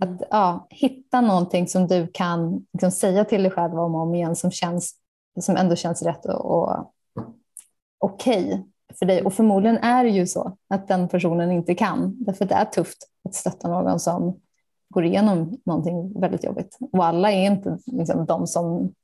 Att 0.00 0.08
mm. 0.08 0.22
ja, 0.30 0.66
hitta 0.70 1.20
någonting 1.20 1.68
som 1.68 1.86
du 1.86 2.06
kan 2.06 2.66
liksom, 2.72 2.90
säga 2.90 3.24
till 3.24 3.42
dig 3.42 3.52
själv 3.52 3.78
om 3.78 3.94
och 3.94 4.00
om 4.00 4.14
igen 4.14 4.36
som, 4.36 4.50
känns, 4.50 4.94
som 5.40 5.56
ändå 5.56 5.76
känns 5.76 6.02
rätt 6.02 6.26
och, 6.26 6.44
och 6.44 6.92
okej. 7.98 8.44
Okay 8.46 8.62
för 8.98 9.06
dig. 9.06 9.22
Och 9.22 9.34
förmodligen 9.34 9.78
är 9.78 10.04
det 10.04 10.10
ju 10.10 10.26
så 10.26 10.56
att 10.68 10.88
den 10.88 11.08
personen 11.08 11.50
inte 11.50 11.74
kan. 11.74 12.16
Därför 12.24 12.44
att 12.44 12.48
det 12.48 12.54
är 12.54 12.64
tufft 12.64 12.98
att 13.24 13.34
stötta 13.34 13.68
någon 13.68 14.00
som 14.00 14.40
går 14.88 15.04
igenom 15.04 15.60
någonting 15.64 16.20
väldigt 16.20 16.44
jobbigt. 16.44 16.78
Och 16.92 17.04
alla 17.04 17.32
är 17.32 17.46
inte 17.46 17.78
liksom, 17.86 18.26
de 18.26 18.46
som 18.46 18.94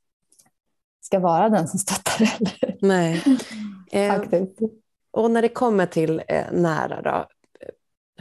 ska 1.00 1.18
vara 1.18 1.48
den 1.48 1.68
som 1.68 1.78
stöttar 1.78 2.24
heller. 2.24 2.76
Nej. 2.80 3.22
Eh, 3.92 4.22
och 5.10 5.30
när 5.30 5.42
det 5.42 5.48
kommer 5.48 5.86
till 5.86 6.22
eh, 6.28 6.52
nära 6.52 7.02
då, 7.02 7.26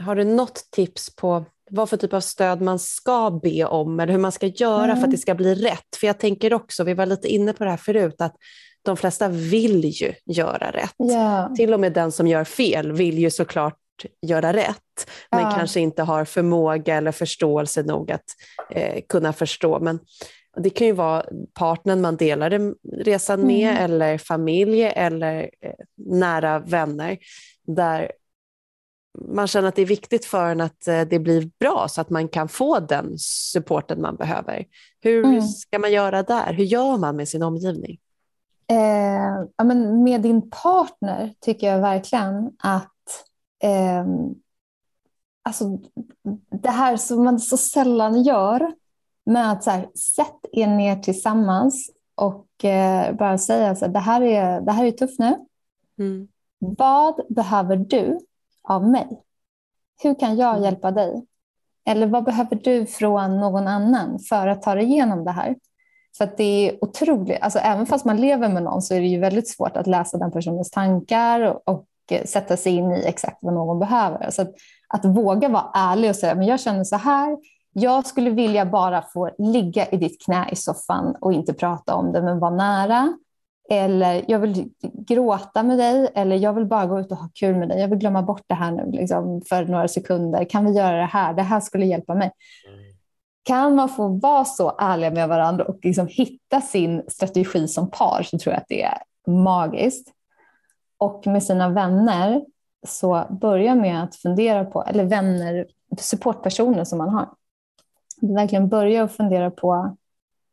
har 0.04 0.16
du 0.16 0.24
något 0.24 0.68
tips 0.70 1.16
på 1.16 1.44
vad 1.70 1.90
för 1.90 1.96
typ 1.96 2.12
av 2.12 2.20
stöd 2.20 2.60
man 2.60 2.78
ska 2.78 3.40
be 3.42 3.64
om 3.64 4.00
eller 4.00 4.12
hur 4.12 4.20
man 4.20 4.32
ska 4.32 4.46
göra 4.46 4.84
mm. 4.84 4.96
för 4.96 5.04
att 5.04 5.10
det 5.10 5.18
ska 5.18 5.34
bli 5.34 5.54
rätt? 5.54 5.96
För 6.00 6.06
jag 6.06 6.18
tänker 6.18 6.54
också, 6.54 6.84
vi 6.84 6.94
var 6.94 7.06
lite 7.06 7.28
inne 7.28 7.52
på 7.52 7.64
det 7.64 7.70
här 7.70 7.76
förut, 7.76 8.14
att 8.18 8.36
de 8.84 8.96
flesta 8.96 9.28
vill 9.28 9.84
ju 9.84 10.14
göra 10.26 10.70
rätt. 10.70 11.10
Yeah. 11.10 11.54
Till 11.54 11.74
och 11.74 11.80
med 11.80 11.92
den 11.92 12.12
som 12.12 12.26
gör 12.26 12.44
fel 12.44 12.92
vill 12.92 13.18
ju 13.18 13.30
såklart 13.30 13.78
göra 14.26 14.52
rätt, 14.52 15.10
men 15.30 15.52
kanske 15.52 15.80
inte 15.80 16.02
har 16.02 16.24
förmåga 16.24 16.94
eller 16.94 17.12
förståelse 17.12 17.82
nog 17.82 18.12
att 18.12 18.24
eh, 18.70 19.00
kunna 19.08 19.32
förstå. 19.32 19.80
Men 19.80 19.98
det 20.56 20.70
kan 20.70 20.86
ju 20.86 20.92
vara 20.92 21.24
partnern 21.54 22.00
man 22.00 22.16
delar 22.16 22.74
resan 23.04 23.46
med, 23.46 23.70
mm. 23.70 23.84
eller 23.84 24.18
familj 24.18 24.82
eller 24.82 25.50
eh, 25.60 25.72
nära 25.96 26.58
vänner, 26.58 27.18
där 27.66 28.10
man 29.28 29.46
känner 29.46 29.68
att 29.68 29.76
det 29.76 29.82
är 29.82 29.86
viktigt 29.86 30.24
för 30.24 30.46
en 30.46 30.60
att 30.60 30.88
eh, 30.88 31.00
det 31.00 31.18
blir 31.18 31.50
bra 31.60 31.86
så 31.88 32.00
att 32.00 32.10
man 32.10 32.28
kan 32.28 32.48
få 32.48 32.80
den 32.80 33.18
supporten 33.18 34.00
man 34.00 34.16
behöver. 34.16 34.64
Hur 35.00 35.24
mm. 35.24 35.42
ska 35.42 35.78
man 35.78 35.92
göra 35.92 36.22
där? 36.22 36.52
Hur 36.52 36.64
gör 36.64 36.96
man 36.96 37.16
med 37.16 37.28
sin 37.28 37.42
omgivning? 37.42 37.98
Eh, 38.68 39.46
ja, 39.56 39.64
men 39.64 40.02
med 40.02 40.20
din 40.20 40.50
partner 40.50 41.34
tycker 41.40 41.66
jag 41.66 41.80
verkligen 41.80 42.52
att 42.58 43.24
eh, 43.62 44.04
alltså, 45.42 45.78
det 46.50 46.70
här 46.70 46.96
som 46.96 47.24
man 47.24 47.40
så 47.40 47.56
sällan 47.56 48.22
gör 48.22 48.74
med 49.26 49.52
att 49.52 49.64
så 49.64 49.70
här, 49.70 49.88
sätt 49.94 50.40
er 50.52 50.66
ner 50.66 50.96
tillsammans 50.96 51.90
och 52.14 52.64
eh, 52.64 53.14
bara 53.14 53.38
säga 53.38 53.70
att 53.70 53.92
det, 53.92 53.98
här 53.98 54.20
är, 54.20 54.60
det 54.60 54.72
här 54.72 54.84
är 54.84 54.90
tufft 54.90 55.18
nu. 55.18 55.46
Mm. 55.98 56.28
Vad 56.58 57.20
behöver 57.28 57.76
du 57.76 58.18
av 58.62 58.88
mig? 58.88 59.22
Hur 60.02 60.14
kan 60.14 60.36
jag 60.36 60.50
mm. 60.50 60.64
hjälpa 60.64 60.90
dig? 60.90 61.26
Eller 61.84 62.06
vad 62.06 62.24
behöver 62.24 62.56
du 62.56 62.86
från 62.86 63.40
någon 63.40 63.68
annan 63.68 64.18
för 64.18 64.46
att 64.46 64.62
ta 64.62 64.74
dig 64.74 64.84
igenom 64.84 65.24
det 65.24 65.30
här? 65.30 65.56
För 66.18 66.24
att 66.24 66.36
det 66.36 66.68
är 66.68 66.84
otroligt, 66.84 67.38
alltså 67.40 67.58
även 67.58 67.86
fast 67.86 68.04
man 68.04 68.20
lever 68.20 68.48
med 68.48 68.62
någon 68.62 68.82
så 68.82 68.94
är 68.94 69.00
det 69.00 69.06
ju 69.06 69.20
väldigt 69.20 69.48
svårt 69.48 69.76
att 69.76 69.86
läsa 69.86 70.18
den 70.18 70.32
personens 70.32 70.70
tankar 70.70 71.40
och, 71.40 71.62
och 71.64 71.86
eh, 72.10 72.24
sätta 72.24 72.56
sig 72.56 72.72
in 72.72 72.92
i 72.92 73.04
exakt 73.04 73.38
vad 73.40 73.54
någon 73.54 73.78
behöver. 73.78 74.30
Så 74.30 74.42
att, 74.42 74.50
att 74.88 75.04
våga 75.04 75.48
vara 75.48 75.70
ärlig 75.74 76.10
och 76.10 76.16
säga, 76.16 76.34
men 76.34 76.46
jag 76.46 76.60
känner 76.60 76.84
så 76.84 76.96
här, 76.96 77.36
jag 77.72 78.06
skulle 78.06 78.30
vilja 78.30 78.66
bara 78.66 79.02
få 79.02 79.30
ligga 79.38 79.86
i 79.86 79.96
ditt 79.96 80.24
knä 80.24 80.48
i 80.52 80.56
soffan 80.56 81.16
och 81.20 81.32
inte 81.32 81.52
prata 81.52 81.94
om 81.94 82.12
det, 82.12 82.22
men 82.22 82.38
vara 82.38 82.54
nära. 82.54 83.18
Eller 83.70 84.24
jag 84.28 84.38
vill 84.38 84.70
gråta 84.82 85.62
med 85.62 85.78
dig, 85.78 86.08
eller 86.14 86.36
jag 86.36 86.52
vill 86.52 86.66
bara 86.66 86.86
gå 86.86 87.00
ut 87.00 87.12
och 87.12 87.18
ha 87.18 87.28
kul 87.34 87.56
med 87.56 87.68
dig. 87.68 87.80
Jag 87.80 87.88
vill 87.88 87.98
glömma 87.98 88.22
bort 88.22 88.42
det 88.46 88.54
här 88.54 88.70
nu 88.70 88.90
liksom, 88.90 89.42
för 89.48 89.64
några 89.64 89.88
sekunder. 89.88 90.44
Kan 90.44 90.66
vi 90.66 90.72
göra 90.72 90.96
det 90.96 91.06
här? 91.06 91.34
Det 91.34 91.42
här 91.42 91.60
skulle 91.60 91.86
hjälpa 91.86 92.14
mig. 92.14 92.30
Mm. 92.68 92.93
Kan 93.44 93.74
man 93.74 93.88
få 93.88 94.08
vara 94.08 94.44
så 94.44 94.76
ärliga 94.78 95.10
med 95.10 95.28
varandra 95.28 95.64
och 95.64 95.78
liksom 95.82 96.06
hitta 96.06 96.60
sin 96.60 97.02
strategi 97.08 97.68
som 97.68 97.90
par 97.90 98.22
så 98.22 98.38
tror 98.38 98.52
jag 98.52 98.60
att 98.60 98.68
det 98.68 98.82
är 98.82 98.98
magiskt. 99.26 100.12
Och 100.98 101.26
med 101.26 101.42
sina 101.42 101.68
vänner 101.68 102.44
så 102.86 103.26
börja 103.40 103.74
med 103.74 104.02
att 104.02 104.16
fundera 104.16 104.64
på, 104.64 104.82
eller 104.82 105.04
vänner, 105.04 105.66
supportpersoner 105.98 106.84
som 106.84 106.98
man 106.98 107.08
har. 107.08 107.28
Verkligen 108.20 108.68
börja 108.68 109.04
och 109.04 109.10
fundera 109.10 109.50
på 109.50 109.96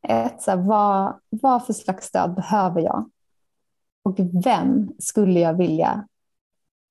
ett, 0.07 0.41
så 0.41 0.51
här, 0.51 0.57
vad, 0.57 1.19
vad 1.29 1.65
för 1.65 1.73
slags 1.73 2.07
stöd 2.07 2.35
behöver 2.35 2.81
jag? 2.81 3.09
Och 4.03 4.15
vem 4.45 4.91
skulle 4.99 5.39
jag 5.39 5.53
vilja 5.53 6.07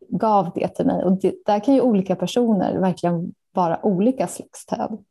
gav 0.08 0.52
det 0.54 0.68
till 0.68 0.86
mig? 0.86 1.04
Och 1.04 1.20
det, 1.20 1.34
där 1.46 1.60
kan 1.60 1.74
ju 1.74 1.80
olika 1.80 2.16
personer 2.16 2.78
verkligen 2.78 3.34
vara 3.52 3.86
olika 3.86 4.26
slags 4.26 4.58
stöd. 4.58 5.04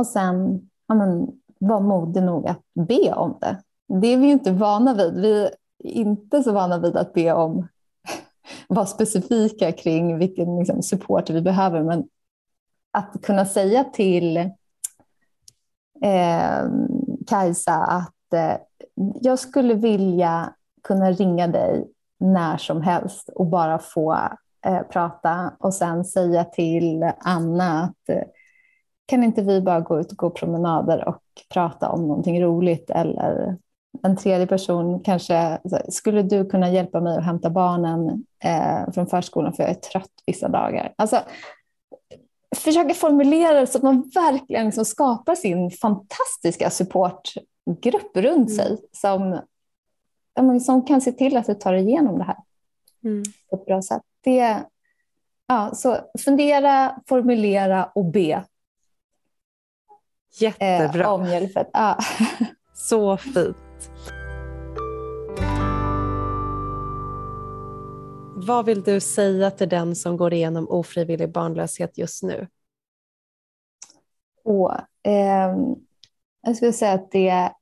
Och 0.00 0.06
sen 0.06 0.68
ja, 0.86 0.94
men, 0.94 1.28
var 1.58 1.80
modig 1.80 2.22
nog 2.22 2.48
att 2.48 2.62
be 2.74 3.12
om 3.12 3.38
det. 3.40 3.62
Det 4.00 4.06
är 4.06 4.16
vi 4.16 4.26
ju 4.26 4.32
inte 4.32 4.52
vana 4.52 4.94
vid. 4.94 5.14
Vi 5.14 5.42
är 5.42 5.50
inte 5.84 6.42
så 6.42 6.52
vana 6.52 6.78
vid 6.78 6.96
att 6.96 7.12
be 7.12 7.32
om 7.32 7.68
vara 8.68 8.86
specifika 8.86 9.72
kring 9.72 10.18
vilken 10.18 10.58
liksom, 10.58 10.82
support 10.82 11.30
vi 11.30 11.42
behöver. 11.42 11.82
Men 11.82 12.08
att 12.90 13.22
kunna 13.22 13.46
säga 13.46 13.84
till 13.84 14.36
eh, 16.02 16.70
Kajsa 17.26 17.74
att 17.74 18.32
eh, 18.32 18.56
jag 19.20 19.38
skulle 19.38 19.74
vilja 19.74 20.54
kunna 20.82 21.10
ringa 21.10 21.46
dig 21.46 21.88
när 22.18 22.56
som 22.56 22.82
helst 22.82 23.28
och 23.28 23.46
bara 23.46 23.78
få 23.78 24.28
eh, 24.66 24.82
prata 24.82 25.52
och 25.58 25.74
sen 25.74 26.04
säga 26.04 26.44
till 26.44 27.10
Anna 27.18 27.82
att 27.82 28.08
eh, 28.08 28.22
kan 29.10 29.24
inte 29.24 29.42
vi 29.42 29.60
bara 29.60 29.80
gå 29.80 30.00
ut 30.00 30.10
och 30.12 30.16
gå 30.16 30.30
promenader 30.30 31.08
och 31.08 31.22
prata 31.52 31.88
om 31.88 32.08
någonting 32.08 32.42
roligt 32.42 32.90
eller 32.90 33.56
en 34.02 34.16
tredje 34.16 34.46
person 34.46 35.00
kanske, 35.00 35.58
skulle 35.88 36.22
du 36.22 36.50
kunna 36.50 36.70
hjälpa 36.70 37.00
mig 37.00 37.18
att 37.18 37.24
hämta 37.24 37.50
barnen 37.50 38.24
eh, 38.44 38.92
från 38.92 39.06
förskolan 39.06 39.52
för 39.52 39.62
jag 39.62 39.70
är 39.70 39.74
trött 39.74 40.10
vissa 40.26 40.48
dagar. 40.48 40.94
Alltså, 40.96 41.20
försöka 42.56 42.94
formulera 42.94 43.60
det 43.60 43.66
så 43.66 43.78
att 43.78 43.84
man 43.84 44.10
verkligen 44.14 44.66
liksom 44.66 44.84
skapar 44.84 45.34
sin 45.34 45.70
fantastiska 45.70 46.70
supportgrupp 46.70 48.16
runt 48.16 48.50
mm. 48.50 48.56
sig 48.56 48.78
som, 48.92 49.40
som 50.60 50.86
kan 50.86 51.00
se 51.00 51.12
till 51.12 51.36
att 51.36 51.46
du 51.46 51.54
tar 51.54 51.74
igenom 51.74 52.18
det 52.18 52.24
här 52.24 52.38
mm. 53.04 53.22
på 53.50 53.56
ett 53.56 53.66
bra 53.66 53.82
sätt. 53.82 54.02
Det, 54.24 54.64
ja, 55.46 55.70
så 55.74 55.96
fundera, 56.18 57.00
formulera 57.08 57.90
och 57.94 58.04
be. 58.04 58.44
Jättebra. 60.32 61.04
Eh, 61.04 61.12
om 61.12 61.26
hjälp. 61.26 61.68
Ja. 61.72 61.98
Så 62.74 63.16
fint. 63.16 63.56
Vad 68.46 68.66
vill 68.66 68.82
du 68.82 69.00
säga 69.00 69.50
till 69.50 69.68
den 69.68 69.96
som 69.96 70.16
går 70.16 70.32
igenom 70.32 70.68
ofrivillig 70.68 71.32
barnlöshet 71.32 71.98
just 71.98 72.22
nu? 72.22 72.48
Och, 74.44 74.72
eh, 75.02 75.56
jag 76.42 76.56
skulle 76.56 76.72
säga 76.72 76.92
att 76.92 77.10
det 77.10 77.52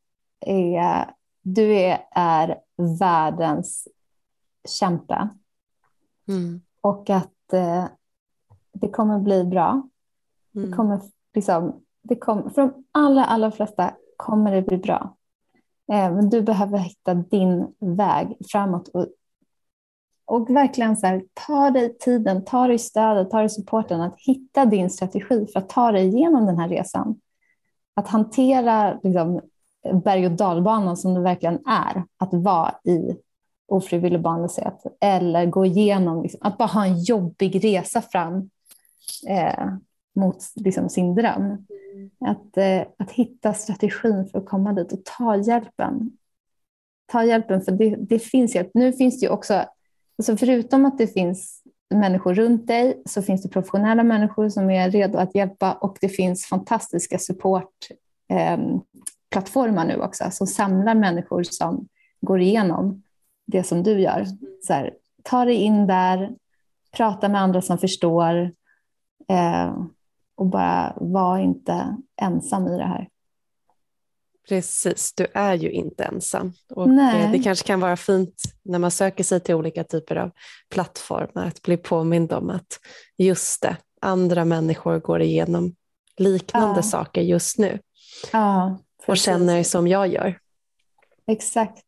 är, 0.41 1.11
du 1.43 1.75
är, 1.75 2.07
är 2.11 2.61
världens 3.01 3.89
kämpe. 4.69 5.29
Mm. 6.29 6.61
Och 6.81 7.11
att 7.11 7.53
eh, 7.53 7.85
det 8.73 8.89
kommer 8.89 9.19
bli 9.19 9.45
bra. 9.45 9.89
Mm. 10.55 10.71
Det 10.71 10.77
kommer 10.77 11.01
liksom, 11.35 11.85
det 12.09 12.17
kom, 12.17 12.51
för 12.51 12.63
de 12.63 12.85
allra, 12.93 13.25
allra 13.25 13.51
flesta 13.51 13.95
kommer 14.17 14.53
det 14.53 14.63
bli 14.63 14.77
bra. 14.77 15.17
Eh, 15.93 16.15
men 16.15 16.31
du 16.31 16.43
behöver 16.43 16.79
hitta 16.79 17.15
din 17.15 17.75
väg 17.79 18.37
framåt 18.51 18.89
och 18.89 19.07
och 20.29 20.51
verkligen 20.51 20.97
så 20.97 21.07
här, 21.07 21.25
ta 21.47 21.71
dig 21.71 21.99
tiden, 21.99 22.45
ta 22.45 22.67
dig 22.67 22.79
stödet, 22.79 23.31
ta 23.31 23.39
dig 23.39 23.51
supporten 23.51 24.01
att 24.01 24.15
hitta 24.19 24.65
din 24.65 24.91
strategi 24.91 25.47
för 25.53 25.59
att 25.59 25.69
ta 25.69 25.93
dig 25.93 26.07
igenom 26.07 26.47
den 26.47 26.59
här 26.59 26.69
resan. 26.69 27.21
Att 27.95 28.09
hantera 28.09 28.99
liksom, 29.03 29.41
berg 30.05 30.27
och 30.27 30.33
dalbanan 30.33 30.97
som 30.97 31.15
det 31.15 31.21
verkligen 31.21 31.67
är 31.67 32.05
att 32.19 32.29
vara 32.33 32.75
i 32.85 33.17
ofrivillig 33.69 34.21
barnlöshet 34.21 34.83
eller 35.01 35.47
gå 35.47 35.67
igenom, 35.67 36.23
liksom, 36.23 36.41
att 36.43 36.59
bara 36.59 36.69
ha 36.69 36.87
en 36.87 36.99
jobbig 36.99 37.65
resa 37.65 38.03
fram 38.03 38.51
eh, 39.29 39.67
mot 40.19 40.37
liksom, 40.55 40.89
sin 40.89 41.15
dröm. 41.15 41.43
Mm. 41.43 42.11
Att, 42.21 42.57
eh, 42.57 42.83
att 42.99 43.11
hitta 43.11 43.55
strategin 43.55 44.29
för 44.33 44.39
att 44.39 44.47
komma 44.47 44.73
dit 44.73 44.93
och 44.93 45.05
ta 45.05 45.37
hjälpen. 45.37 46.11
Ta 47.07 47.25
hjälpen, 47.25 47.63
för 47.63 47.73
det, 47.73 47.97
det 47.97 48.19
finns 48.19 48.55
hjälp. 48.55 48.71
Nu 48.75 48.93
finns 48.93 49.21
det 49.21 49.27
ju 49.27 49.33
också 49.33 49.65
Alltså 50.19 50.37
förutom 50.37 50.85
att 50.85 50.99
det 50.99 51.07
finns 51.07 51.63
människor 51.91 52.35
runt 52.35 52.67
dig 52.67 53.03
så 53.07 53.23
finns 53.23 53.43
det 53.43 53.49
professionella 53.49 54.05
människor 54.05 54.49
som 54.49 54.71
är 54.71 54.91
redo 54.91 55.19
att 55.19 55.35
hjälpa 55.35 55.73
och 55.73 55.99
det 56.01 56.09
finns 56.09 56.47
fantastiska 56.47 57.19
supportplattformar 57.19 59.83
eh, 59.83 59.89
nu 59.89 60.01
också 60.03 60.25
som 60.31 60.47
samlar 60.47 60.95
människor 60.95 61.43
som 61.43 61.89
går 62.21 62.41
igenom 62.41 63.03
det 63.47 63.63
som 63.63 63.83
du 63.83 64.01
gör. 64.01 64.25
Så 64.67 64.73
här, 64.73 64.95
ta 65.23 65.45
dig 65.45 65.55
in 65.55 65.87
där, 65.87 66.31
prata 66.97 67.29
med 67.29 67.41
andra 67.41 67.63
som 67.63 67.79
förstår 67.79 68.53
eh, 69.29 69.77
och 70.39 70.47
bara 70.47 70.93
var 70.97 71.39
inte 71.39 71.97
ensam 72.23 72.67
i 72.67 72.79
det 72.79 72.85
här. 72.85 73.09
Precis, 74.49 75.13
du 75.15 75.27
är 75.35 75.55
ju 75.55 75.71
inte 75.71 76.05
ensam. 76.05 76.53
Och 76.71 76.87
eh, 76.87 76.93
Nej. 76.93 77.29
det 77.33 77.39
kanske 77.39 77.67
kan 77.67 77.81
vara 77.81 77.97
fint 77.97 78.43
när 78.63 78.79
man 78.79 78.91
söker 78.91 79.25
sig 79.25 79.41
till 79.41 79.55
olika 79.55 79.85
typer 79.85 80.17
av 80.17 80.31
plattformar 80.71 81.47
att 81.47 81.63
bli 81.63 81.77
påmind 81.77 82.33
om 82.33 82.51
att 82.51 82.79
just 83.17 83.63
det, 83.63 83.77
andra 84.01 84.45
människor 84.45 84.99
går 84.99 85.23
igenom 85.23 85.75
liknande 86.17 86.79
ja. 86.79 86.83
saker 86.83 87.21
just 87.21 87.59
nu. 87.59 87.79
Ja, 88.33 88.79
och 89.07 89.17
känner 89.17 89.63
som 89.63 89.89
jag 89.89 90.09
gör. 90.09 90.39
Exakt. 91.27 91.85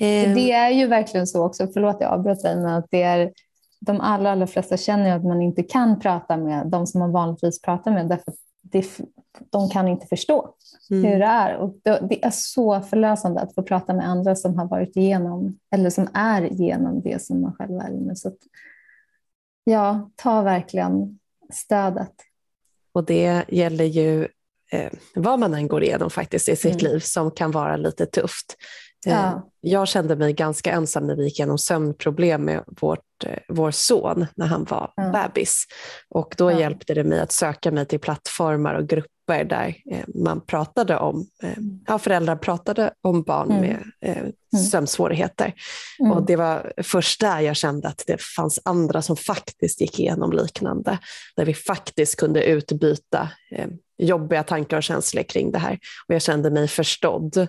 Um, 0.00 0.34
det 0.34 0.52
är 0.52 0.70
ju 0.70 0.86
verkligen 0.86 1.26
så 1.26 1.44
också, 1.44 1.68
förlåt 1.74 1.96
jag 2.00 2.12
avbröt 2.12 2.42
dig, 2.42 2.56
men 2.56 2.66
att 2.66 2.86
det 2.90 3.02
är 3.02 3.32
de 3.80 4.00
allra, 4.00 4.30
allra 4.30 4.46
flesta 4.46 4.76
känner 4.76 5.16
att 5.16 5.24
man 5.24 5.42
inte 5.42 5.62
kan 5.62 6.00
prata 6.00 6.36
med 6.36 6.66
de 6.66 6.86
som 6.86 6.98
man 6.98 7.12
vanligtvis 7.12 7.62
pratar 7.62 7.90
med 7.90 8.08
därför 8.08 8.34
det, 8.62 8.98
de 9.50 9.70
kan 9.70 9.88
inte 9.88 10.06
förstå 10.06 10.54
mm. 10.90 11.04
hur 11.04 11.18
det 11.18 11.24
är. 11.24 11.56
Och 11.56 11.74
det, 11.82 12.06
det, 12.08 12.24
är 12.24 12.30
så 12.30 12.80
förlösande 12.80 13.40
att 13.40 13.54
få 13.54 13.62
prata 13.62 13.94
med 13.94 14.08
andra 14.08 14.36
som 14.36 14.58
har 14.58 14.68
varit 14.68 14.96
igenom 14.96 15.58
eller 15.70 15.90
som 15.90 16.08
är 16.14 16.42
igenom 16.42 17.00
det 17.02 17.22
som 17.22 17.40
man 17.40 17.52
själv 17.52 17.78
är 17.80 17.90
inne. 17.90 18.16
Så 18.16 18.28
att, 18.28 18.38
ja, 19.64 20.10
ta 20.16 20.42
verkligen 20.42 21.18
stödet. 21.52 22.12
Och 22.92 23.04
det 23.04 23.44
gäller 23.48 23.84
ju 23.84 24.28
eh, 24.72 24.92
vad 25.14 25.38
man 25.38 25.54
än 25.54 25.68
går 25.68 25.82
igenom 25.82 26.10
faktiskt 26.10 26.48
i 26.48 26.56
sitt 26.56 26.82
mm. 26.82 26.92
liv 26.92 27.00
som 27.00 27.30
kan 27.30 27.50
vara 27.50 27.76
lite 27.76 28.06
tufft. 28.06 28.56
Ja. 29.06 29.50
Jag 29.60 29.88
kände 29.88 30.16
mig 30.16 30.32
ganska 30.32 30.72
ensam 30.72 31.06
när 31.06 31.16
vi 31.16 31.24
gick 31.24 31.38
igenom 31.38 31.58
sömnproblem 31.58 32.44
med 32.44 32.64
vårt, 32.80 33.00
vår 33.48 33.70
son 33.70 34.26
när 34.34 34.46
han 34.46 34.64
var 34.64 34.92
ja. 34.96 35.10
bebis. 35.12 35.64
Och 36.08 36.34
då 36.38 36.50
ja. 36.50 36.60
hjälpte 36.60 36.94
det 36.94 37.04
mig 37.04 37.20
att 37.20 37.32
söka 37.32 37.70
mig 37.70 37.86
till 37.86 38.00
plattformar 38.00 38.74
och 38.74 38.88
grupper 38.88 39.44
där 39.44 39.74
eh, 39.90 40.04
man 40.14 40.40
pratade 40.40 40.96
om, 40.98 41.26
eh, 41.42 41.58
ja, 41.86 41.98
föräldrar 41.98 42.36
pratade 42.36 42.90
om 43.02 43.22
barn 43.22 43.50
mm. 43.50 43.60
med 43.60 43.82
eh, 44.00 44.18
mm. 44.18 44.32
sömnsvårigheter. 44.70 45.54
Mm. 46.00 46.12
Och 46.12 46.26
det 46.26 46.36
var 46.36 46.72
först 46.82 47.20
där 47.20 47.40
jag 47.40 47.56
kände 47.56 47.88
att 47.88 48.04
det 48.06 48.22
fanns 48.36 48.60
andra 48.64 49.02
som 49.02 49.16
faktiskt 49.16 49.80
gick 49.80 50.00
igenom 50.00 50.32
liknande, 50.32 50.98
där 51.36 51.44
vi 51.44 51.54
faktiskt 51.54 52.16
kunde 52.16 52.44
utbyta 52.44 53.28
jobbiga 53.98 54.42
tankar 54.42 54.76
och 54.76 54.82
känslor 54.82 55.22
kring 55.22 55.52
det 55.52 55.58
här. 55.58 55.78
Och 56.08 56.14
jag 56.14 56.22
kände 56.22 56.50
mig 56.50 56.68
förstådd. 56.68 57.48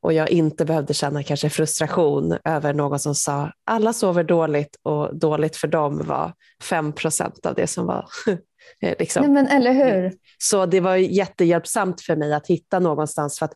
Och 0.00 0.12
jag 0.12 0.30
inte 0.30 0.64
behövde 0.64 0.94
känna 0.94 1.22
kanske 1.22 1.50
frustration 1.50 2.38
över 2.44 2.74
någon 2.74 2.98
som 2.98 3.14
sa 3.14 3.52
alla 3.66 3.92
sover 3.92 4.24
dåligt 4.24 4.76
och 4.82 5.18
dåligt 5.18 5.56
för 5.56 5.68
dem 5.68 6.02
var 6.06 6.32
5% 6.70 7.46
av 7.46 7.54
det 7.54 7.66
som 7.66 7.86
var 7.86 8.06
Eh, 8.82 8.94
liksom. 8.98 9.22
Nej, 9.22 9.30
men 9.30 9.46
eller 9.46 9.72
hur? 9.72 10.12
Så 10.38 10.66
det 10.66 10.80
var 10.80 10.96
jättehjälpsamt 10.96 12.00
för 12.00 12.16
mig 12.16 12.34
att 12.34 12.46
hitta 12.46 12.78
någonstans 12.78 13.38
för 13.38 13.46
att 13.46 13.52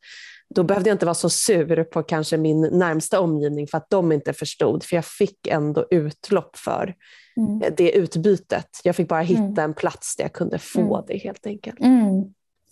då 0.55 0.63
behövde 0.63 0.91
jag 0.91 0.95
inte 0.95 1.07
vara 1.07 1.15
så 1.15 1.31
sur 1.31 1.85
på 1.85 2.03
kanske 2.03 2.37
min 2.37 2.61
närmsta 2.61 3.21
omgivning 3.21 3.67
för 3.67 3.79
att 3.79 3.91
de 3.91 4.13
inte 4.13 4.33
förstod, 4.33 4.85
för 4.85 4.97
jag 4.97 5.05
fick 5.05 5.47
ändå 5.47 5.87
utlopp 5.91 6.57
för 6.57 6.95
mm. 7.37 7.63
Eh, 7.63 7.73
det 7.77 7.93
utbytet. 7.93 8.81
Jag 8.85 8.97
fick 8.97 9.09
bara 9.09 9.21
hitta 9.21 9.43
mm. 9.43 9.59
en 9.59 9.75
plats 9.75 10.17
där 10.17 10.25
jag 10.25 10.33
kunde 10.33 10.59
få 10.59 10.97
mm. 10.97 11.05
det 11.09 11.17
helt 11.17 11.47
enkelt. 11.47 11.81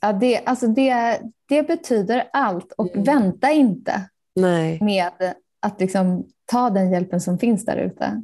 Ja, 0.02 0.12
det, 0.12 0.44
alltså 0.44 0.66
det, 0.66 1.20
det 1.48 1.62
betyder 1.62 2.28
allt 2.32 2.72
och 2.72 2.94
mm. 2.94 3.04
vänta 3.04 3.50
inte 3.50 4.08
Nej. 4.36 4.78
med 4.82 5.34
att 5.60 5.80
liksom 5.80 6.26
ta 6.44 6.70
den 6.70 6.92
hjälpen 6.92 7.20
som 7.20 7.38
finns 7.38 7.64
där 7.64 7.76
ute. 7.76 8.22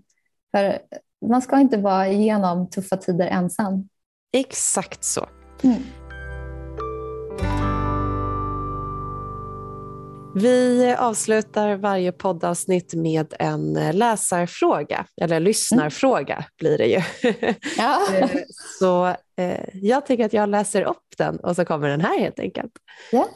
För 0.51 0.79
man 1.27 1.43
ska 1.43 1.61
inte 1.61 1.77
vara 1.77 2.09
igenom 2.09 2.71
tuffa 2.71 2.97
tider 2.97 3.27
ensam. 3.27 3.89
Exakt 4.33 5.05
så. 5.05 5.27
Mm. 5.63 5.83
Vi 10.35 10.95
avslutar 10.99 11.77
varje 11.77 12.13
poddavsnitt 12.13 12.95
med 12.95 13.35
en 13.39 13.73
läsarfråga, 13.93 15.07
eller 15.21 15.41
lyssnarfråga 15.41 16.35
mm. 16.35 16.45
blir 16.59 16.79
det 16.79 16.87
ju. 16.87 17.03
Ja. 17.79 18.01
Eh, 18.15 18.31
så 18.79 19.07
eh, 19.39 19.65
jag 19.73 20.07
tycker 20.07 20.25
att 20.25 20.33
jag 20.33 20.49
läser 20.49 20.83
upp 20.83 21.05
den 21.19 21.37
och 21.37 21.57
så 21.57 21.65
kommer 21.65 21.89
den 21.89 22.01
här 22.01 22.19
helt 22.19 22.39
enkelt. 22.39 22.73
Ja. 23.13 23.29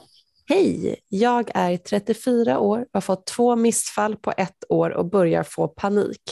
Hej, 0.47 0.97
jag 1.09 1.51
är 1.55 1.77
34 1.77 2.59
år 2.59 2.87
har 2.93 3.01
fått 3.01 3.27
två 3.27 3.57
missfall 3.57 4.17
på 4.17 4.33
ett 4.37 4.65
år 4.69 4.91
och 4.91 5.11
börjar 5.11 5.43
få 5.43 5.69
panik. 5.69 6.23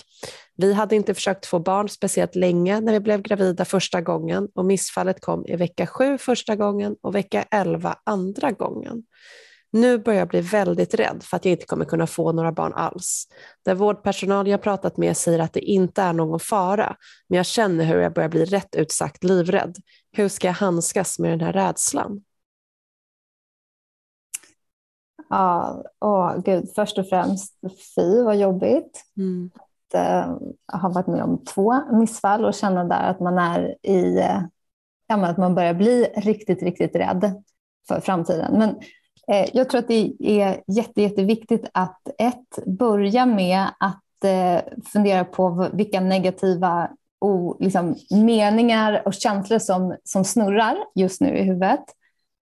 Vi 0.57 0.73
hade 0.73 0.97
inte 0.97 1.15
försökt 1.15 1.47
få 1.47 1.59
barn 1.59 1.89
speciellt 1.89 2.35
länge 2.35 2.81
när 2.81 2.93
vi 2.93 3.01
blev 3.01 3.23
gravida 3.23 3.65
första 3.65 4.01
gången 4.01 4.49
och 4.55 4.65
missfallet 4.65 5.21
kom 5.21 5.47
i 5.47 5.57
vecka 5.57 5.87
7 5.87 6.19
första 6.19 6.57
gången 6.57 6.97
och 7.03 7.15
vecka 7.15 7.45
11 7.51 7.97
andra 8.05 8.51
gången. 8.51 9.03
Nu 9.73 9.99
börjar 9.99 10.19
jag 10.19 10.29
bli 10.29 10.41
väldigt 10.41 10.95
rädd 10.95 11.23
för 11.23 11.37
att 11.37 11.45
jag 11.45 11.53
inte 11.53 11.67
kommer 11.67 11.85
kunna 11.85 12.07
få 12.07 12.33
några 12.33 12.53
barn 12.53 12.73
alls. 12.75 13.29
Den 13.65 13.77
vårdpersonal 13.77 14.49
jag 14.49 14.63
pratat 14.63 14.97
med 14.97 15.17
säger 15.17 15.39
att 15.39 15.53
det 15.53 15.61
inte 15.61 16.03
är 16.03 16.13
någon 16.13 16.41
fara, 16.41 16.97
men 17.29 17.37
jag 17.37 17.47
känner 17.47 17.85
hur 17.85 18.01
jag 18.01 18.15
börjar 18.15 18.29
bli 18.29 18.45
rätt 18.45 18.75
ut 18.75 18.93
sagt 18.93 19.25
livrädd. 19.25 19.77
Hur 20.13 20.29
ska 20.29 20.47
jag 20.47 20.55
handskas 20.55 21.19
med 21.19 21.31
den 21.31 21.41
här 21.41 21.53
rädslan? 21.53 22.23
Ja, 25.29 25.83
åh 26.01 26.39
gud, 26.45 26.69
först 26.75 26.99
och 26.99 27.09
främst, 27.09 27.55
fy 27.97 28.23
vad 28.23 28.37
jobbigt. 28.37 29.05
Mm. 29.17 29.51
Att 29.55 29.95
uh, 29.95 30.39
ha 30.81 30.89
varit 30.89 31.07
med 31.07 31.23
om 31.23 31.45
två 31.45 31.75
missfall 31.93 32.45
och 32.45 32.55
känna 32.55 32.85
där 32.85 33.11
att 33.11 33.21
man 33.21 33.39
är 33.39 33.77
i, 33.83 34.19
uh, 34.19 34.43
ja, 35.07 35.27
att 35.27 35.39
man 35.39 35.55
börjar 35.55 35.75
bli 35.75 36.05
riktigt, 36.05 36.63
riktigt 36.63 36.97
rädd 36.97 37.43
för 37.89 38.01
framtiden. 38.01 38.59
Men 38.59 38.81
Eh, 39.31 39.49
jag 39.53 39.71
tror 39.71 39.79
att 39.79 39.89
det 39.89 40.13
är 40.19 40.63
jätte, 40.67 41.03
jätteviktigt 41.03 41.71
att 41.75 42.09
ett, 42.19 42.67
börja 42.67 43.27
med 43.27 43.67
att 43.81 44.25
eh, 44.25 44.63
fundera 44.93 45.25
på 45.25 45.69
vilka 45.73 46.01
negativa 46.01 46.91
och 47.19 47.57
liksom, 47.61 47.97
meningar 48.11 49.03
och 49.07 49.15
känslor 49.15 49.59
som, 49.59 49.97
som 50.05 50.25
snurrar 50.25 50.77
just 50.95 51.21
nu 51.21 51.39
i 51.39 51.43
huvudet. 51.43 51.85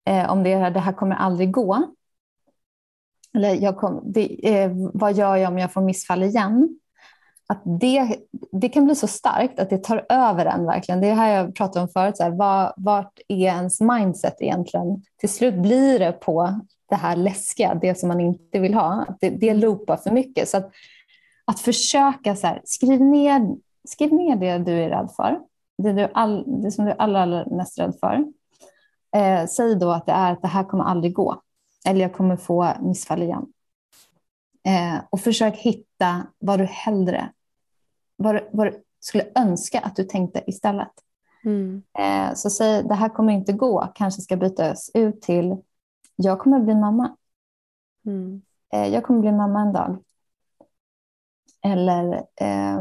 Eh, 0.06 0.32
om 0.32 0.44
det 0.44 0.54
är 0.54 0.72
det 0.72 0.80
här 0.80 0.94
kommer 0.94 1.16
aldrig 1.16 1.52
gå 1.52 1.96
eller 3.36 3.54
jag 3.54 3.78
kom, 3.78 4.02
det, 4.06 4.60
eh, 4.60 4.72
vad 4.94 5.14
gör 5.14 5.36
jag 5.36 5.52
om 5.52 5.58
jag 5.58 5.74
får 5.74 5.82
missfall 5.82 6.24
igen? 6.24 6.80
Att 7.48 7.62
det, 7.80 8.18
det 8.52 8.70
kan 8.70 8.86
bli 8.86 8.96
så 8.96 9.08
starkt 9.08 9.60
att 9.60 9.70
det 9.70 9.84
tar 9.84 10.06
över 10.10 10.46
en 10.46 10.66
verkligen. 10.66 11.02
Det 11.02 11.08
är 11.08 11.16
här 11.16 11.36
jag 11.36 11.56
pratade 11.56 11.84
om 11.84 11.90
förut, 11.90 12.18
så 12.18 12.24
här, 12.24 12.32
vad, 12.32 12.74
vart 12.78 13.20
är 13.28 13.36
ens 13.36 13.82
mindset 13.82 14.36
egentligen? 14.40 15.04
Till 15.18 15.30
slut 15.30 15.56
blir 15.56 16.00
det 16.00 16.12
på 16.12 16.60
det 16.90 16.96
här 16.96 17.16
läskiga, 17.16 17.76
det 17.76 18.00
som 18.00 18.10
man 18.10 18.20
inte 18.20 18.60
vill 18.60 18.74
ha. 18.74 19.06
Det, 19.20 19.30
det 19.30 19.54
loopar 19.54 19.98
för 19.98 20.12
mycket. 20.12 20.50
Så 20.50 20.58
att, 20.58 20.72
att 21.46 21.60
försöka 21.60 22.36
så 22.36 22.48
här, 22.48 22.62
skriv 22.66 23.02
ner, 23.02 23.56
skriv 23.88 24.14
ner 24.14 24.36
det 24.36 24.58
du 24.58 24.72
är 24.72 24.90
rädd 24.90 25.10
för. 25.16 25.40
Det, 25.78 25.94
du 25.94 26.10
all, 26.14 26.62
det 26.62 26.72
som 26.72 26.86
du 26.86 26.92
är 26.92 27.02
allra, 27.02 27.22
allra 27.22 27.46
mest 27.46 27.80
rädd 27.80 27.94
för. 28.00 28.26
Eh, 29.16 29.46
säg 29.46 29.76
då 29.76 29.92
att 29.92 30.06
det 30.06 30.12
är 30.12 30.32
att 30.32 30.42
det 30.42 30.48
här 30.48 30.64
kommer 30.64 30.84
aldrig 30.84 31.14
gå. 31.14 31.42
Eller 31.88 32.02
jag 32.02 32.14
kommer 32.14 32.38
få 32.38 32.74
missfall 32.82 33.24
igen. 33.24 33.46
Eh, 34.68 35.00
och 35.10 35.20
försök 35.20 35.58
hitta 35.58 36.28
vad 36.40 36.60
du 36.60 36.66
hellre, 36.66 37.30
vad, 38.16 38.42
vad 38.52 38.68
du 38.68 38.84
skulle 39.00 39.26
önska 39.36 39.80
att 39.80 39.96
du 39.96 40.04
tänkte 40.04 40.44
istället. 40.48 40.92
Mm. 41.44 41.84
Eh, 42.00 42.34
så 42.34 42.50
säg, 42.50 42.84
det 42.84 42.94
här 42.94 43.10
kommer 43.10 43.34
inte 43.34 43.54
gå, 43.54 43.92
kanske 43.96 44.22
ska 44.22 44.38
bytas 44.38 44.92
ut 44.94 45.22
till, 45.22 45.56
jag 46.16 46.40
kommer 46.40 46.60
bli 46.60 46.76
mamma. 46.76 47.16
Mm. 48.06 48.42
Eh, 48.74 48.88
jag 48.88 49.04
kommer 49.04 49.20
bli 49.20 49.32
mamma 49.32 49.62
en 49.62 49.74
dag. 49.74 49.98
Eller 51.66 52.14
eh, 52.42 52.80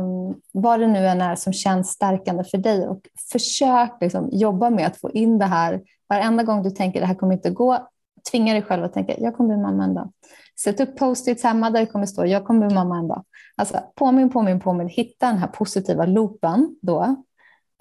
vad 0.53 0.81
det 0.81 0.87
nu 0.87 1.07
än 1.07 1.21
är 1.21 1.37
som 1.37 1.53
känns 1.53 1.91
stärkande 1.91 2.45
för 2.45 2.59
dig. 2.59 2.89
Och 2.89 3.01
försök 3.33 3.93
liksom, 4.01 4.29
jobba 4.33 4.71
med 4.71 4.87
att 4.87 4.97
få 4.97 5.11
in 5.11 5.39
det 5.39 5.45
här. 5.45 5.83
Varenda 6.09 6.43
gång 6.43 6.63
du 6.63 6.71
tänker 6.71 7.01
det 7.01 7.07
här 7.07 7.15
kommer 7.15 7.35
inte 7.35 7.51
gå, 7.51 7.89
tvinga 8.31 8.53
dig 8.53 8.63
själv 8.63 8.85
att 8.85 8.93
tänka, 8.93 9.15
jag 9.19 9.37
kommer 9.37 9.55
bli 9.55 9.63
mamma 9.63 9.85
en 9.85 9.95
dag. 9.95 10.13
Sätt 10.61 10.81
upp 10.81 10.99
post-its 10.99 11.45
hemma 11.45 11.71
där 11.71 11.81
det 11.81 11.87
kommer 11.87 12.07
stå, 12.07 12.27
jag 12.27 12.45
kommer 12.45 12.67
bli 12.67 12.75
mamma 12.75 12.99
en 12.99 13.09
dag. 13.09 13.25
Alltså 13.57 13.81
påminn, 13.95 14.31
påminn, 14.31 14.61
påminn, 14.61 14.89
hitta 14.89 15.27
den 15.27 15.39
här 15.39 15.49
positiva 15.49 16.07
loopen 16.07 16.77
då 16.83 17.17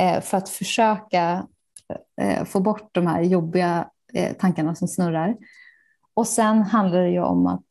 eh, 0.01 0.21
för 0.21 0.37
att 0.37 0.49
försöka 0.49 1.47
eh, 2.21 2.43
få 2.43 2.59
bort 2.59 2.89
de 2.91 3.07
här 3.07 3.21
jobbiga 3.21 3.89
eh, 4.13 4.33
tankarna 4.33 4.75
som 4.75 4.87
snurrar. 4.87 5.37
Och 6.13 6.27
sen 6.27 6.61
handlar 6.61 7.01
det 7.01 7.09
ju 7.09 7.23
om 7.23 7.47
att 7.47 7.65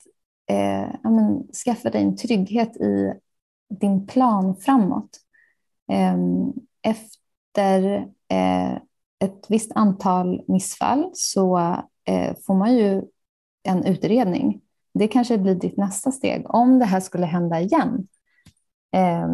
eh, 0.51 0.95
ja, 1.03 1.11
men, 1.11 1.49
skaffa 1.65 1.91
dig 1.91 2.03
en 2.03 2.17
trygghet 2.17 2.77
i 2.77 3.15
din 3.81 4.07
plan 4.07 4.57
framåt. 4.57 5.21
Eh, 5.93 6.17
efter 6.83 7.95
eh, 8.29 8.73
ett 9.25 9.47
visst 9.49 9.73
antal 9.75 10.45
missfall 10.49 11.11
så 11.13 11.59
eh, 12.05 12.37
får 12.47 12.55
man 12.55 12.77
ju 12.77 13.03
en 13.63 13.85
utredning. 13.85 14.61
Det 14.95 15.09
kanske 15.09 15.39
blir 15.39 15.55
ditt 15.55 15.77
nästa 15.77 16.13
steg. 16.13 16.55
Om 16.55 16.79
det 16.79 16.85
här 16.85 17.01
skulle 17.01 17.27
hända 17.27 17.61
igen, 17.61 18.09
eh, 18.93 19.29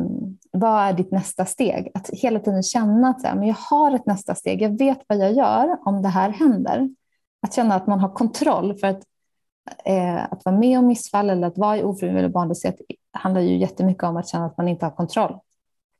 vad 0.53 0.83
är 0.83 0.93
ditt 0.93 1.11
nästa 1.11 1.45
steg? 1.45 1.91
Att 1.95 2.11
hela 2.11 2.41
tiden 2.41 2.63
känna 2.63 3.09
att 3.09 3.23
men 3.23 3.47
jag 3.47 3.57
har 3.71 3.95
ett 3.95 4.07
nästa 4.07 4.35
steg, 4.35 4.63
jag 4.63 4.79
vet 4.79 5.01
vad 5.07 5.19
jag 5.19 5.33
gör 5.33 5.79
om 5.85 6.03
det 6.03 6.09
här 6.09 6.31
händer. 6.31 6.91
Att 7.43 7.55
känna 7.55 7.75
att 7.75 7.87
man 7.87 8.01
har 8.01 8.09
kontroll. 8.09 8.79
för 8.79 8.87
att 8.87 9.03
eh, 9.85 10.25
att 10.33 10.45
vara 10.45 10.57
med 10.57 10.79
om 10.79 10.87
missfall 10.87 11.31
eller 11.31 11.47
att 11.47 11.59
vara 11.59 11.79
i 11.79 11.83
ofrivillig 11.83 12.33
barnlöshet 12.33 12.77
handlar 13.13 13.41
ju 13.41 13.57
jättemycket 13.57 14.03
om 14.03 14.17
att 14.17 14.29
känna 14.29 14.47
att 14.47 14.57
man 14.57 14.69
inte 14.69 14.87
har 14.87 14.91
kontroll 14.91 15.39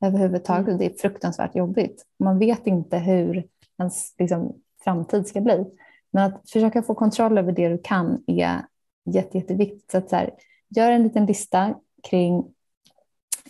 överhuvudtaget. 0.01 0.67
Mm. 0.67 0.77
Det 0.77 0.85
är 0.85 0.97
fruktansvärt 0.97 1.55
jobbigt. 1.55 2.05
Man 2.19 2.39
vet 2.39 2.67
inte 2.67 2.97
hur 2.97 3.47
ens 3.79 4.15
liksom, 4.17 4.55
framtid 4.83 5.27
ska 5.27 5.41
bli. 5.41 5.65
Men 6.11 6.23
att 6.23 6.49
försöka 6.49 6.83
få 6.83 6.95
kontroll 6.95 7.37
över 7.37 7.51
det 7.51 7.69
du 7.69 7.77
kan 7.77 8.23
är 8.27 8.65
jätte, 9.05 9.37
jätteviktigt. 9.37 9.91
Så 9.91 9.97
att 9.97 10.09
så 10.09 10.15
här, 10.15 10.33
gör 10.69 10.91
en 10.91 11.03
liten 11.03 11.25
lista 11.25 11.75
kring 12.09 12.43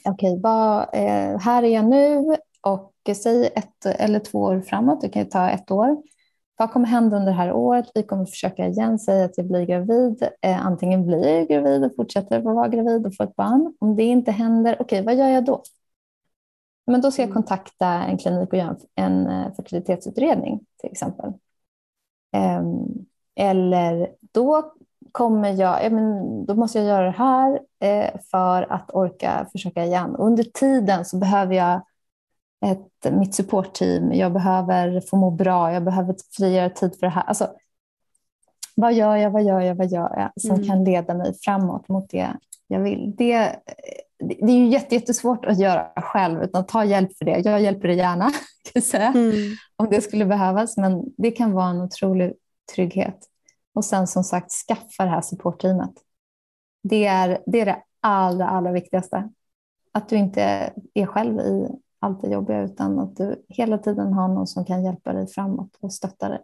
okej, 0.09 0.39
okay, 0.39 1.01
eh, 1.01 1.39
här 1.39 1.63
är 1.63 1.67
jag 1.67 1.85
nu 1.85 2.35
och 2.61 2.93
säg 3.15 3.45
ett 3.45 3.85
eller 3.85 4.19
två 4.19 4.39
år 4.39 4.61
framåt, 4.61 5.01
det 5.01 5.09
kan 5.09 5.21
ju 5.21 5.29
ta 5.29 5.49
ett 5.49 5.71
år. 5.71 6.03
Vad 6.57 6.71
kommer 6.71 6.87
hända 6.87 7.17
under 7.17 7.31
det 7.31 7.37
här 7.37 7.53
året? 7.53 7.91
Vi 7.93 8.03
kommer 8.03 8.25
försöka 8.25 8.67
igen 8.67 8.99
säga 8.99 9.25
att 9.25 9.37
jag 9.37 9.47
blir 9.47 9.65
gravid. 9.65 10.23
Eh, 10.41 10.65
antingen 10.65 11.05
blir 11.05 11.27
jag 11.27 11.47
gravid 11.47 11.83
och 11.83 11.95
fortsätter 11.95 12.37
att 12.37 12.43
vara 12.43 12.67
gravid 12.67 13.05
och 13.05 13.15
få 13.15 13.23
ett 13.23 13.35
barn. 13.35 13.73
Om 13.79 13.95
det 13.95 14.03
inte 14.03 14.31
händer, 14.31 14.73
okej, 14.73 14.85
okay, 14.85 15.01
vad 15.01 15.15
gör 15.15 15.33
jag 15.33 15.45
då? 15.45 15.63
Men 16.87 17.01
då 17.01 17.11
ska 17.11 17.21
jag 17.21 17.29
mm. 17.29 17.33
kontakta 17.33 17.87
en 17.87 18.17
klinik 18.17 18.49
och 18.53 18.57
göra 18.57 18.77
en 18.95 19.27
eh, 19.27 19.55
fertilitetsutredning 19.55 20.59
till 20.81 20.91
exempel. 20.91 21.33
Ehm, 22.31 22.85
eller 23.35 24.15
då 24.31 24.73
kommer 25.11 25.49
jag, 25.49 25.85
ja, 25.85 25.89
men 25.89 26.45
då 26.45 26.55
måste 26.55 26.79
jag 26.79 26.87
göra 26.87 27.05
det 27.05 27.17
här 27.17 27.59
eh, 27.79 28.19
för 28.31 28.73
att 28.73 28.91
orka 28.93 29.47
försöka 29.51 29.85
igen. 29.85 30.15
Under 30.15 30.43
tiden 30.43 31.05
så 31.05 31.17
behöver 31.17 31.55
jag 31.55 31.81
ett, 32.65 33.13
mitt 33.13 33.35
supportteam, 33.35 34.13
jag 34.13 34.33
behöver 34.33 35.01
få 35.01 35.15
må 35.15 35.31
bra, 35.31 35.73
jag 35.73 35.83
behöver 35.83 36.15
frigöra 36.37 36.69
tid 36.69 36.95
för 36.99 37.07
det 37.07 37.09
här. 37.11 37.23
Alltså, 37.23 37.47
vad 38.75 38.93
gör 38.93 39.15
jag, 39.15 39.31
vad 39.31 39.43
gör 39.43 39.61
jag, 39.61 39.75
vad 39.75 39.87
gör 39.87 40.15
jag 40.17 40.41
som 40.41 40.55
mm. 40.55 40.67
kan 40.67 40.83
leda 40.83 41.13
mig 41.13 41.33
framåt 41.41 41.87
mot 41.87 42.09
det 42.09 42.33
jag 42.67 42.79
vill. 42.79 43.13
Det, 43.17 43.55
det 44.19 44.51
är 44.51 44.57
ju 44.57 44.67
jättesvårt 44.67 45.45
att 45.45 45.59
göra 45.59 45.91
själv, 45.95 46.43
utan 46.43 46.65
ta 46.65 46.85
hjälp 46.85 47.17
för 47.17 47.25
det. 47.25 47.39
Jag 47.39 47.61
hjälper 47.61 47.87
dig 47.87 47.97
gärna, 47.97 48.31
kan 48.73 48.81
säga, 48.81 49.07
mm. 49.07 49.33
om 49.75 49.87
det 49.89 50.01
skulle 50.01 50.25
behövas, 50.25 50.77
men 50.77 51.03
det 51.17 51.31
kan 51.31 51.51
vara 51.51 51.69
en 51.69 51.81
otrolig 51.81 52.33
trygghet. 52.75 53.17
Och 53.73 53.85
sen 53.85 54.07
som 54.07 54.23
sagt, 54.23 54.51
skaffa 54.51 55.03
det 55.03 55.09
här 55.09 55.21
supportteamet. 55.21 55.93
Det 56.83 57.05
är, 57.05 57.43
det 57.45 57.61
är 57.61 57.65
det 57.65 57.83
allra, 57.99 58.49
allra 58.49 58.71
viktigaste. 58.71 59.29
Att 59.91 60.09
du 60.09 60.15
inte 60.15 60.73
är 60.93 61.05
själv 61.05 61.39
i 61.39 61.67
allt 61.99 62.21
det 62.21 62.29
jobbiga, 62.29 62.61
utan 62.61 62.99
att 62.99 63.15
du 63.15 63.45
hela 63.49 63.77
tiden 63.77 64.13
har 64.13 64.27
någon 64.27 64.47
som 64.47 64.65
kan 64.65 64.83
hjälpa 64.83 65.13
dig 65.13 65.27
framåt 65.27 65.77
och 65.79 65.93
stötta 65.93 66.29
dig. 66.29 66.39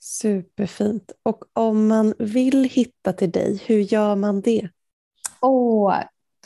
Superfint. 0.00 1.12
Och 1.22 1.44
om 1.52 1.88
man 1.88 2.14
vill 2.18 2.64
hitta 2.64 3.12
till 3.12 3.30
dig, 3.30 3.62
hur 3.66 3.78
gör 3.78 4.16
man 4.16 4.40
det? 4.40 4.68
Oh, 5.40 5.94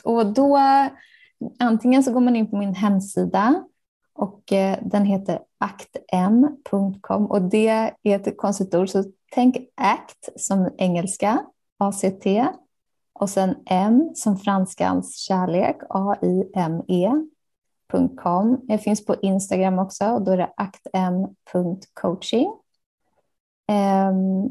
och 0.03 0.33
då, 0.33 0.59
antingen 1.59 2.03
så 2.03 2.13
går 2.13 2.19
man 2.19 2.35
in 2.35 2.49
på 2.49 2.57
min 2.57 2.75
hemsida 2.75 3.66
och 4.17 4.53
eh, 4.53 4.77
den 4.81 5.05
heter 5.05 5.39
actm.com 5.57 7.25
och 7.25 7.41
det 7.41 7.67
är 7.67 7.91
ett 8.03 8.37
konstigt 8.37 8.75
ord, 8.75 8.89
så 8.89 9.03
tänk 9.31 9.57
act 9.75 10.29
som 10.35 10.69
engelska, 10.77 11.45
ACT, 11.77 12.25
och 13.13 13.29
sen 13.29 13.55
M 13.65 14.11
som 14.15 14.37
franskans 14.37 15.17
kärlek, 15.17 15.77
A-I-M-E.com. 15.89 17.31
Jag 18.67 18.81
finns 18.81 19.05
på 19.05 19.15
Instagram 19.21 19.79
också 19.79 20.05
och 20.05 20.21
då 20.21 20.31
är 20.31 20.37
det 20.37 20.53
actm.coaching. 20.57 22.47
Um, 22.47 22.55
ehm, 23.67 24.49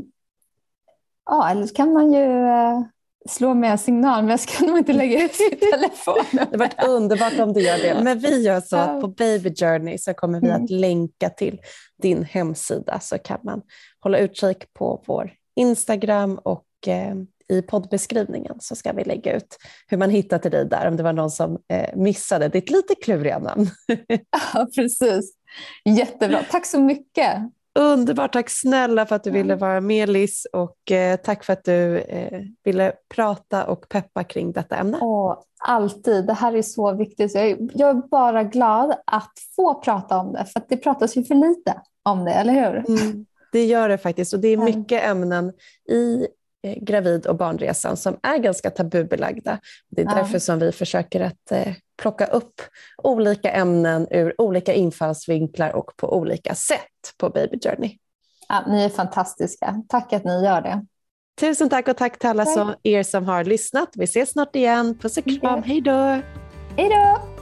ja, 1.26 1.50
eller 1.50 1.66
så 1.66 1.74
kan 1.74 1.92
man 1.92 2.12
ju 2.12 2.46
eh, 2.46 2.82
slå 3.28 3.54
med 3.54 3.80
signal, 3.80 4.22
men 4.22 4.30
jag 4.30 4.40
ska 4.40 4.66
nog 4.66 4.78
inte 4.78 4.92
lägga 4.92 5.24
ut 5.24 5.36
min 5.50 5.60
telefon. 5.72 6.48
det 6.50 6.56
var 6.56 6.88
underbart 6.88 7.38
om 7.38 7.52
du 7.52 7.60
gör 7.60 7.78
det. 7.78 8.00
Men 8.02 8.18
vi 8.18 8.42
gör 8.42 8.60
så 8.60 8.76
att 8.76 9.00
på 9.00 9.08
Baby 9.08 9.54
Journey 9.54 9.98
så 9.98 10.14
kommer 10.14 10.40
vi 10.40 10.48
mm. 10.48 10.64
att 10.64 10.70
länka 10.70 11.30
till 11.30 11.60
din 12.02 12.24
hemsida 12.24 13.00
så 13.00 13.18
kan 13.18 13.38
man 13.42 13.62
hålla 14.00 14.18
utkik 14.18 14.74
på 14.74 15.04
vår 15.06 15.32
Instagram 15.56 16.38
och 16.42 16.64
eh, 16.86 17.14
i 17.48 17.62
poddbeskrivningen 17.62 18.56
så 18.60 18.76
ska 18.76 18.92
vi 18.92 19.04
lägga 19.04 19.36
ut 19.36 19.56
hur 19.86 19.96
man 19.96 20.10
hittar 20.10 20.38
till 20.38 20.50
dig 20.50 20.64
där 20.64 20.88
om 20.88 20.96
det 20.96 21.02
var 21.02 21.12
någon 21.12 21.30
som 21.30 21.58
eh, 21.68 21.96
missade 21.96 22.48
ditt 22.48 22.70
lite 22.70 22.94
kluriga 22.94 23.38
namn. 23.38 23.70
ja, 24.54 24.66
precis. 24.76 25.32
Jättebra. 25.84 26.44
Tack 26.50 26.66
så 26.66 26.80
mycket. 26.80 27.36
Underbart, 27.76 28.32
tack 28.32 28.50
snälla 28.50 29.06
för 29.06 29.16
att 29.16 29.24
du 29.24 29.30
ville 29.30 29.56
vara 29.56 29.80
med 29.80 30.08
Liz 30.08 30.46
och 30.52 30.92
eh, 30.92 31.16
tack 31.16 31.44
för 31.44 31.52
att 31.52 31.64
du 31.64 31.98
eh, 31.98 32.40
ville 32.64 32.92
prata 33.14 33.66
och 33.66 33.88
peppa 33.88 34.24
kring 34.24 34.52
detta 34.52 34.76
ämne. 34.76 34.98
Åh, 35.00 35.38
alltid, 35.58 36.26
det 36.26 36.32
här 36.32 36.56
är 36.56 36.62
så 36.62 36.92
viktigt. 36.92 37.34
Jag 37.34 37.44
är, 37.50 37.56
jag 37.74 37.90
är 37.90 38.08
bara 38.08 38.44
glad 38.44 38.96
att 39.06 39.32
få 39.56 39.74
prata 39.74 40.18
om 40.18 40.32
det 40.32 40.44
för 40.44 40.62
det 40.68 40.76
pratas 40.76 41.16
ju 41.16 41.24
för 41.24 41.34
lite 41.34 41.80
om 42.02 42.24
det, 42.24 42.32
eller 42.32 42.52
hur? 42.52 43.00
Mm, 43.00 43.26
det 43.52 43.64
gör 43.64 43.88
det 43.88 43.98
faktiskt 43.98 44.34
och 44.34 44.40
det 44.40 44.48
är 44.48 44.56
mycket 44.56 45.04
ämnen 45.04 45.52
i 45.88 46.26
eh, 46.62 46.74
gravid 46.82 47.26
och 47.26 47.36
barnresan 47.36 47.96
som 47.96 48.16
är 48.22 48.38
ganska 48.38 48.70
tabubelagda. 48.70 49.58
Det 49.88 50.02
är 50.02 50.06
därför 50.06 50.38
som 50.38 50.58
vi 50.58 50.72
försöker 50.72 51.20
att 51.20 51.52
eh, 51.52 51.72
plocka 51.96 52.26
upp 52.26 52.60
olika 53.02 53.50
ämnen 53.50 54.06
ur 54.10 54.40
olika 54.40 54.72
infallsvinklar 54.72 55.70
och 55.70 55.96
på 55.96 56.16
olika 56.16 56.54
sätt 56.54 57.14
på 57.18 57.30
Baby 57.30 57.58
Journey. 57.64 57.98
Ja, 58.48 58.64
ni 58.68 58.84
är 58.84 58.88
fantastiska. 58.88 59.82
Tack 59.88 60.12
att 60.12 60.24
ni 60.24 60.44
gör 60.44 60.60
det. 60.60 60.86
Tusen 61.40 61.68
tack 61.68 61.88
och 61.88 61.96
tack 61.96 62.18
till 62.18 62.28
alla 62.28 62.46
som, 62.46 62.74
er 62.82 63.02
som 63.02 63.24
har 63.24 63.44
lyssnat. 63.44 63.88
Vi 63.94 64.04
ses 64.04 64.30
snart 64.30 64.56
igen. 64.56 64.98
Puss 64.98 65.16
och 65.16 65.24
kram. 65.40 65.62
Hej 65.62 65.80
då! 65.80 66.20
Hej 66.76 66.88
då! 66.88 67.35